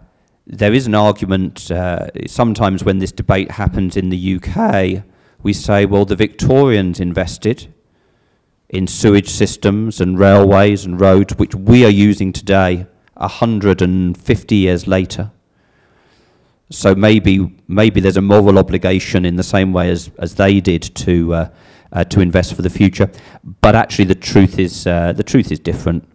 there 0.47 0.73
is 0.73 0.87
an 0.87 0.95
argument, 0.95 1.69
uh, 1.71 2.07
sometimes 2.27 2.83
when 2.83 2.99
this 2.99 3.11
debate 3.11 3.51
happens 3.51 3.95
in 3.95 4.09
the 4.09 4.35
UK, 4.35 5.03
we 5.43 5.53
say, 5.53 5.85
well, 5.85 6.05
the 6.05 6.15
Victorians 6.15 6.99
invested 6.99 7.73
in 8.69 8.87
sewage 8.87 9.29
systems 9.29 10.01
and 10.01 10.17
railways 10.17 10.85
and 10.85 10.99
roads, 10.99 11.35
which 11.35 11.53
we 11.53 11.85
are 11.85 11.89
using 11.89 12.33
today 12.33 12.87
150 13.15 14.55
years 14.55 14.87
later. 14.87 15.31
So 16.69 16.95
maybe, 16.95 17.55
maybe 17.67 17.99
there's 17.99 18.17
a 18.17 18.21
moral 18.21 18.57
obligation 18.57 19.25
in 19.25 19.35
the 19.35 19.43
same 19.43 19.73
way 19.73 19.89
as, 19.91 20.09
as 20.17 20.35
they 20.35 20.59
did 20.59 20.81
to, 20.95 21.33
uh, 21.33 21.49
uh, 21.91 22.03
to 22.05 22.21
invest 22.21 22.55
for 22.55 22.63
the 22.63 22.69
future. 22.69 23.11
But 23.61 23.75
actually, 23.75 24.05
the 24.05 24.15
truth 24.15 24.57
is, 24.57 24.87
uh, 24.87 25.13
the 25.13 25.23
truth 25.23 25.51
is 25.51 25.59
different. 25.59 26.07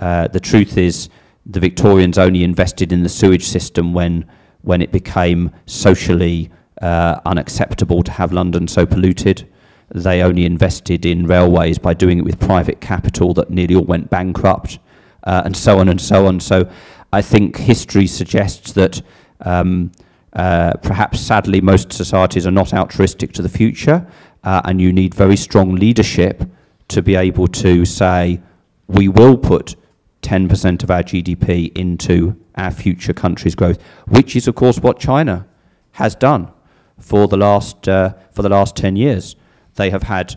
Uh, 0.00 0.28
the 0.28 0.38
truth 0.38 0.78
is, 0.78 1.08
the 1.46 1.60
Victorians 1.60 2.18
only 2.18 2.44
invested 2.44 2.92
in 2.92 3.02
the 3.02 3.08
sewage 3.08 3.44
system 3.44 3.94
when, 3.94 4.26
when 4.62 4.82
it 4.82 4.92
became 4.92 5.50
socially 5.64 6.50
uh, 6.82 7.20
unacceptable 7.24 8.02
to 8.02 8.12
have 8.12 8.32
London 8.32 8.68
so 8.68 8.86
polluted. 8.86 9.48
they 9.94 10.20
only 10.20 10.44
invested 10.44 11.06
in 11.06 11.26
railways 11.26 11.78
by 11.78 11.94
doing 11.94 12.18
it 12.18 12.24
with 12.24 12.40
private 12.40 12.80
capital 12.80 13.32
that 13.34 13.50
nearly 13.50 13.76
all 13.76 13.84
went 13.84 14.10
bankrupt, 14.10 14.78
uh, 15.24 15.42
and 15.44 15.56
so 15.56 15.78
on 15.78 15.88
and 15.88 16.00
so 16.00 16.26
on. 16.26 16.40
So 16.40 16.68
I 17.12 17.22
think 17.22 17.56
history 17.56 18.06
suggests 18.08 18.72
that 18.72 19.00
um, 19.42 19.92
uh, 20.32 20.72
perhaps 20.82 21.20
sadly 21.20 21.60
most 21.60 21.92
societies 21.92 22.46
are 22.46 22.52
not 22.52 22.74
altruistic 22.74 23.32
to 23.34 23.42
the 23.42 23.48
future, 23.48 24.06
uh, 24.42 24.60
and 24.64 24.80
you 24.80 24.92
need 24.92 25.14
very 25.14 25.36
strong 25.36 25.76
leadership 25.76 26.42
to 26.88 27.00
be 27.00 27.14
able 27.14 27.46
to 27.46 27.84
say, 27.84 28.40
we 28.88 29.08
will 29.08 29.38
put 29.38 29.76
10% 30.22 30.82
of 30.82 30.90
our 30.90 31.02
GDP 31.02 31.76
into 31.76 32.36
our 32.56 32.70
future 32.70 33.12
country's 33.12 33.54
growth, 33.54 33.80
which 34.08 34.34
is, 34.34 34.48
of 34.48 34.54
course, 34.54 34.78
what 34.78 34.98
China 34.98 35.46
has 35.92 36.14
done 36.14 36.52
for 36.98 37.28
the 37.28 37.36
last, 37.36 37.88
uh, 37.88 38.14
for 38.32 38.42
the 38.42 38.48
last 38.48 38.76
10 38.76 38.96
years. 38.96 39.36
They 39.74 39.90
have 39.90 40.04
had 40.04 40.36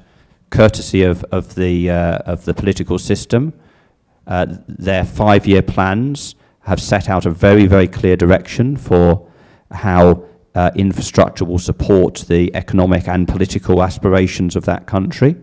courtesy 0.49 1.03
of, 1.03 1.23
of, 1.25 1.55
the, 1.55 1.89
uh, 1.89 2.17
of 2.19 2.45
the 2.45 2.53
political 2.53 2.99
system. 2.99 3.53
Uh, 4.27 4.45
their 4.67 5.03
five-year 5.03 5.61
plans 5.61 6.35
have 6.61 6.81
set 6.81 7.09
out 7.09 7.25
a 7.25 7.31
very, 7.31 7.65
very 7.65 7.87
clear 7.87 8.15
direction 8.15 8.77
for 8.77 9.27
how 9.71 10.23
uh, 10.55 10.71
infrastructure 10.75 11.45
will 11.45 11.59
support 11.59 12.25
the 12.27 12.53
economic 12.55 13.07
and 13.07 13.27
political 13.27 13.81
aspirations 13.81 14.55
of 14.55 14.65
that 14.65 14.85
country. 14.85 15.35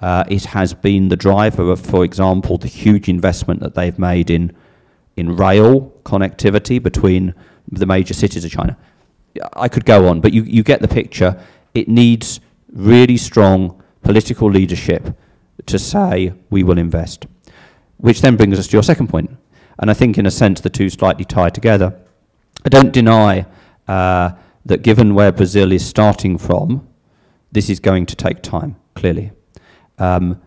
Uh, 0.00 0.24
it 0.28 0.44
has 0.44 0.72
been 0.72 1.08
the 1.08 1.16
driver 1.16 1.70
of, 1.70 1.80
for 1.80 2.04
example, 2.04 2.56
the 2.56 2.68
huge 2.68 3.08
investment 3.08 3.60
that 3.60 3.74
they've 3.74 3.98
made 3.98 4.30
in, 4.30 4.54
in 5.16 5.36
rail 5.36 5.92
connectivity 6.04 6.82
between 6.82 7.34
the 7.70 7.86
major 7.86 8.14
cities 8.14 8.44
of 8.44 8.50
China. 8.50 8.76
I 9.54 9.68
could 9.68 9.84
go 9.84 10.08
on, 10.08 10.20
but 10.20 10.32
you, 10.32 10.42
you 10.42 10.62
get 10.62 10.80
the 10.80 10.88
picture. 10.88 11.40
It 11.74 11.88
needs 11.88 12.40
really 12.72 13.16
strong 13.16 13.82
political 14.02 14.50
leadership 14.50 15.16
to 15.66 15.78
say 15.78 16.32
we 16.50 16.62
will 16.62 16.78
invest. 16.78 17.26
Which 17.98 18.22
then 18.22 18.36
brings 18.36 18.58
us 18.58 18.66
to 18.68 18.72
your 18.72 18.82
second 18.82 19.08
point. 19.08 19.30
And 19.78 19.90
I 19.90 19.94
think, 19.94 20.18
in 20.18 20.26
a 20.26 20.30
sense, 20.30 20.60
the 20.60 20.70
two 20.70 20.90
slightly 20.90 21.24
tie 21.24 21.50
together. 21.50 21.98
I 22.64 22.68
don't 22.68 22.92
deny 22.92 23.46
uh, 23.88 24.32
that 24.66 24.82
given 24.82 25.14
where 25.14 25.32
Brazil 25.32 25.72
is 25.72 25.86
starting 25.86 26.38
from, 26.38 26.86
this 27.52 27.70
is 27.70 27.80
going 27.80 28.06
to 28.06 28.16
take 28.16 28.42
time, 28.42 28.76
clearly. 28.94 29.32
Um, 29.98 30.40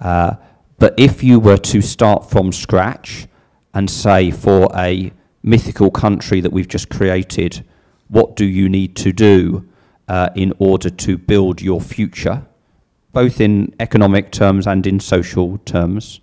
uh, 0.00 0.34
but 0.78 0.94
if 0.96 1.24
you 1.24 1.40
were 1.40 1.56
to 1.56 1.80
start 1.80 2.30
from 2.30 2.52
scratch 2.52 3.26
and 3.74 3.90
say 3.90 4.30
for 4.30 4.68
a 4.76 5.12
mythical 5.42 5.90
country 5.90 6.40
that 6.40 6.52
we've 6.52 6.68
just 6.68 6.88
created, 6.88 7.64
what 8.08 8.36
do 8.36 8.44
you 8.44 8.68
need 8.68 8.96
to 8.96 9.12
do 9.12 9.68
uh, 10.08 10.30
in 10.34 10.52
order 10.58 10.90
to 10.90 11.18
build 11.18 11.60
your 11.60 11.80
future, 11.80 12.46
both 13.12 13.40
in 13.40 13.74
economic 13.80 14.30
terms 14.32 14.66
and 14.66 14.86
in 14.86 15.00
social 15.00 15.58
terms? 15.58 16.20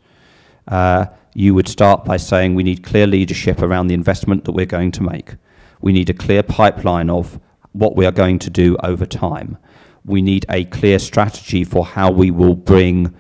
Uh, 0.68 1.06
you 1.34 1.54
would 1.54 1.68
start 1.68 2.06
by 2.06 2.18
saying 2.18 2.56
we 2.56 2.64
need 2.64 2.84
clear 2.84 3.06
leadership 3.06 3.62
around 3.62 3.88
the 3.88 3.94
investment 3.94 4.46
that 4.46 4.54
we're 4.54 4.66
going 4.66 4.92
to 4.92 5.04
make. 5.04 5.36
We 5.82 5.94
need 5.94 6.10
a 6.10 6.14
clear 6.14 6.44
pipeline 6.44 7.10
of 7.10 7.40
what 7.74 7.96
we 7.96 8.06
are 8.06 8.12
going 8.12 8.40
to 8.40 8.50
do 8.50 8.78
over 8.84 9.06
time 9.06 9.58
we 10.06 10.22
need 10.22 10.46
a 10.50 10.66
clear 10.66 11.00
strategy 11.00 11.64
for 11.64 11.86
how 11.86 12.12
we 12.12 12.30
will 12.32 12.56
bring 12.56 13.14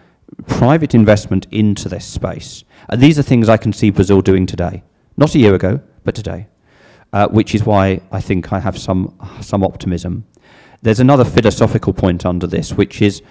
private 0.47 0.93
investment 0.93 1.47
into 1.51 1.89
this 1.89 2.05
space. 2.05 2.63
And 2.89 3.01
these 3.01 3.17
are 3.17 3.23
things 3.23 3.49
I 3.49 3.57
can 3.57 3.73
see 3.73 3.89
Brazil 3.89 4.21
doing 4.21 4.45
today, 4.45 4.83
not 5.17 5.33
a 5.33 5.39
year 5.39 5.55
ago, 5.55 5.81
but 6.03 6.13
today, 6.13 6.47
uh, 7.13 7.27
which 7.27 7.55
is 7.55 7.63
why 7.63 8.01
I 8.11 8.21
think 8.21 8.51
I 8.51 8.59
have 8.59 8.77
some, 8.77 9.17
some 9.41 9.63
optimism. 9.63 10.25
There's 10.81 10.99
another 10.99 11.25
philosophical 11.25 11.93
point 11.93 12.25
under 12.25 12.47
this, 12.47 12.73
which 12.73 13.01
is 13.01 13.21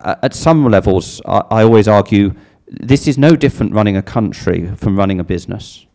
uh, 0.00 0.16
at 0.22 0.34
some 0.34 0.64
levels, 0.70 1.20
I, 1.26 1.42
I 1.50 1.62
always 1.62 1.88
argue 1.88 2.34
this 2.66 3.06
is 3.06 3.18
no 3.18 3.36
different 3.36 3.74
running 3.74 3.96
a 3.96 4.02
country 4.02 4.74
from 4.76 4.96
running 4.96 5.20
a 5.20 5.24
business. 5.24 5.86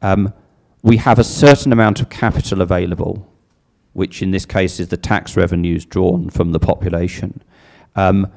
Um, 0.00 0.32
we 0.82 0.98
have 0.98 1.18
a 1.18 1.24
certain 1.24 1.72
amount 1.72 2.00
of 2.00 2.08
capital 2.08 2.60
available 2.62 3.28
which 3.98 4.22
in 4.22 4.30
this 4.30 4.46
case 4.46 4.78
is 4.78 4.86
the 4.88 4.96
tax 4.96 5.36
revenues 5.36 5.84
drawn 5.84 6.30
from 6.30 6.52
the 6.52 6.60
population. 6.60 7.42
Um, 7.96 8.30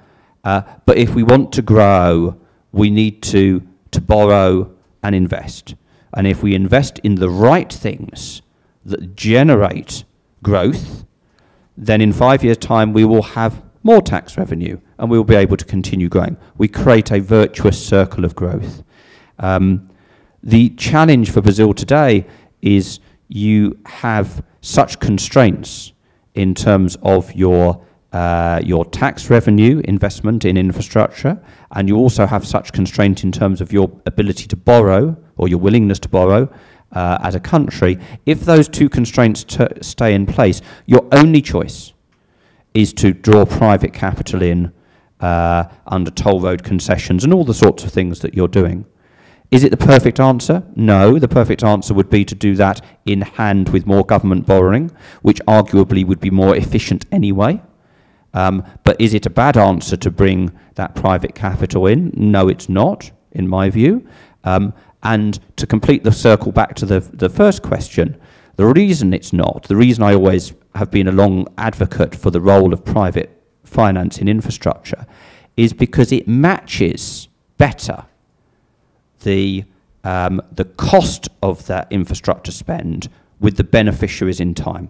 uh, 0.43 0.63
but 0.87 0.97
if 0.97 1.13
we 1.13 1.21
want 1.21 1.51
to 1.53 1.61
grow, 1.61 2.35
we 2.71 2.89
need 2.89 3.21
to, 3.23 3.61
to 3.91 4.01
borrow 4.01 4.73
and 5.03 5.13
invest. 5.13 5.75
And 6.13 6.27
if 6.27 6.43
we 6.43 6.55
invest 6.55 6.99
in 6.99 7.15
the 7.15 7.29
right 7.29 7.71
things 7.71 8.41
that 8.85 9.15
generate 9.15 10.03
growth, 10.43 11.05
then 11.77 12.01
in 12.01 12.13
five 12.13 12.43
years' 12.43 12.57
time 12.57 12.93
we 12.93 13.05
will 13.05 13.21
have 13.21 13.63
more 13.83 14.01
tax 14.01 14.37
revenue 14.37 14.79
and 14.99 15.09
we 15.09 15.17
will 15.17 15.25
be 15.25 15.35
able 15.35 15.57
to 15.57 15.65
continue 15.65 16.09
growing. 16.09 16.37
We 16.57 16.67
create 16.67 17.11
a 17.11 17.19
virtuous 17.19 17.83
circle 17.83 18.25
of 18.25 18.35
growth. 18.35 18.83
Um, 19.39 19.89
the 20.43 20.69
challenge 20.71 21.31
for 21.31 21.41
Brazil 21.41 21.73
today 21.73 22.27
is 22.61 22.99
you 23.27 23.79
have 23.85 24.43
such 24.61 24.99
constraints 24.99 25.93
in 26.35 26.53
terms 26.53 26.97
of 27.01 27.33
your 27.33 27.83
uh, 28.11 28.59
your 28.63 28.85
tax 28.85 29.29
revenue 29.29 29.81
investment 29.85 30.45
in 30.45 30.57
infrastructure, 30.57 31.41
and 31.71 31.87
you 31.87 31.95
also 31.95 32.25
have 32.25 32.45
such 32.45 32.73
constraint 32.73 33.23
in 33.23 33.31
terms 33.31 33.61
of 33.61 33.71
your 33.71 33.89
ability 34.05 34.47
to 34.47 34.55
borrow 34.55 35.15
or 35.37 35.47
your 35.47 35.59
willingness 35.59 35.99
to 35.99 36.09
borrow 36.09 36.51
uh, 36.91 37.17
as 37.23 37.35
a 37.35 37.39
country. 37.39 37.97
If 38.25 38.41
those 38.41 38.67
two 38.67 38.89
constraints 38.89 39.45
stay 39.81 40.13
in 40.13 40.25
place, 40.25 40.61
your 40.85 41.07
only 41.11 41.41
choice 41.41 41.93
is 42.73 42.93
to 42.93 43.13
draw 43.13 43.45
private 43.45 43.93
capital 43.93 44.41
in 44.41 44.73
uh, 45.19 45.65
under 45.87 46.11
toll 46.11 46.41
road 46.41 46.63
concessions 46.63 47.23
and 47.23 47.33
all 47.33 47.45
the 47.45 47.53
sorts 47.53 47.83
of 47.83 47.91
things 47.91 48.19
that 48.19 48.33
you're 48.33 48.47
doing. 48.47 48.85
Is 49.51 49.65
it 49.65 49.69
the 49.69 49.77
perfect 49.77 50.19
answer? 50.19 50.63
No. 50.75 51.19
The 51.19 51.27
perfect 51.27 51.63
answer 51.63 51.93
would 51.93 52.09
be 52.09 52.23
to 52.23 52.35
do 52.35 52.55
that 52.55 52.81
in 53.05 53.21
hand 53.21 53.69
with 53.69 53.85
more 53.85 54.05
government 54.05 54.45
borrowing, 54.45 54.91
which 55.21 55.41
arguably 55.41 56.05
would 56.05 56.21
be 56.21 56.29
more 56.29 56.55
efficient 56.55 57.05
anyway. 57.11 57.61
Um, 58.33 58.63
but 58.83 58.99
is 58.99 59.13
it 59.13 59.25
a 59.25 59.29
bad 59.29 59.57
answer 59.57 59.97
to 59.97 60.11
bring 60.11 60.51
that 60.75 60.95
private 60.95 61.35
capital 61.35 61.87
in? 61.87 62.11
No, 62.15 62.47
it's 62.47 62.69
not, 62.69 63.11
in 63.31 63.47
my 63.47 63.69
view. 63.69 64.07
Um, 64.43 64.73
and 65.03 65.39
to 65.57 65.67
complete 65.67 66.03
the 66.03 66.11
circle 66.11 66.51
back 66.51 66.75
to 66.75 66.85
the, 66.85 66.99
the 66.99 67.29
first 67.29 67.61
question, 67.61 68.19
the 68.55 68.65
reason 68.65 69.13
it's 69.13 69.33
not, 69.33 69.63
the 69.63 69.75
reason 69.75 70.03
I 70.03 70.13
always 70.13 70.53
have 70.75 70.91
been 70.91 71.07
a 71.07 71.11
long 71.11 71.47
advocate 71.57 72.15
for 72.15 72.31
the 72.31 72.41
role 72.41 72.73
of 72.73 72.85
private 72.85 73.41
finance 73.63 74.19
in 74.19 74.27
infrastructure, 74.27 75.05
is 75.57 75.73
because 75.73 76.11
it 76.11 76.27
matches 76.27 77.27
better 77.57 78.05
the, 79.23 79.65
um, 80.03 80.41
the 80.51 80.65
cost 80.65 81.29
of 81.41 81.65
that 81.67 81.87
infrastructure 81.91 82.51
spend 82.51 83.09
with 83.39 83.57
the 83.57 83.63
beneficiaries 83.63 84.39
in 84.39 84.53
time. 84.53 84.89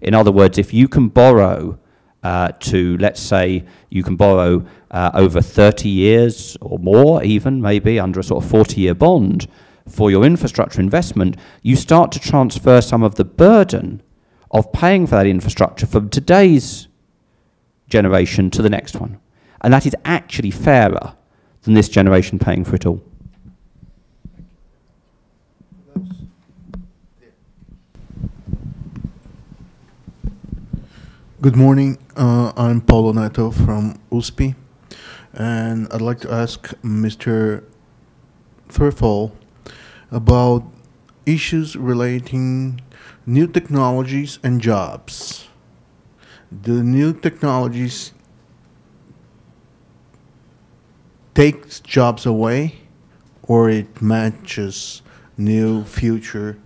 In 0.00 0.14
other 0.14 0.32
words, 0.32 0.58
if 0.58 0.72
you 0.72 0.88
can 0.88 1.08
borrow 1.08 1.78
uh, 2.22 2.52
to, 2.60 2.96
let's 2.98 3.20
say, 3.20 3.64
you 3.88 4.02
can 4.02 4.16
borrow 4.16 4.64
uh, 4.90 5.10
over 5.14 5.40
30 5.40 5.88
years 5.88 6.56
or 6.60 6.78
more, 6.78 7.22
even 7.22 7.60
maybe 7.60 7.98
under 7.98 8.20
a 8.20 8.24
sort 8.24 8.44
of 8.44 8.50
40 8.50 8.80
year 8.80 8.94
bond 8.94 9.48
for 9.88 10.10
your 10.10 10.24
infrastructure 10.24 10.80
investment, 10.80 11.36
you 11.62 11.76
start 11.76 12.12
to 12.12 12.20
transfer 12.20 12.80
some 12.80 13.02
of 13.02 13.16
the 13.16 13.24
burden 13.24 14.02
of 14.50 14.72
paying 14.72 15.06
for 15.06 15.16
that 15.16 15.26
infrastructure 15.26 15.86
from 15.86 16.08
today's 16.08 16.88
generation 17.88 18.50
to 18.50 18.62
the 18.62 18.70
next 18.70 18.96
one. 18.96 19.18
And 19.60 19.72
that 19.72 19.86
is 19.86 19.94
actually 20.04 20.50
fairer 20.50 21.14
than 21.62 21.74
this 21.74 21.88
generation 21.88 22.38
paying 22.38 22.64
for 22.64 22.76
it 22.76 22.86
all. 22.86 23.02
Good 31.42 31.56
morning. 31.56 31.96
Uh, 32.16 32.52
I'm 32.54 32.82
Paulo 32.82 33.12
Neto 33.12 33.50
from 33.50 33.98
USP, 34.12 34.54
and 35.32 35.88
I'd 35.90 36.02
like 36.02 36.20
to 36.20 36.30
ask 36.30 36.68
Mr. 36.84 37.64
Threlfall 38.68 39.32
about 40.10 40.64
issues 41.24 41.76
relating 41.76 42.82
new 43.24 43.46
technologies 43.46 44.38
and 44.42 44.60
jobs. 44.60 45.48
The 46.52 46.82
new 46.82 47.14
technologies 47.14 48.12
takes 51.32 51.80
jobs 51.80 52.26
away, 52.26 52.80
or 53.44 53.70
it 53.70 54.02
matches 54.02 55.00
new 55.38 55.84
future 55.84 56.58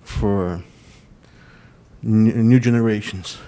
for 0.00 0.62
new 2.02 2.60
generations. 2.60 3.38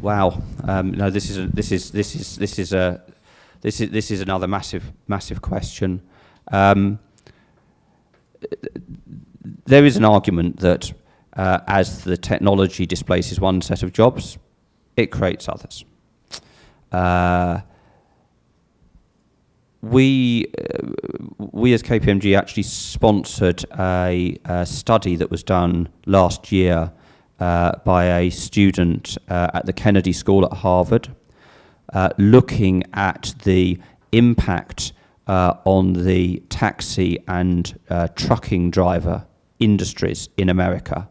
Wow. 0.00 0.42
Um, 0.64 0.92
no, 0.92 1.10
this 1.10 1.30
is 1.30 1.38
a, 1.38 1.46
this 1.46 1.72
is 1.72 1.90
this 1.90 2.14
is 2.14 2.36
this 2.36 2.58
is 2.58 2.72
a 2.72 3.02
this 3.60 3.80
is 3.80 3.90
this 3.90 4.10
is 4.10 4.20
another 4.20 4.46
massive 4.46 4.92
massive 5.08 5.40
question. 5.40 6.02
Um, 6.52 6.98
there 9.66 9.84
is 9.84 9.96
an 9.96 10.04
argument 10.04 10.58
that 10.60 10.92
uh, 11.36 11.60
as 11.66 12.04
the 12.04 12.16
technology 12.16 12.86
displaces 12.86 13.40
one 13.40 13.60
set 13.60 13.82
of 13.82 13.92
jobs, 13.92 14.38
it 14.96 15.06
creates 15.06 15.48
others. 15.48 15.84
Uh, 16.92 17.60
we, 19.82 20.46
uh, 20.58 20.86
we 21.38 21.74
as 21.74 21.82
KPMG 21.82 22.38
actually 22.38 22.62
sponsored 22.62 23.64
a, 23.78 24.38
a 24.44 24.64
study 24.64 25.16
that 25.16 25.30
was 25.30 25.42
done 25.42 25.88
last 26.06 26.52
year 26.52 26.92
by 27.84 28.18
a 28.18 28.30
student 28.30 29.18
uh, 29.28 29.50
at 29.54 29.66
the 29.66 29.72
Kennedy 29.72 30.12
School 30.12 30.44
at 30.44 30.52
Harvard, 30.52 31.08
uh, 31.92 32.10
looking 32.18 32.82
at 32.94 33.34
the 33.44 33.78
impact 34.12 34.92
uh, 35.26 35.54
on 35.64 35.92
the 35.92 36.42
taxi 36.48 37.18
and 37.28 37.78
uh, 37.88 38.08
trucking 38.14 38.70
driver 38.70 39.26
industries 39.58 40.28
in 40.36 40.48
America 40.48 41.08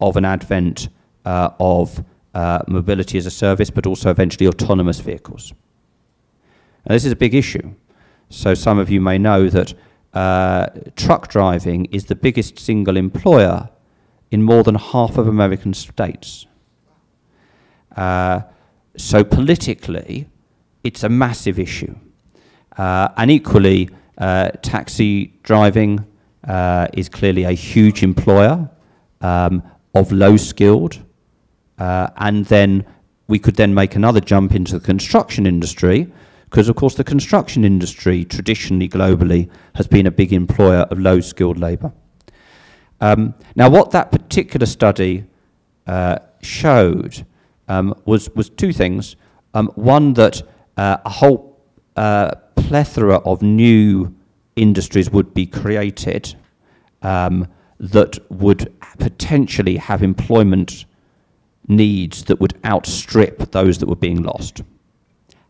of 0.00 0.16
an 0.16 0.24
advent 0.24 0.88
uh, 1.24 1.50
of 1.60 2.02
uh, 2.34 2.60
mobility 2.68 3.18
as 3.18 3.26
a 3.26 3.30
service, 3.30 3.70
but 3.70 3.86
also 3.86 4.10
eventually 4.10 4.46
autonomous 4.46 5.00
vehicles. 5.00 5.52
Now, 6.86 6.94
this 6.94 7.04
is 7.04 7.12
a 7.12 7.16
big 7.16 7.34
issue. 7.34 7.74
So 8.30 8.54
some 8.54 8.78
of 8.78 8.88
you 8.88 9.00
may 9.00 9.18
know 9.18 9.48
that 9.48 9.74
uh, 10.14 10.68
truck 10.96 11.28
driving 11.28 11.86
is 11.86 12.06
the 12.06 12.14
biggest 12.14 12.58
single 12.58 12.96
employer 12.96 13.68
in 14.30 14.42
more 14.42 14.62
than 14.62 14.74
half 14.76 15.18
of 15.18 15.26
American 15.26 15.74
states. 15.74 16.46
Uh, 17.96 18.40
so 18.96 19.24
politically, 19.24 20.28
it's 20.84 21.02
a 21.02 21.08
massive 21.08 21.58
issue. 21.58 21.94
Uh, 22.76 23.08
and 23.16 23.30
equally, 23.30 23.90
uh, 24.18 24.50
taxi 24.62 25.38
driving 25.42 26.04
uh, 26.46 26.86
is 26.94 27.08
clearly 27.08 27.44
a 27.44 27.52
huge 27.52 28.02
employer 28.02 28.70
um, 29.20 29.62
of 29.94 30.12
low 30.12 30.36
skilled. 30.36 30.98
Uh, 31.78 32.08
and 32.16 32.46
then 32.46 32.84
we 33.26 33.38
could 33.38 33.56
then 33.56 33.74
make 33.74 33.96
another 33.96 34.20
jump 34.20 34.54
into 34.54 34.78
the 34.78 34.84
construction 34.84 35.46
industry, 35.46 36.10
because 36.44 36.68
of 36.68 36.76
course 36.76 36.94
the 36.94 37.04
construction 37.04 37.64
industry 37.64 38.24
traditionally 38.24 38.88
globally 38.88 39.48
has 39.74 39.86
been 39.86 40.06
a 40.06 40.10
big 40.10 40.32
employer 40.32 40.80
of 40.90 40.98
low 40.98 41.20
skilled 41.20 41.58
labour. 41.58 41.92
Um, 43.00 43.34
now, 43.56 43.70
what 43.70 43.90
that 43.92 44.12
particular 44.12 44.66
study 44.66 45.24
uh, 45.86 46.18
showed 46.42 47.24
um, 47.68 47.94
was, 48.04 48.30
was 48.30 48.50
two 48.50 48.72
things. 48.72 49.16
Um, 49.54 49.68
one, 49.74 50.12
that 50.14 50.42
uh, 50.76 50.98
a 51.04 51.10
whole 51.10 51.58
uh, 51.96 52.32
plethora 52.56 53.16
of 53.18 53.42
new 53.42 54.14
industries 54.56 55.10
would 55.10 55.32
be 55.32 55.46
created 55.46 56.34
um, 57.02 57.48
that 57.78 58.18
would 58.30 58.72
potentially 58.98 59.76
have 59.76 60.02
employment 60.02 60.84
needs 61.66 62.24
that 62.24 62.40
would 62.40 62.58
outstrip 62.64 63.50
those 63.52 63.78
that 63.78 63.88
were 63.88 63.96
being 63.96 64.22
lost. 64.22 64.62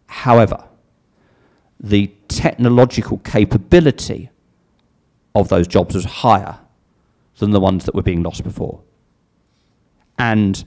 However, 0.07 0.65
the 1.81 2.13
technological 2.29 3.19
capability 3.19 4.31
of 5.35 5.49
those 5.49 5.67
jobs 5.67 5.95
was 5.95 6.05
higher 6.05 6.59
than 7.41 7.51
the 7.51 7.61
ones 7.61 7.85
that 7.85 7.95
were 7.95 8.03
being 8.03 8.23
lost 8.23 8.45
before. 8.45 8.81
And 10.19 10.65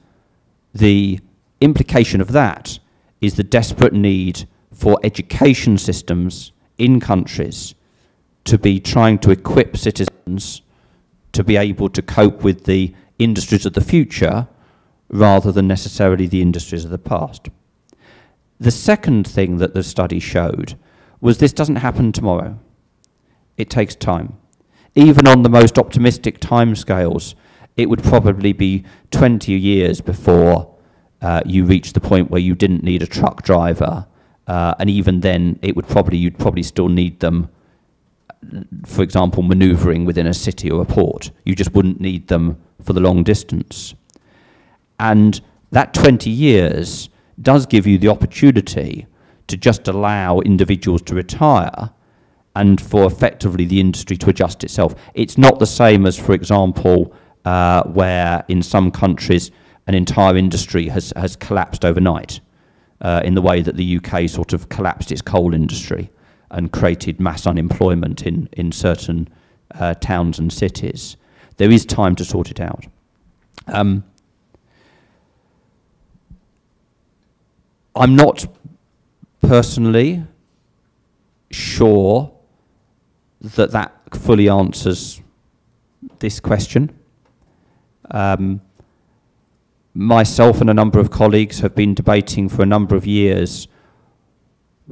the 0.73 1.19
implication 1.61 2.19
of 2.19 2.33
that 2.33 2.79
is 3.21 3.35
the 3.35 3.43
desperate 3.43 3.93
need 3.93 4.47
for 4.73 4.99
education 5.03 5.77
systems 5.77 6.51
in 6.77 6.99
countries 6.99 7.75
to 8.43 8.57
be 8.57 8.79
trying 8.79 9.17
to 9.19 9.31
equip 9.31 9.77
citizens 9.77 10.61
to 11.31 11.43
be 11.43 11.55
able 11.55 11.89
to 11.89 12.01
cope 12.01 12.43
with 12.43 12.65
the 12.65 12.93
industries 13.19 13.65
of 13.65 13.73
the 13.73 13.81
future 13.81 14.47
rather 15.09 15.51
than 15.51 15.67
necessarily 15.67 16.27
the 16.27 16.41
industries 16.41 16.85
of 16.85 16.91
the 16.91 16.97
past. 16.97 17.49
The 18.59 18.71
second 18.71 19.27
thing 19.27 19.57
that 19.57 19.73
the 19.73 19.83
study 19.83 20.19
showed 20.19 20.75
was 21.21 21.37
this 21.37 21.53
doesn't 21.53 21.77
happen 21.77 22.11
tomorrow. 22.11 22.59
It 23.57 23.69
takes 23.69 23.95
time. 23.95 24.37
Even 24.95 25.27
on 25.27 25.43
the 25.43 25.49
most 25.49 25.79
optimistic 25.79 26.39
timescales, 26.39 27.33
it 27.75 27.89
would 27.89 28.03
probably 28.03 28.53
be 28.53 28.83
20 29.11 29.51
years 29.53 30.01
before 30.01 30.75
uh, 31.21 31.41
you 31.45 31.65
reach 31.65 31.93
the 31.93 31.99
point 31.99 32.29
where 32.29 32.41
you 32.41 32.53
didn't 32.53 32.83
need 32.83 33.01
a 33.01 33.07
truck 33.07 33.41
driver, 33.43 34.05
uh, 34.45 34.75
and 34.77 34.89
even 34.89 35.21
then, 35.21 35.57
it 35.61 35.75
would 35.75 35.87
probably 35.87 36.17
you'd 36.17 36.37
probably 36.37 36.63
still 36.63 36.89
need 36.89 37.19
them. 37.21 37.49
For 38.85 39.01
example, 39.01 39.41
manoeuvring 39.41 40.05
within 40.05 40.27
a 40.27 40.33
city 40.33 40.69
or 40.69 40.81
a 40.81 40.85
port, 40.85 41.31
you 41.45 41.55
just 41.55 41.73
wouldn't 41.73 42.01
need 42.01 42.27
them 42.27 42.61
for 42.83 42.93
the 42.93 42.99
long 42.99 43.23
distance. 43.23 43.95
And 44.99 45.39
that 45.71 45.93
20 45.93 46.29
years 46.29 47.09
does 47.41 47.65
give 47.65 47.87
you 47.87 47.97
the 47.97 48.09
opportunity 48.09 49.07
to 49.47 49.57
just 49.57 49.87
allow 49.87 50.39
individuals 50.41 51.01
to 51.03 51.15
retire 51.15 51.91
and 52.55 52.79
for 52.79 53.05
effectively 53.05 53.65
the 53.65 53.79
industry 53.79 54.17
to 54.17 54.29
adjust 54.29 54.63
itself. 54.63 54.93
It's 55.13 55.37
not 55.37 55.59
the 55.59 55.65
same 55.65 56.05
as, 56.05 56.17
for 56.17 56.33
example, 56.33 57.13
uh, 57.45 57.83
where 57.83 58.43
in 58.47 58.61
some 58.61 58.91
countries 58.91 59.51
an 59.87 59.95
entire 59.95 60.37
industry 60.37 60.87
has, 60.87 61.11
has 61.15 61.35
collapsed 61.35 61.83
overnight 61.83 62.39
uh, 63.01 63.21
in 63.23 63.35
the 63.35 63.41
way 63.41 63.61
that 63.61 63.75
the 63.75 63.97
UK 63.97 64.29
sort 64.29 64.53
of 64.53 64.69
collapsed 64.69 65.11
its 65.11 65.21
coal 65.21 65.53
industry 65.53 66.09
and 66.51 66.71
created 66.71 67.19
mass 67.19 67.47
unemployment 67.47 68.25
in, 68.25 68.47
in 68.53 68.71
certain 68.71 69.27
uh, 69.75 69.93
towns 69.95 70.39
and 70.39 70.53
cities. 70.53 71.17
There 71.57 71.71
is 71.71 71.85
time 71.85 72.15
to 72.15 72.25
sort 72.25 72.51
it 72.51 72.59
out. 72.59 72.85
Um, 73.67 74.03
I'm 77.95 78.15
not 78.15 78.45
personally 79.41 80.23
sure 81.51 82.32
that 83.43 83.71
that 83.71 83.93
fully 84.15 84.49
answers 84.49 85.21
this 86.19 86.39
question. 86.39 86.97
Um, 88.11 88.61
myself 89.93 90.61
and 90.61 90.69
a 90.69 90.73
number 90.73 90.99
of 90.99 91.11
colleagues 91.11 91.59
have 91.59 91.75
been 91.75 91.93
debating 91.93 92.49
for 92.49 92.63
a 92.63 92.65
number 92.65 92.95
of 92.95 93.05
years 93.05 93.67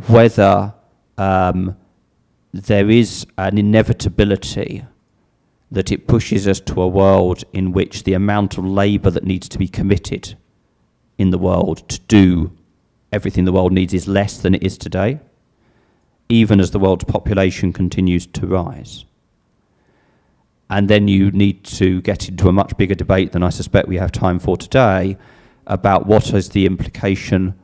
whether 0.08 0.74
um, 1.18 1.76
there 2.54 2.90
is 2.90 3.26
an 3.38 3.58
inevitability 3.58 4.86
that 5.72 5.92
it 5.92 6.08
pushes 6.08 6.48
us 6.48 6.60
to 6.60 6.82
a 6.82 6.88
world 6.88 7.44
in 7.54 7.72
which 7.72 8.04
the 8.04 8.14
amount 8.14 8.58
of 8.58 8.66
labour 8.66 9.10
that 9.10 9.24
needs 9.24 9.48
to 9.50 9.58
be 9.58 9.68
committed 9.68 10.36
in 11.18 11.32
the 11.32 11.38
world 11.38 11.88
to 11.90 12.00
do 12.02 12.52
everything 13.12 13.46
the 13.46 13.52
world 13.52 13.72
needs 13.72 13.94
is 13.94 14.08
less 14.08 14.38
than 14.38 14.54
it 14.56 14.64
is 14.64 14.78
today, 14.78 15.20
even 16.32 16.62
as 16.62 16.72
the 16.72 16.80
world's 16.80 17.04
population 17.04 17.74
continues 17.74 18.26
to 18.26 18.48
rise. 18.48 19.04
And 20.70 20.90
then 20.90 21.10
you 21.10 21.30
need 21.32 21.66
to 21.66 22.02
get 22.02 22.30
into 22.30 22.48
a 22.48 22.54
much 22.54 22.78
bigger 22.78 22.96
debate 22.96 23.34
than 23.34 23.44
I 23.44 23.50
suspect 23.50 23.90
we 23.90 23.98
have 23.98 24.14
time 24.14 24.40
for 24.40 24.56
today 24.56 25.18
about 25.68 26.06
what 26.06 26.34
is 26.34 26.50
the 26.50 26.66
implication 26.66 27.60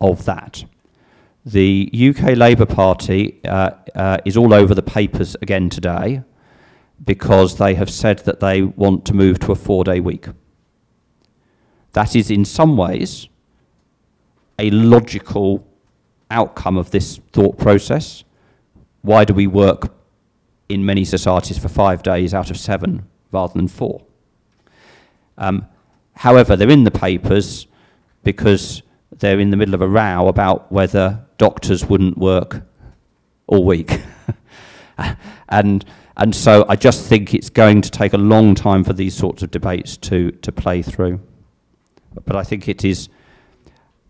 of 0.00 0.24
that. 0.24 0.64
The 1.44 1.90
UK 1.92 2.36
Labour 2.36 2.64
Party 2.64 3.38
uh, 3.44 3.72
uh, 3.94 4.18
is 4.24 4.36
all 4.36 4.54
over 4.54 4.74
the 4.74 4.82
papers 4.82 5.36
again 5.42 5.68
today 5.68 6.22
because 7.04 7.58
they 7.58 7.74
have 7.74 7.90
said 7.90 8.20
that 8.20 8.40
they 8.40 8.62
want 8.62 9.04
to 9.04 9.14
move 9.14 9.38
to 9.40 9.52
a 9.52 9.54
four 9.54 9.84
day 9.84 10.00
week. 10.00 10.26
That 11.92 12.16
is, 12.16 12.30
in 12.30 12.46
some 12.46 12.78
ways, 12.78 13.28
a 14.58 14.70
logical 14.70 15.66
outcome 16.30 16.76
of 16.76 16.90
this 16.90 17.18
thought 17.32 17.58
process. 17.58 18.24
Why 19.02 19.24
do 19.24 19.34
we 19.34 19.46
work 19.46 19.92
in 20.68 20.84
many 20.84 21.04
societies 21.04 21.58
for 21.58 21.68
five 21.68 22.02
days 22.02 22.34
out 22.34 22.50
of 22.50 22.56
seven 22.56 23.06
rather 23.32 23.52
than 23.54 23.68
four? 23.68 24.04
Um, 25.38 25.66
however, 26.14 26.56
they're 26.56 26.70
in 26.70 26.84
the 26.84 26.90
papers 26.90 27.66
because 28.24 28.82
they're 29.18 29.38
in 29.38 29.50
the 29.50 29.56
middle 29.56 29.74
of 29.74 29.82
a 29.82 29.88
row 29.88 30.28
about 30.28 30.70
whether 30.72 31.24
doctors 31.38 31.84
wouldn't 31.86 32.18
work 32.18 32.62
all 33.46 33.64
week. 33.64 34.00
and, 35.48 35.84
and 36.16 36.34
so 36.34 36.66
I 36.68 36.76
just 36.76 37.06
think 37.06 37.34
it's 37.34 37.50
going 37.50 37.82
to 37.82 37.90
take 37.90 38.12
a 38.12 38.18
long 38.18 38.54
time 38.54 38.82
for 38.82 38.92
these 38.92 39.14
sorts 39.14 39.42
of 39.42 39.50
debates 39.50 39.96
to, 39.98 40.32
to 40.32 40.50
play 40.50 40.82
through. 40.82 41.20
But 42.24 42.36
I 42.36 42.42
think 42.42 42.68
it 42.68 42.84
is 42.84 43.08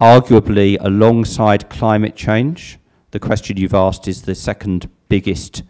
Arguably, 0.01 0.77
alongside 0.81 1.71
climate 1.71 2.15
change, 2.15 2.79
the 3.13 3.19
question 3.19 3.57
you've 3.57 3.75
asked 3.75 4.07
is 4.09 4.23
the 4.23 4.35
second 4.35 4.91
biggest 5.09 5.63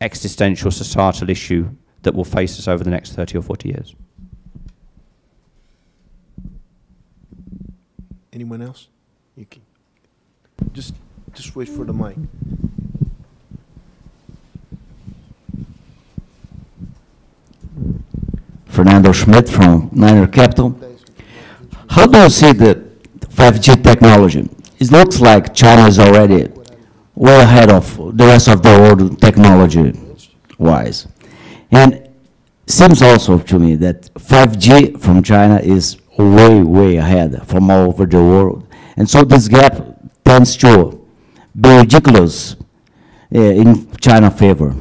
existential 0.00 0.70
societal 0.70 1.28
issue 1.30 1.68
that 2.02 2.14
will 2.14 2.24
face 2.24 2.58
us 2.58 2.68
over 2.68 2.84
the 2.84 2.90
next 2.90 3.12
30 3.12 3.38
or 3.38 3.42
40 3.42 3.68
years. 3.68 3.94
Anyone 8.32 8.62
else? 8.62 8.88
You 9.36 9.46
can, 9.46 9.62
just, 10.72 10.94
just 11.34 11.54
wait 11.54 11.68
for 11.68 11.84
the 11.84 11.92
mic. 11.92 12.16
Fernando 18.66 19.12
Schmidt 19.12 19.48
from 19.48 19.88
Niner 19.92 20.26
Capital. 20.26 20.78
How 21.88 22.06
do 22.06 22.18
you 22.18 22.28
see 22.28 22.52
the 22.52 22.83
5G 23.34 23.82
technology? 23.82 24.48
It 24.78 24.90
looks 24.90 25.20
like 25.20 25.54
China 25.54 25.86
is 25.86 25.98
already 25.98 26.48
way 27.14 27.40
ahead 27.40 27.70
of 27.70 27.96
the 28.16 28.24
rest 28.24 28.48
of 28.48 28.62
the 28.62 28.70
world 28.70 29.20
technology-wise. 29.20 31.06
And 31.70 32.08
seems 32.66 33.02
also 33.02 33.38
to 33.38 33.58
me 33.58 33.76
that 33.76 34.02
5G 34.14 35.00
from 35.00 35.22
China 35.22 35.58
is 35.58 35.96
way, 36.18 36.62
way 36.62 36.96
ahead 36.96 37.46
from 37.46 37.70
all 37.70 37.88
over 37.88 38.06
the 38.06 38.18
world. 38.18 38.66
And 38.96 39.08
so 39.08 39.24
this 39.24 39.48
gap 39.48 39.74
tends 40.24 40.56
to 40.58 41.04
be 41.60 41.68
ridiculous 41.78 42.56
uh, 43.34 43.38
in 43.38 43.90
China 43.96 44.30
favor. 44.30 44.74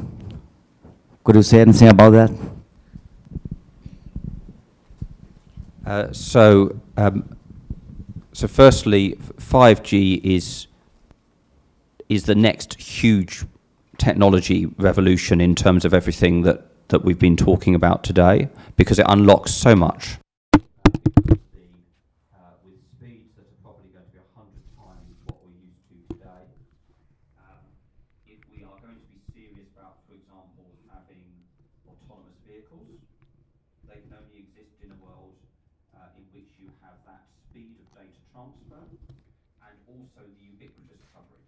Could 1.24 1.36
you 1.36 1.44
say 1.44 1.62
anything 1.62 1.90
about 1.90 2.12
that? 2.12 2.32
Uh, 5.86 6.14
so, 6.14 6.80
um, 6.96 7.36
so 8.34 8.48
firstly, 8.48 9.16
5G 9.38 10.22
is 10.24 10.68
is 12.10 12.26
the 12.26 12.36
next 12.36 12.80
huge 12.80 13.46
technology 13.98 14.66
revolution 14.78 15.40
in 15.40 15.56
terms 15.56 15.86
of 15.86 15.94
everything 15.94 16.42
that, 16.44 16.66
that 16.90 17.04
we've 17.04 17.20
been 17.20 17.38
talking 17.38 17.74
about 17.76 18.04
today, 18.04 18.50
because 18.76 19.00
it 19.00 19.06
unlocks 19.10 19.52
so 19.54 19.76
much. 19.76 20.18
with 22.66 22.80
speeds 23.00 23.32
that 23.38 23.48
are 23.48 23.60
probably 23.64 23.90
going 23.96 24.06
to 24.06 24.12
be 24.12 24.20
100 24.20 24.52
times 24.76 25.16
what 25.26 25.40
we're 25.46 25.56
used 25.64 25.88
to 25.90 25.96
today. 26.14 26.44
Um, 27.40 27.64
if 28.28 28.40
we 28.52 28.62
are 28.68 28.78
going 28.84 29.00
to 29.00 29.08
be 29.10 29.20
serious 29.32 29.72
about, 29.74 30.04
for 30.06 30.14
example, 30.20 30.68
having 30.92 31.24
autonomous 31.88 32.38
vehicles, 32.46 33.00
they 33.88 34.04
can 34.04 34.12
only 34.14 34.44
exist 34.44 34.76
in 34.84 34.92
a 34.92 35.00
world 35.00 35.40
uh, 35.96 36.20
in 36.20 36.26
which 36.36 36.52
you 36.60 36.70
have 36.84 37.00
that 37.08 37.26
speed 37.50 37.80
of 37.80 37.88
data 37.96 38.22
transfer 38.34 38.84
and 39.66 39.76
also 39.88 40.22
the 40.28 40.44
ubiquitous 40.52 41.04
coverage. 41.16 41.48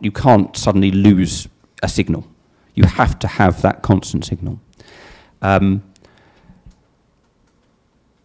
You 0.00 0.10
can't, 0.10 0.56
suddenly 0.56 0.90
lose 0.90 1.48
a 1.82 1.88
signal. 1.88 2.26
You 2.74 2.84
have 2.84 3.18
to 3.18 3.28
have 3.28 3.60
that 3.60 3.82
constant 3.82 4.24
signal. 4.24 4.58
Um, 5.42 5.82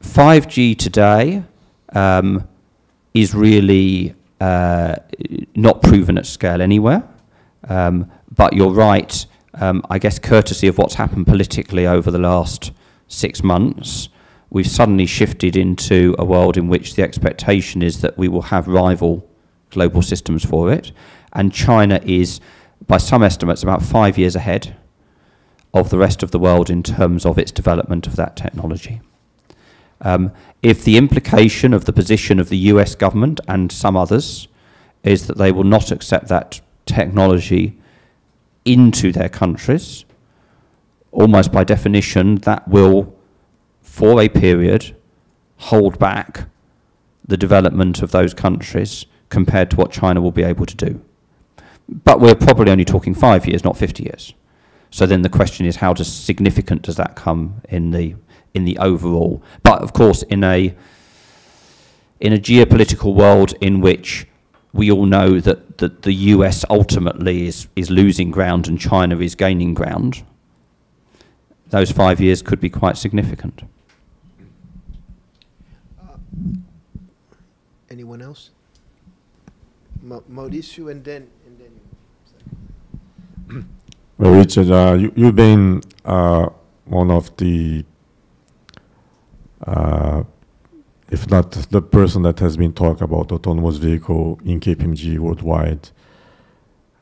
5G 0.01 0.77
today 0.77 1.43
um, 1.91 2.47
is 3.13 3.35
really 3.35 4.15
uh, 4.39 4.95
not 5.53 5.81
proven 5.81 6.17
at 6.17 6.25
scale 6.25 6.61
anywhere. 6.61 7.03
Um, 7.67 8.09
but 8.33 8.53
you're 8.53 8.71
right, 8.71 9.25
um, 9.55 9.85
I 9.89 9.99
guess, 9.99 10.19
courtesy 10.19 10.67
of 10.67 10.77
what's 10.77 10.95
happened 10.95 11.27
politically 11.27 11.85
over 11.85 12.09
the 12.09 12.17
last 12.17 12.71
six 13.09 13.43
months, 13.43 14.07
we've 14.49 14.67
suddenly 14.67 15.05
shifted 15.05 15.57
into 15.57 16.15
a 16.17 16.23
world 16.23 16.55
in 16.55 16.69
which 16.69 16.95
the 16.95 17.03
expectation 17.03 17.81
is 17.81 17.99
that 17.99 18.17
we 18.17 18.29
will 18.29 18.43
have 18.43 18.69
rival 18.69 19.27
global 19.71 20.01
systems 20.01 20.45
for 20.45 20.71
it. 20.71 20.91
And 21.33 21.53
China 21.53 21.99
is, 22.03 22.39
by 22.87 22.97
some 22.97 23.23
estimates, 23.23 23.63
about 23.63 23.81
five 23.81 24.17
years 24.17 24.35
ahead 24.35 24.75
of 25.73 25.89
the 25.89 25.97
rest 25.97 26.23
of 26.23 26.31
the 26.31 26.39
world 26.39 26.69
in 26.69 26.83
terms 26.83 27.25
of 27.25 27.37
its 27.37 27.51
development 27.51 28.07
of 28.07 28.15
that 28.17 28.35
technology. 28.35 29.01
Um, 30.01 30.31
if 30.61 30.83
the 30.83 30.97
implication 30.97 31.73
of 31.73 31.85
the 31.85 31.93
position 31.93 32.39
of 32.39 32.49
the 32.49 32.57
US 32.57 32.95
government 32.95 33.39
and 33.47 33.71
some 33.71 33.95
others 33.95 34.47
is 35.03 35.27
that 35.27 35.37
they 35.37 35.51
will 35.51 35.63
not 35.63 35.91
accept 35.91 36.27
that 36.27 36.61
technology 36.85 37.77
into 38.65 39.11
their 39.11 39.29
countries, 39.29 40.05
almost 41.11 41.51
by 41.51 41.63
definition, 41.63 42.35
that 42.35 42.67
will, 42.67 43.15
for 43.81 44.21
a 44.21 44.29
period, 44.29 44.95
hold 45.57 45.97
back 45.99 46.47
the 47.27 47.37
development 47.37 48.01
of 48.01 48.11
those 48.11 48.33
countries 48.33 49.05
compared 49.29 49.69
to 49.71 49.77
what 49.77 49.91
China 49.91 50.21
will 50.21 50.31
be 50.31 50.43
able 50.43 50.65
to 50.65 50.75
do. 50.75 51.01
But 51.89 52.19
we're 52.19 52.35
probably 52.35 52.71
only 52.71 52.85
talking 52.85 53.13
five 53.13 53.45
years, 53.45 53.63
not 53.63 53.77
50 53.77 54.03
years. 54.03 54.33
So 54.89 55.05
then 55.05 55.21
the 55.21 55.29
question 55.29 55.65
is, 55.65 55.77
how 55.77 55.93
does 55.93 56.11
significant 56.11 56.81
does 56.83 56.97
that 56.97 57.15
come 57.15 57.61
in 57.69 57.91
the 57.91 58.15
in 58.53 58.65
the 58.65 58.77
overall? 58.77 59.41
But 59.63 59.81
of 59.81 59.93
course, 59.93 60.23
in 60.23 60.43
a 60.43 60.75
in 62.19 62.33
a 62.33 62.37
geopolitical 62.37 63.15
world 63.15 63.53
in 63.61 63.81
which 63.81 64.27
we 64.73 64.89
all 64.91 65.05
know 65.05 65.39
that, 65.39 65.79
that 65.79 66.03
the 66.03 66.13
US 66.13 66.63
ultimately 66.69 67.47
is, 67.47 67.67
is 67.75 67.89
losing 67.89 68.31
ground 68.31 68.67
and 68.67 68.79
China 68.79 69.19
is 69.19 69.35
gaining 69.35 69.73
ground, 69.73 70.23
those 71.69 71.91
five 71.91 72.21
years 72.21 72.41
could 72.41 72.61
be 72.61 72.69
quite 72.69 72.97
significant. 72.97 73.63
Uh, 75.99 76.15
anyone 77.89 78.21
else? 78.21 78.51
Mau- 80.01 80.23
Mauricio 80.31 80.89
and 80.91 81.03
then. 81.03 81.27
Well, 84.21 84.33
Richard, 84.33 84.69
uh, 84.69 84.93
you, 84.99 85.11
you've 85.15 85.35
been 85.35 85.81
uh, 86.05 86.47
one 86.85 87.09
of 87.09 87.35
the, 87.37 87.83
uh, 89.65 90.23
if 91.09 91.27
not 91.27 91.51
the 91.53 91.81
person 91.81 92.21
that 92.21 92.37
has 92.37 92.55
been 92.55 92.71
talking 92.71 93.01
about 93.01 93.31
autonomous 93.31 93.77
vehicle 93.77 94.39
in 94.45 94.59
KPMG 94.59 95.17
worldwide, 95.17 95.89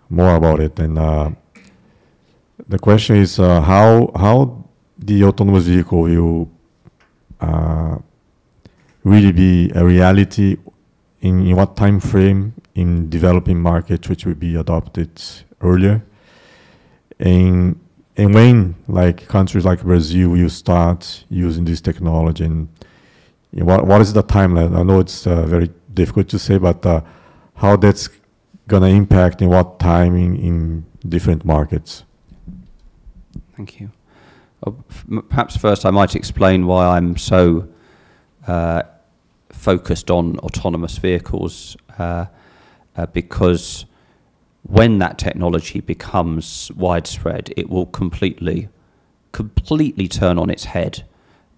more 0.10 0.34
about 0.34 0.62
it. 0.62 0.80
And 0.80 0.98
uh, 0.98 1.32
the 2.70 2.80
question 2.80 3.18
is 3.18 3.38
uh, 3.38 3.60
how 3.64 4.14
how 4.16 4.64
the 4.98 5.26
autonomous 5.26 5.66
vehicle 5.66 6.04
will 6.04 6.50
uh, 7.42 7.98
really 9.04 9.34
be 9.34 9.74
a 9.76 9.84
reality 9.84 10.56
in, 11.20 11.46
in 11.46 11.58
what 11.58 11.76
time 11.76 12.00
frame 12.00 12.54
in 12.76 13.10
developing 13.10 13.60
markets 13.60 14.08
which 14.08 14.26
will 14.26 14.36
be 14.36 14.56
adopted 14.56 15.22
earlier 15.60 16.02
and 17.20 17.80
and 18.18 18.34
when 18.34 18.76
like 18.88 19.28
countries 19.28 19.66
like 19.66 19.82
Brazil 19.84 20.30
will 20.30 20.50
start 20.50 21.26
using 21.30 21.66
this 21.66 21.82
technology 21.82 22.44
and 22.46 22.68
you 23.52 23.66
what 23.66 23.86
what 23.86 24.02
is 24.02 24.14
the 24.14 24.24
timeline? 24.24 24.78
I 24.78 24.84
know 24.84 25.00
it's 25.00 25.26
uh, 25.28 25.46
very 25.46 25.70
difficult 25.94 26.30
to 26.30 26.40
say, 26.40 26.58
but 26.58 26.86
uh, 26.86 27.02
how 27.56 27.76
that's 27.76 28.10
gonna 28.68 28.88
impact 28.88 29.42
in 29.42 29.50
what 29.50 29.80
timing 29.80 30.36
in, 30.38 30.86
in 31.04 31.10
different 31.10 31.44
markets? 31.46 32.04
Thank 33.56 33.80
you. 33.80 33.92
M- 34.66 35.24
Perhaps 35.30 35.58
first 35.58 35.86
I 35.86 35.92
might 35.92 36.16
explain 36.16 36.68
why 36.68 36.98
I'm 36.98 37.18
so 37.18 37.68
uh, 38.48 38.84
focused 39.50 40.12
on 40.12 40.38
autonomous 40.40 40.98
vehicles, 40.98 41.76
uh, 41.98 42.26
uh, 42.96 43.06
because 43.08 43.86
when 44.64 45.00
that 45.00 45.18
technology 45.18 45.80
becomes 45.80 46.72
widespread, 46.76 47.54
it 47.56 47.70
will 47.70 47.86
completely, 47.88 48.70
completely 49.32 50.08
turn 50.08 50.38
on 50.38 50.50
its 50.50 50.66
head 50.66 51.04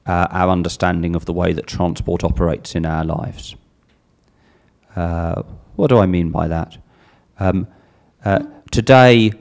uh, 0.06 0.28
our 0.32 0.49
understanding 0.49 1.15
of 1.15 1.26
the 1.26 1.34
way 1.34 1.53
that 1.53 1.68
transport 1.68 2.23
operates 2.23 2.76
in 2.76 2.86
our 2.86 3.03
lives. 3.03 3.56
Uh, 4.95 5.44
what 5.76 5.88
do 5.88 5.99
I 5.99 6.06
mean 6.06 6.32
by 6.32 6.48
that? 6.48 6.78
Um, 7.40 7.68
uh, 8.26 8.44
today, 8.72 9.32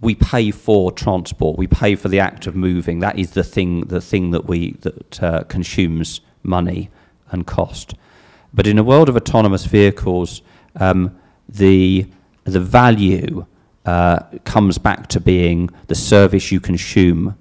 we 0.00 0.14
pay 0.14 0.50
for 0.50 0.92
transport. 0.92 1.56
We 1.56 1.66
pay 1.66 1.94
for 1.94 2.08
the 2.08 2.20
act 2.20 2.46
of 2.46 2.56
moving. 2.56 2.98
That 2.98 3.18
is 3.18 3.32
the 3.32 3.44
thing, 3.44 3.82
the 3.82 4.00
thing 4.00 4.32
that 4.32 4.46
we 4.46 4.72
that 4.80 5.22
uh, 5.22 5.44
consumes 5.44 6.20
money 6.42 6.90
and 7.30 7.46
cost. 7.46 7.94
But 8.52 8.66
in 8.66 8.78
a 8.78 8.84
world 8.84 9.08
of 9.08 9.16
autonomous 9.16 9.64
vehicles, 9.64 10.42
um, 10.76 11.16
the 11.48 12.06
the 12.44 12.60
value 12.60 13.46
uh, 13.84 14.20
comes 14.44 14.78
back 14.78 15.08
to 15.08 15.20
being 15.20 15.70
the 15.88 15.94
service 15.94 16.52
you 16.52 16.60
consume 16.60 17.36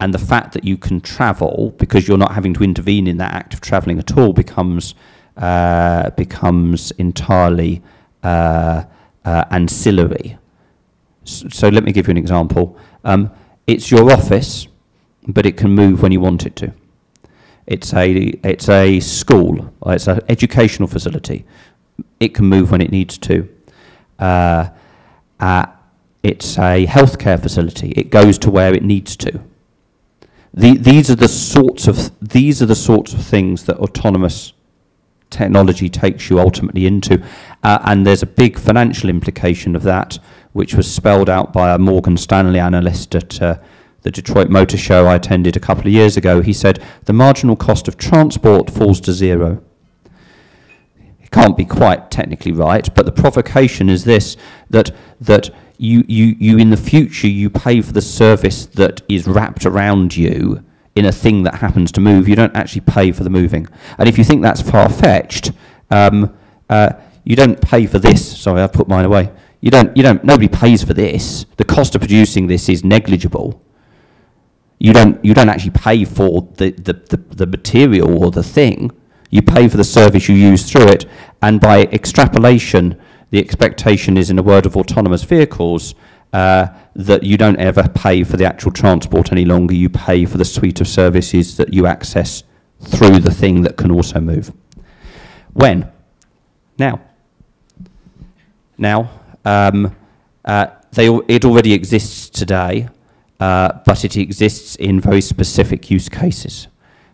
and 0.00 0.14
the 0.14 0.18
fact 0.18 0.52
that 0.54 0.64
you 0.64 0.76
can 0.76 1.00
travel 1.00 1.74
because 1.78 2.08
you're 2.08 2.18
not 2.18 2.32
having 2.32 2.54
to 2.54 2.64
intervene 2.64 3.06
in 3.06 3.18
that 3.18 3.34
act 3.34 3.54
of 3.54 3.60
travelling 3.60 3.98
at 3.98 4.16
all 4.16 4.32
becomes 4.32 4.94
uh, 5.36 6.10
becomes 6.10 6.90
entirely 6.92 7.82
uh, 8.22 8.84
uh, 9.24 9.44
ancillary. 9.50 10.38
So 11.24 11.68
let 11.68 11.84
me 11.84 11.92
give 11.92 12.08
you 12.08 12.12
an 12.12 12.16
example. 12.16 12.76
Um, 13.04 13.30
it's 13.66 13.90
your 13.90 14.10
office, 14.12 14.66
but 15.28 15.46
it 15.46 15.56
can 15.56 15.70
move 15.70 16.02
when 16.02 16.12
you 16.12 16.20
want 16.20 16.46
it 16.46 16.56
to. 16.56 16.72
It's 17.66 17.92
a 17.94 18.10
it's 18.42 18.68
a 18.68 19.00
school. 19.00 19.72
It's 19.86 20.08
an 20.08 20.20
educational 20.28 20.88
facility. 20.88 21.44
It 22.18 22.34
can 22.34 22.46
move 22.46 22.70
when 22.70 22.80
it 22.80 22.90
needs 22.90 23.16
to. 23.18 23.48
Uh, 24.20 24.68
uh, 25.40 25.66
it's 26.22 26.58
a 26.58 26.86
healthcare 26.86 27.40
facility. 27.40 27.92
It 27.92 28.10
goes 28.10 28.38
to 28.38 28.50
where 28.50 28.74
it 28.74 28.82
needs 28.82 29.16
to. 29.16 29.40
The, 30.52 30.76
these 30.76 31.10
are 31.10 31.16
the 31.16 31.28
sorts 31.28 31.86
of 31.86 32.10
these 32.20 32.60
are 32.60 32.66
the 32.66 32.74
sorts 32.74 33.14
of 33.14 33.24
things 33.24 33.64
that 33.64 33.78
autonomous 33.78 34.52
technology 35.30 35.88
takes 35.88 36.28
you 36.28 36.40
ultimately 36.40 36.86
into, 36.86 37.22
uh, 37.62 37.78
and 37.84 38.04
there's 38.04 38.22
a 38.22 38.26
big 38.26 38.58
financial 38.58 39.08
implication 39.08 39.76
of 39.76 39.84
that, 39.84 40.18
which 40.52 40.74
was 40.74 40.92
spelled 40.92 41.30
out 41.30 41.52
by 41.52 41.72
a 41.72 41.78
Morgan 41.78 42.16
Stanley 42.16 42.58
analyst 42.58 43.14
at 43.14 43.40
uh, 43.40 43.58
the 44.02 44.10
Detroit 44.10 44.48
Motor 44.48 44.76
Show 44.76 45.06
I 45.06 45.14
attended 45.14 45.56
a 45.56 45.60
couple 45.60 45.82
of 45.82 45.92
years 45.92 46.16
ago, 46.16 46.40
he 46.40 46.52
said 46.52 46.82
the 47.04 47.12
marginal 47.12 47.56
cost 47.56 47.86
of 47.86 47.96
transport 47.96 48.70
falls 48.70 49.00
to 49.02 49.12
zero. 49.12 49.62
Can't 51.32 51.56
be 51.56 51.64
quite 51.64 52.10
technically 52.10 52.52
right, 52.52 52.92
but 52.94 53.06
the 53.06 53.12
provocation 53.12 53.88
is 53.88 54.04
this 54.04 54.36
that 54.68 54.90
that 55.20 55.50
you, 55.80 56.04
you, 56.08 56.36
you 56.38 56.58
in 56.58 56.68
the 56.68 56.76
future 56.76 57.26
you 57.26 57.48
pay 57.48 57.80
for 57.80 57.92
the 57.92 58.02
service 58.02 58.66
that 58.66 59.00
is 59.08 59.26
wrapped 59.26 59.64
around 59.64 60.14
you 60.14 60.62
in 60.94 61.06
a 61.06 61.12
thing 61.12 61.44
that 61.44 61.54
happens 61.54 61.90
to 61.92 62.00
move. 62.00 62.28
You 62.28 62.36
don't 62.36 62.54
actually 62.54 62.82
pay 62.82 63.12
for 63.12 63.24
the 63.24 63.30
moving. 63.30 63.66
And 63.96 64.06
if 64.06 64.18
you 64.18 64.24
think 64.24 64.42
that's 64.42 64.60
far 64.60 64.90
fetched, 64.90 65.52
um, 65.90 66.36
uh, 66.68 66.92
you 67.24 67.34
don't 67.34 67.58
pay 67.60 67.86
for 67.86 67.98
this. 67.98 68.38
Sorry, 68.38 68.60
I 68.62 68.66
put 68.66 68.88
mine 68.88 69.06
away. 69.06 69.32
You 69.62 69.70
don't, 69.70 69.96
you 69.96 70.02
don't, 70.02 70.22
nobody 70.22 70.48
pays 70.48 70.82
for 70.82 70.92
this. 70.92 71.46
The 71.56 71.64
cost 71.64 71.94
of 71.94 72.02
producing 72.02 72.46
this 72.46 72.68
is 72.68 72.84
negligible. 72.84 73.62
You 74.78 74.92
don't, 74.92 75.22
you 75.24 75.32
don't 75.32 75.48
actually 75.48 75.72
pay 75.72 76.04
for 76.04 76.48
the, 76.56 76.72
the, 76.72 76.92
the, 76.92 77.16
the 77.16 77.46
material 77.46 78.22
or 78.22 78.30
the 78.30 78.42
thing. 78.42 78.90
You 79.30 79.42
pay 79.42 79.68
for 79.68 79.76
the 79.76 79.84
service 79.84 80.28
you 80.28 80.34
use 80.34 80.70
through 80.70 80.88
it. 80.88 81.06
And 81.40 81.60
by 81.60 81.84
extrapolation, 81.84 83.00
the 83.30 83.38
expectation 83.38 84.16
is, 84.16 84.28
in 84.28 84.38
a 84.38 84.42
word 84.42 84.66
of 84.66 84.76
autonomous 84.76 85.22
vehicles, 85.22 85.94
uh, 86.32 86.68
that 86.94 87.22
you 87.22 87.36
don't 87.36 87.58
ever 87.58 87.88
pay 87.88 88.24
for 88.24 88.36
the 88.36 88.44
actual 88.44 88.72
transport 88.72 89.32
any 89.32 89.44
longer. 89.44 89.74
You 89.74 89.88
pay 89.88 90.24
for 90.24 90.38
the 90.38 90.44
suite 90.44 90.80
of 90.80 90.88
services 90.88 91.56
that 91.56 91.72
you 91.72 91.86
access 91.86 92.42
through 92.80 93.20
the 93.20 93.30
thing 93.30 93.62
that 93.62 93.76
can 93.76 93.90
also 93.90 94.20
move. 94.20 94.52
When? 95.52 95.90
Now. 96.78 97.00
Now, 98.78 99.10
um, 99.44 99.94
uh, 100.44 100.66
they, 100.92 101.08
it 101.28 101.44
already 101.44 101.72
exists 101.72 102.30
today, 102.30 102.88
uh, 103.38 103.80
but 103.84 104.04
it 104.04 104.16
exists 104.16 104.76
in 104.76 105.00
very 105.00 105.20
specific 105.20 105.90
use 105.90 106.08
cases. 106.08 106.68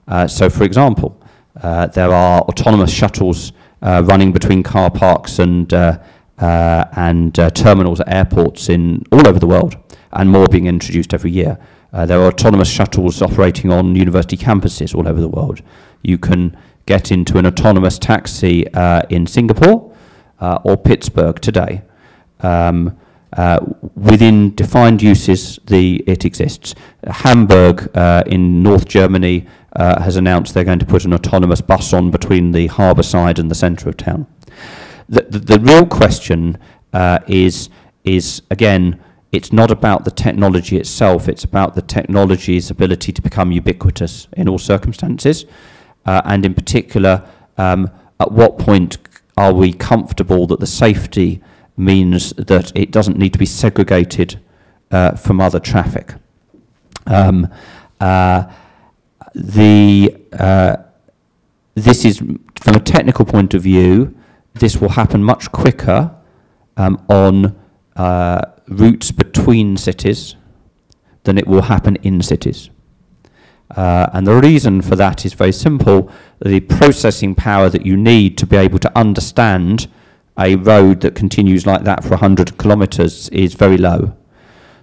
Uh, 0.07 0.27
so, 0.29 0.49
for 0.49 0.63
example, 0.65 1.21
there 1.63 2.13
are 2.13 2.41
autonomous 2.43 2.93
shuttles 2.93 3.53
uh, 3.83 4.03
running 4.07 4.33
between 4.33 4.63
car 4.63 4.91
parks 4.91 5.39
and, 5.39 5.73
uh, 5.73 5.99
uh, 6.39 6.85
and 6.97 7.39
uh, 7.39 7.51
terminals 7.51 8.01
at 8.01 8.13
airports 8.13 8.69
in 8.69 9.03
all 9.13 9.27
over 9.27 9.39
the 9.39 9.47
world, 9.47 9.77
and 10.13 10.31
more 10.31 10.47
being 10.49 10.67
introduced 10.67 11.15
every 11.15 11.31
year. 11.31 11.59
Uh, 11.93 12.05
there 12.05 12.21
are 12.21 12.27
autonomous 12.27 12.69
shuttles 12.69 13.23
operating 13.23 13.71
on 13.71 13.95
university 13.95 14.37
campuses 14.37 14.95
all 14.95 15.09
over 15.09 15.21
the 15.21 15.29
world. 15.29 15.63
You 16.03 16.19
can 16.19 16.57
get 16.87 17.11
into 17.11 17.39
an 17.39 17.47
autonomous 17.47 17.99
taxi 17.99 18.67
uh, 18.75 19.03
in 19.09 19.27
Singapore 19.27 19.97
uh, 20.41 20.59
or 20.65 20.77
Pittsburgh 20.77 21.41
today. 21.41 21.83
Um, 22.41 22.99
uh, 23.33 23.61
within 23.95 24.55
defined 24.55 25.03
uses, 25.03 25.59
the, 25.67 25.97
it 26.07 26.25
exists. 26.25 26.75
Hamburg 27.05 27.91
uh, 27.97 28.23
in 28.27 28.63
North 28.63 28.87
Germany 28.87 29.47
uh, 29.77 30.03
has 30.03 30.17
announced 30.17 30.55
they're 30.55 30.65
going 30.65 30.79
to 30.79 30.87
put 30.87 31.05
an 31.05 31.13
autonomous 31.13 31.61
bus 31.61 31.93
on 31.93 32.11
between 32.11 32.53
the 32.53 32.67
harbour 32.67 33.03
side 33.03 33.39
and 33.39 33.51
the 33.51 33.55
centre 33.55 33.89
of 33.89 33.97
town. 33.97 34.27
The, 35.09 35.23
the, 35.23 35.39
the 35.39 35.61
real 35.61 35.87
question 35.87 36.59
uh, 36.93 37.21
is, 37.29 37.69
is, 38.05 38.43
again, 38.51 39.01
it's 39.33 39.53
not 39.53 39.71
about 39.71 40.05
the 40.05 40.11
technology 40.11 40.79
itself, 40.79 41.29
it's 41.29 41.45
about 41.45 41.75
the 41.75 41.83
technology's 41.83 42.71
ability 42.71 43.13
to 43.13 43.23
become 43.23 43.53
ubiquitous 43.53 44.29
in 44.37 44.49
all 44.49 44.59
circumstances, 44.59 45.45
uh, 46.07 46.23
and 46.25 46.47
in 46.47 46.55
particular, 46.55 47.29
um, 47.59 47.91
at 48.19 48.33
what 48.33 48.59
point 48.59 48.99
are 49.37 49.53
we 49.53 49.73
comfortable 49.73 50.47
that 50.47 50.61
the 50.61 50.67
safety 50.67 51.43
means 51.77 52.33
that 52.35 52.73
it 52.75 52.91
doesn't 52.91 53.19
need 53.19 53.33
to 53.35 53.39
be 53.39 53.47
segregated 53.47 54.41
uh, 54.91 55.13
from 55.17 55.41
other 55.41 55.61
traffic. 55.61 56.15
Um, 57.07 57.49
uh, 58.01 58.45
the 59.37 60.17
uh, 60.33 60.77
this 61.75 62.07
is 62.07 62.19
from 62.19 62.75
a 62.75 62.81
technical 62.81 63.25
point 63.27 63.53
of 63.53 63.63
view, 63.63 64.17
this 64.55 64.79
will 64.79 64.89
happen 64.89 65.23
much 65.23 65.53
quicker 65.53 66.11
um, 66.79 67.05
on 67.09 67.55
uh, 67.97 68.41
routes 68.69 69.11
between 69.13 69.77
cities 69.77 70.37
than 71.25 71.37
it 71.37 71.47
will 71.47 71.63
happen 71.63 71.97
in 71.97 72.23
cities. 72.23 72.71
Uh, 73.77 74.09
and 74.15 74.27
the 74.27 74.35
reason 74.35 74.81
for 74.81 74.97
that 74.97 75.27
is 75.27 75.35
very 75.35 75.53
simple. 75.53 76.11
The 76.41 76.61
processing 76.61 77.35
power 77.35 77.69
that 77.69 77.85
you 77.85 77.97
need 77.97 78.39
to 78.39 78.47
be 78.47 78.57
able 78.57 78.79
to 78.79 78.99
understand 78.99 79.89
a 80.39 80.57
road 80.57 81.01
that 81.03 81.15
continues 81.15 81.67
like 81.67 81.83
that 81.85 82.03
for 82.03 82.11
100 82.11 82.59
kilometres 82.59 83.29
is 83.31 83.55
very 83.55 83.77
low. 83.77 84.17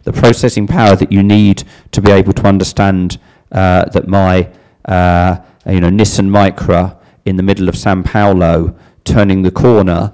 The 0.04 0.14
processing 0.14 0.68
power 0.68 0.96
that 0.96 1.12
you 1.12 1.24
need 1.24 1.64
to 1.92 2.02
be 2.02 2.12
able 2.12 2.34
to 2.34 2.46
understand 2.46 3.20
uh, 3.54 3.86
that 3.86 4.08
my 4.08 4.50
uh, 4.86 5.38
you 5.68 5.80
know, 5.80 5.90
Nissan 5.90 6.30
Micra 6.30 6.98
in 7.26 7.38
the 7.38 7.44
middle 7.44 7.70
of 7.70 7.78
Sao 7.78 8.02
Paulo 8.02 8.76
turning 9.06 9.44
the 9.44 9.52
corner 9.52 10.14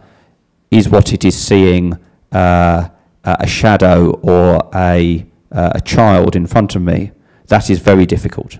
is 0.70 0.90
what 0.90 1.14
it 1.14 1.26
is 1.26 1.38
seeing 1.38 1.98
uh, 2.32 2.90
a 3.24 3.48
shadow 3.48 4.12
or 4.22 4.70
a, 4.76 5.26
uh, 5.52 5.72
a 5.76 5.82
child 5.82 6.36
in 6.36 6.46
front 6.46 6.76
of 6.76 6.82
me. 6.82 7.12
That 7.48 7.70
is 7.70 7.80
very 7.80 8.06
difficult. 8.06 8.60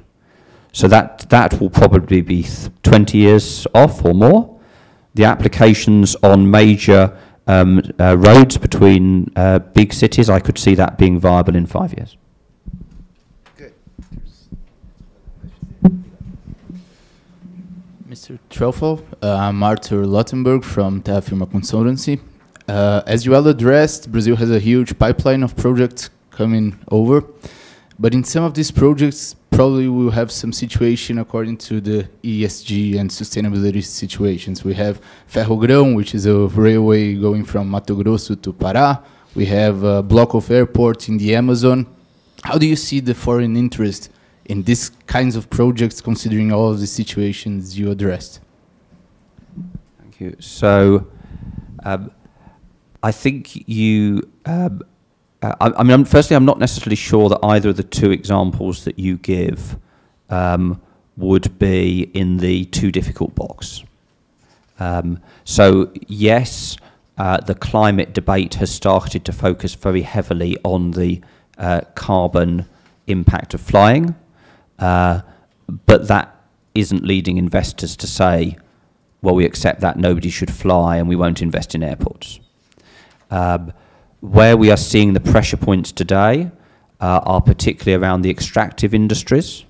So 0.72 0.88
that, 0.88 1.30
that 1.30 1.60
will 1.60 1.70
probably 1.70 2.22
be 2.22 2.44
th- 2.44 2.70
20 2.84 3.18
years 3.18 3.68
off 3.76 4.04
or 4.04 4.14
more. 4.14 4.60
The 5.14 5.26
applications 5.26 6.16
on 6.24 6.50
major 6.50 7.16
um, 7.48 7.82
uh, 8.00 8.16
roads 8.18 8.58
between 8.58 9.26
big 9.74 9.94
cities, 9.94 10.30
I 10.30 10.40
could 10.40 10.58
see 10.58 10.76
that 10.76 10.98
being 10.98 11.20
viable 11.20 11.56
in 11.56 11.66
five 11.66 11.94
years. 11.94 12.16
Mr. 18.30 19.02
Uh, 19.24 19.36
I'm 19.38 19.64
Arthur 19.64 20.06
Lottenberg 20.06 20.64
from 20.64 21.02
Terrafirma 21.02 21.48
Consultancy. 21.48 22.20
Uh, 22.68 23.02
as 23.08 23.26
you 23.26 23.32
well 23.32 23.48
addressed, 23.48 24.12
Brazil 24.12 24.36
has 24.36 24.52
a 24.52 24.60
huge 24.60 25.00
pipeline 25.00 25.42
of 25.42 25.56
projects 25.56 26.12
coming 26.30 26.78
over, 26.92 27.24
but 27.98 28.14
in 28.14 28.24
some 28.24 28.44
of 28.44 28.54
these 28.54 28.70
projects, 28.70 29.34
probably 29.50 29.88
we'll 29.88 30.12
have 30.12 30.32
some 30.32 30.54
situation 30.54 31.18
according 31.18 31.58
to 31.58 31.82
the 31.82 32.08
ESG 32.24 33.00
and 33.00 33.10
sustainability 33.10 33.84
situations. 33.84 34.64
We 34.64 34.76
have 34.76 35.02
Ferrogrão, 35.28 35.96
which 35.96 36.14
is 36.14 36.28
a 36.28 36.36
railway 36.36 37.16
going 37.16 37.46
from 37.46 37.68
Mato 37.68 37.96
Grosso 37.96 38.36
to 38.36 38.54
Pará. 38.54 39.04
We 39.34 39.48
have 39.48 39.84
a 39.84 40.04
block 40.04 40.36
of 40.36 40.52
airports 40.52 41.10
in 41.10 41.18
the 41.18 41.36
Amazon. 41.36 41.88
How 42.44 42.60
do 42.60 42.68
you 42.68 42.76
see 42.76 43.00
the 43.00 43.16
foreign 43.16 43.58
interest 43.58 44.12
in 44.50 44.64
these 44.64 44.90
kinds 45.06 45.36
of 45.36 45.50
projects, 45.50 46.02
considering 46.02 46.52
all 46.52 46.70
of 46.72 46.80
the 46.80 46.88
situations 46.88 47.80
you 47.80 47.92
addressed? 47.92 48.42
Thank 50.02 50.20
you. 50.20 50.36
So, 50.40 51.08
um, 51.86 52.12
I 53.02 53.12
think 53.12 53.68
you. 53.70 54.30
Um, 54.46 54.82
uh, 55.42 55.56
I, 55.62 55.72
I 55.78 55.84
mean, 55.84 56.04
firstly, 56.04 56.36
I'm 56.36 56.44
not 56.44 56.60
necessarily 56.60 56.98
sure 56.98 57.30
that 57.30 57.40
either 57.44 57.70
of 57.70 57.78
the 57.78 57.84
two 57.84 58.12
examples 58.12 58.84
that 58.84 59.00
you 59.00 59.18
give 59.18 59.78
um, 60.30 60.82
would 61.16 61.58
be 61.58 62.10
in 62.14 62.38
the 62.38 62.66
too 62.66 62.92
difficult 62.92 63.36
box. 63.36 63.84
Um, 64.80 65.20
so, 65.46 65.92
yes, 66.08 66.76
uh, 67.18 67.38
the 67.38 67.56
climate 67.56 68.14
debate 68.14 68.56
has 68.56 68.72
started 68.72 69.24
to 69.26 69.32
focus 69.32 69.76
very 69.76 70.02
heavily 70.02 70.58
on 70.64 70.92
the 70.92 71.22
uh, 71.58 71.82
carbon 71.96 72.66
impact 73.08 73.54
of 73.54 73.62
flying, 73.62 74.16
uh, 74.80 75.22
but 75.86 76.08
that 76.08 76.36
isn't 76.76 77.04
leading 77.04 77.38
investors 77.38 77.96
to 77.98 78.08
say, 78.08 78.58
well, 79.22 79.36
we 79.36 79.46
accept 79.46 79.82
that 79.82 79.98
nobody 79.98 80.30
should 80.30 80.52
fly 80.52 80.98
and 80.98 81.08
we 81.08 81.16
won't 81.16 81.42
invest 81.42 81.76
in 81.76 81.84
airports. 81.84 82.40
Um, 83.32 83.74
where 84.22 84.58
we 84.58 84.72
are 84.72 84.78
seeing 84.78 85.14
the 85.14 85.20
pressure 85.20 85.58
points 85.58 85.92
today 85.92 86.52
uh, 87.00 87.22
are 87.24 87.42
particularly 87.42 88.02
around 88.02 88.22
the 88.22 88.30
extractive 88.30 88.94
industries. 88.94 89.66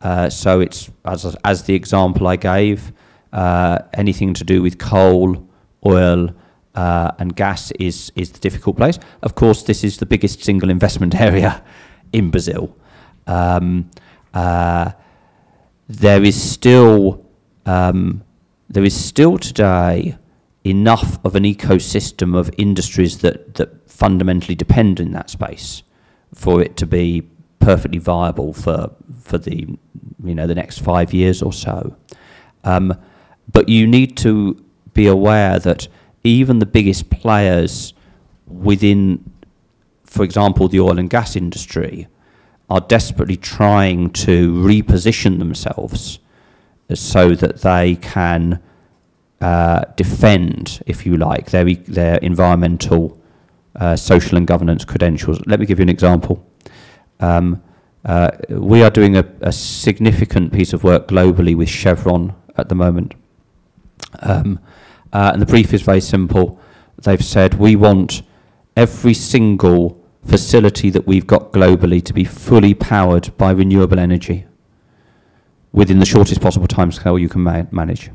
Uh, 0.00 0.28
so 0.28 0.60
it's, 0.60 0.90
as, 1.04 1.36
as 1.44 1.64
the 1.64 1.74
example 1.74 2.26
I 2.26 2.36
gave, 2.36 2.92
uh, 3.32 3.78
anything 3.94 4.34
to 4.34 4.44
do 4.44 4.62
with 4.62 4.78
coal, 4.78 5.48
oil, 5.86 6.30
uh, 6.74 7.12
and 7.18 7.34
gas 7.36 7.70
is, 7.72 8.12
is 8.16 8.32
the 8.32 8.38
difficult 8.40 8.76
place. 8.76 8.98
Of 9.22 9.34
course, 9.34 9.62
this 9.62 9.84
is 9.84 9.98
the 9.98 10.06
biggest 10.06 10.42
single 10.42 10.70
investment 10.70 11.14
area 11.20 11.62
in 12.12 12.30
Brazil. 12.30 12.76
Um, 13.26 13.90
uh, 14.34 14.92
there 15.88 16.22
is 16.22 16.40
still 16.40 17.26
um, 17.66 18.22
there 18.68 18.84
is 18.84 18.94
still 18.94 19.38
today 19.38 20.16
enough 20.64 21.18
of 21.24 21.34
an 21.34 21.44
ecosystem 21.44 22.36
of 22.36 22.50
industries 22.56 23.18
that, 23.18 23.54
that 23.56 23.90
fundamentally 23.90 24.54
depend 24.54 25.00
in 25.00 25.12
that 25.12 25.28
space 25.28 25.82
for 26.34 26.62
it 26.62 26.76
to 26.76 26.86
be 26.86 27.28
perfectly 27.58 27.98
viable 27.98 28.52
for 28.52 28.90
for 29.22 29.38
the 29.38 29.66
you 30.24 30.34
know 30.34 30.46
the 30.46 30.54
next 30.54 30.78
five 30.78 31.12
years 31.12 31.42
or 31.42 31.52
so. 31.52 31.96
Um, 32.64 32.94
but 33.50 33.68
you 33.68 33.86
need 33.86 34.16
to 34.18 34.64
be 34.94 35.06
aware 35.06 35.58
that 35.58 35.88
even 36.24 36.58
the 36.58 36.66
biggest 36.66 37.10
players 37.10 37.94
within, 38.46 39.32
for 40.04 40.22
example, 40.22 40.68
the 40.68 40.80
oil 40.80 40.98
and 40.98 41.10
gas 41.10 41.34
industry, 41.34 42.06
are 42.72 42.80
desperately 42.80 43.36
trying 43.36 44.08
to 44.08 44.50
reposition 44.50 45.38
themselves 45.38 46.20
so 46.94 47.34
that 47.34 47.60
they 47.60 47.96
can 47.96 48.62
uh, 49.42 49.84
defend, 49.94 50.82
if 50.86 51.04
you 51.04 51.18
like, 51.18 51.50
their, 51.50 51.66
their 51.66 52.16
environmental, 52.18 53.20
uh, 53.76 53.94
social 53.94 54.38
and 54.38 54.46
governance 54.46 54.86
credentials. 54.86 55.38
Let 55.46 55.60
me 55.60 55.66
give 55.66 55.80
you 55.80 55.82
an 55.82 55.90
example. 55.90 56.46
Um, 57.20 57.62
uh, 58.06 58.30
we 58.48 58.82
are 58.82 58.90
doing 58.90 59.18
a, 59.18 59.26
a 59.42 59.52
significant 59.52 60.50
piece 60.54 60.72
of 60.72 60.82
work 60.82 61.08
globally 61.08 61.54
with 61.54 61.68
Chevron 61.68 62.34
at 62.56 62.70
the 62.70 62.74
moment. 62.74 63.12
Um, 64.20 64.58
uh, 65.12 65.32
and 65.34 65.42
the 65.42 65.46
brief 65.46 65.74
is 65.74 65.82
very 65.82 66.00
simple. 66.00 66.58
They've 67.02 67.22
said 67.22 67.52
we 67.54 67.76
want 67.76 68.22
every 68.78 69.12
single 69.12 70.01
facility 70.24 70.90
that 70.90 71.06
we've 71.06 71.26
got 71.26 71.52
globally 71.52 72.02
to 72.04 72.12
be 72.12 72.24
fully 72.24 72.74
powered 72.74 73.36
by 73.36 73.50
renewable 73.50 73.98
energy 73.98 74.44
within 75.72 75.98
the 75.98 76.06
shortest 76.06 76.40
possible 76.40 76.66
timescale 76.68 77.20
you 77.20 77.28
can 77.28 77.40
ma- 77.42 77.64
manage. 77.70 78.10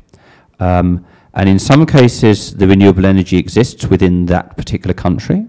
Um, 0.60 1.04
and 1.34 1.48
in 1.48 1.58
some 1.58 1.86
cases, 1.86 2.54
the 2.54 2.66
renewable 2.66 3.04
energy 3.04 3.36
exists 3.36 3.86
within 3.86 4.26
that 4.26 4.56
particular 4.56 4.94
country, 4.94 5.46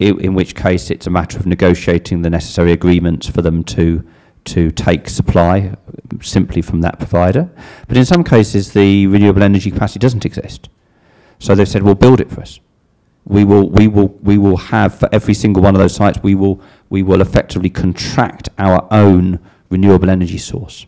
i- 0.00 0.04
in 0.04 0.34
which 0.34 0.54
case 0.54 0.90
it's 0.90 1.06
a 1.06 1.10
matter 1.10 1.38
of 1.38 1.46
negotiating 1.46 2.22
the 2.22 2.30
necessary 2.30 2.72
agreements 2.72 3.26
for 3.28 3.42
them 3.42 3.62
to, 3.64 4.04
to 4.46 4.70
take 4.72 5.08
supply 5.08 5.74
simply 6.20 6.62
from 6.62 6.80
that 6.80 6.98
provider. 6.98 7.48
But 7.86 7.96
in 7.96 8.04
some 8.04 8.24
cases, 8.24 8.72
the 8.72 9.06
renewable 9.06 9.42
energy 9.42 9.70
capacity 9.70 10.00
doesn't 10.00 10.24
exist. 10.26 10.68
So 11.38 11.54
they've 11.54 11.68
said, 11.68 11.82
well, 11.82 11.94
build 11.94 12.20
it 12.20 12.30
for 12.30 12.40
us. 12.40 12.58
We 13.26 13.44
will, 13.44 13.68
we 13.68 13.88
will, 13.88 14.08
we 14.22 14.38
will 14.38 14.56
have 14.56 14.98
for 14.98 15.08
every 15.12 15.34
single 15.34 15.62
one 15.62 15.74
of 15.74 15.80
those 15.80 15.94
sites, 15.94 16.18
we 16.22 16.34
will, 16.34 16.60
we 16.90 17.02
will 17.02 17.20
effectively 17.20 17.70
contract 17.70 18.48
our 18.58 18.86
own 18.92 19.40
renewable 19.68 20.10
energy 20.10 20.38
source. 20.38 20.86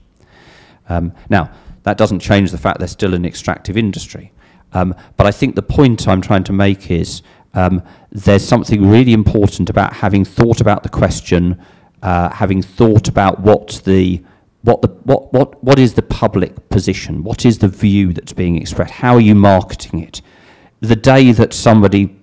Um, 0.89 1.13
now, 1.29 1.51
that 1.83 1.99
doesn't 1.99 2.21
change 2.21 2.51
the 2.51 2.59
fact 2.59 2.79
there's 2.79 2.93
still 2.93 3.15
an 3.15 3.25
extractive 3.25 3.77
industry. 3.77 4.33
Um, 4.73 4.95
but 5.17 5.27
I 5.27 5.31
think 5.31 5.55
the 5.55 5.63
point 5.63 6.07
I'm 6.07 6.21
trying 6.21 6.45
to 6.45 6.53
make 6.53 6.91
is 6.91 7.23
um, 7.55 7.83
there's 8.13 8.47
something 8.47 8.89
really 8.89 9.13
important 9.13 9.71
about 9.71 9.95
having 9.95 10.25
thought 10.25 10.61
about 10.61 10.83
the 10.83 10.89
question, 10.89 11.61
uh, 12.03 12.31
having 12.31 12.63
thought 12.63 13.09
about 13.09 13.41
what 13.41 13.81
the 13.85 14.23
what 14.63 14.83
the 14.83 14.89
what, 15.05 15.33
what 15.33 15.63
what 15.65 15.79
is 15.79 15.95
the 15.95 16.03
public 16.03 16.69
position, 16.69 17.25
what 17.25 17.47
is 17.47 17.59
the 17.59 17.69
view 17.69 18.13
that's 18.13 18.33
being 18.33 18.57
expressed, 18.57 18.93
how 18.95 19.15
are 19.15 19.21
you 19.21 19.35
marketing 19.35 20.03
it? 20.03 20.21
The 20.81 20.97
day 20.97 21.33
that 21.33 21.53
somebody 21.53 22.18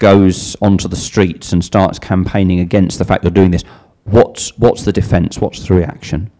goes 0.00 0.56
onto 0.60 0.88
the 0.88 0.96
streets 0.96 1.52
and 1.52 1.64
starts 1.64 2.00
campaigning 2.00 2.58
against 2.58 2.98
the 2.98 3.04
fact 3.04 3.22
they're 3.22 3.30
doing 3.30 3.52
this, 3.52 3.62
what's 4.04 4.56
what's 4.58 4.82
the 4.82 4.92
defence? 4.92 5.38
What's 5.38 5.68
the 5.68 5.74
reaction? 5.74 6.32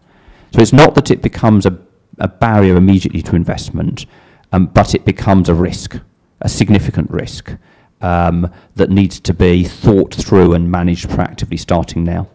So 0.51 0.59
it's 0.61 0.73
not 0.73 0.95
that 0.95 1.11
it 1.11 1.21
becomes 1.21 1.65
a, 1.65 1.77
a 2.17 2.27
barrier 2.27 2.75
immediately 2.75 3.21
to 3.21 3.37
investment, 3.37 4.05
um, 4.51 4.65
but 4.65 4.93
it 4.93 5.05
becomes 5.05 5.47
a 5.47 5.53
risk, 5.53 5.97
a 6.41 6.49
significant 6.49 7.09
risk 7.09 7.55
um, 8.01 8.51
that 8.75 8.89
needs 8.89 9.19
to 9.21 9.33
be 9.33 9.63
thought 9.63 10.13
through 10.13 10.53
and 10.53 10.69
managed 10.69 11.07
proactively 11.07 11.57
starting 11.57 12.03
now. 12.03 12.27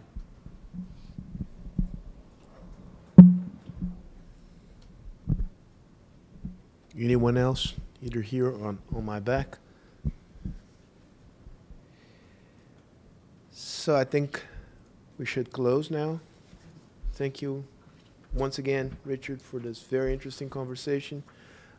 Anyone 6.99 7.37
else, 7.37 7.75
either 8.01 8.21
here 8.21 8.47
or 8.47 8.69
on, 8.69 8.79
on 8.95 9.05
my 9.05 9.19
back? 9.19 9.59
So 13.87 13.95
I 13.95 14.03
think 14.03 14.43
we 15.17 15.25
should 15.25 15.53
close 15.53 15.89
now. 15.89 16.19
Thank 17.13 17.41
you 17.41 17.63
once 18.33 18.59
again, 18.59 18.97
Richard, 19.05 19.41
for 19.41 19.59
this 19.59 19.81
very 19.81 20.11
interesting 20.11 20.49
conversation. 20.49 21.23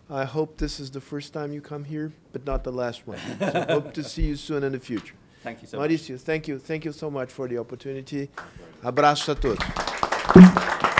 I 0.08 0.24
hope 0.24 0.56
this 0.56 0.80
is 0.80 0.90
the 0.90 1.02
first 1.02 1.34
time 1.34 1.52
you 1.52 1.60
come 1.60 1.84
here, 1.84 2.10
but 2.32 2.46
not 2.46 2.64
the 2.64 2.72
last 2.72 3.06
one. 3.06 3.18
So 3.40 3.66
hope 3.68 3.92
to 3.92 4.02
see 4.02 4.22
you 4.22 4.36
soon 4.36 4.64
in 4.64 4.72
the 4.72 4.80
future. 4.80 5.16
Thank 5.42 5.60
you 5.60 5.68
Maurício, 5.68 6.18
thank 6.18 6.48
you, 6.48 6.58
thank 6.58 6.86
you 6.86 6.92
so 6.92 7.10
much 7.10 7.30
for 7.30 7.46
the 7.46 7.58
opportunity. 7.58 8.30
Abraços 8.82 9.28
a 9.28 9.34
todos. 9.34 10.97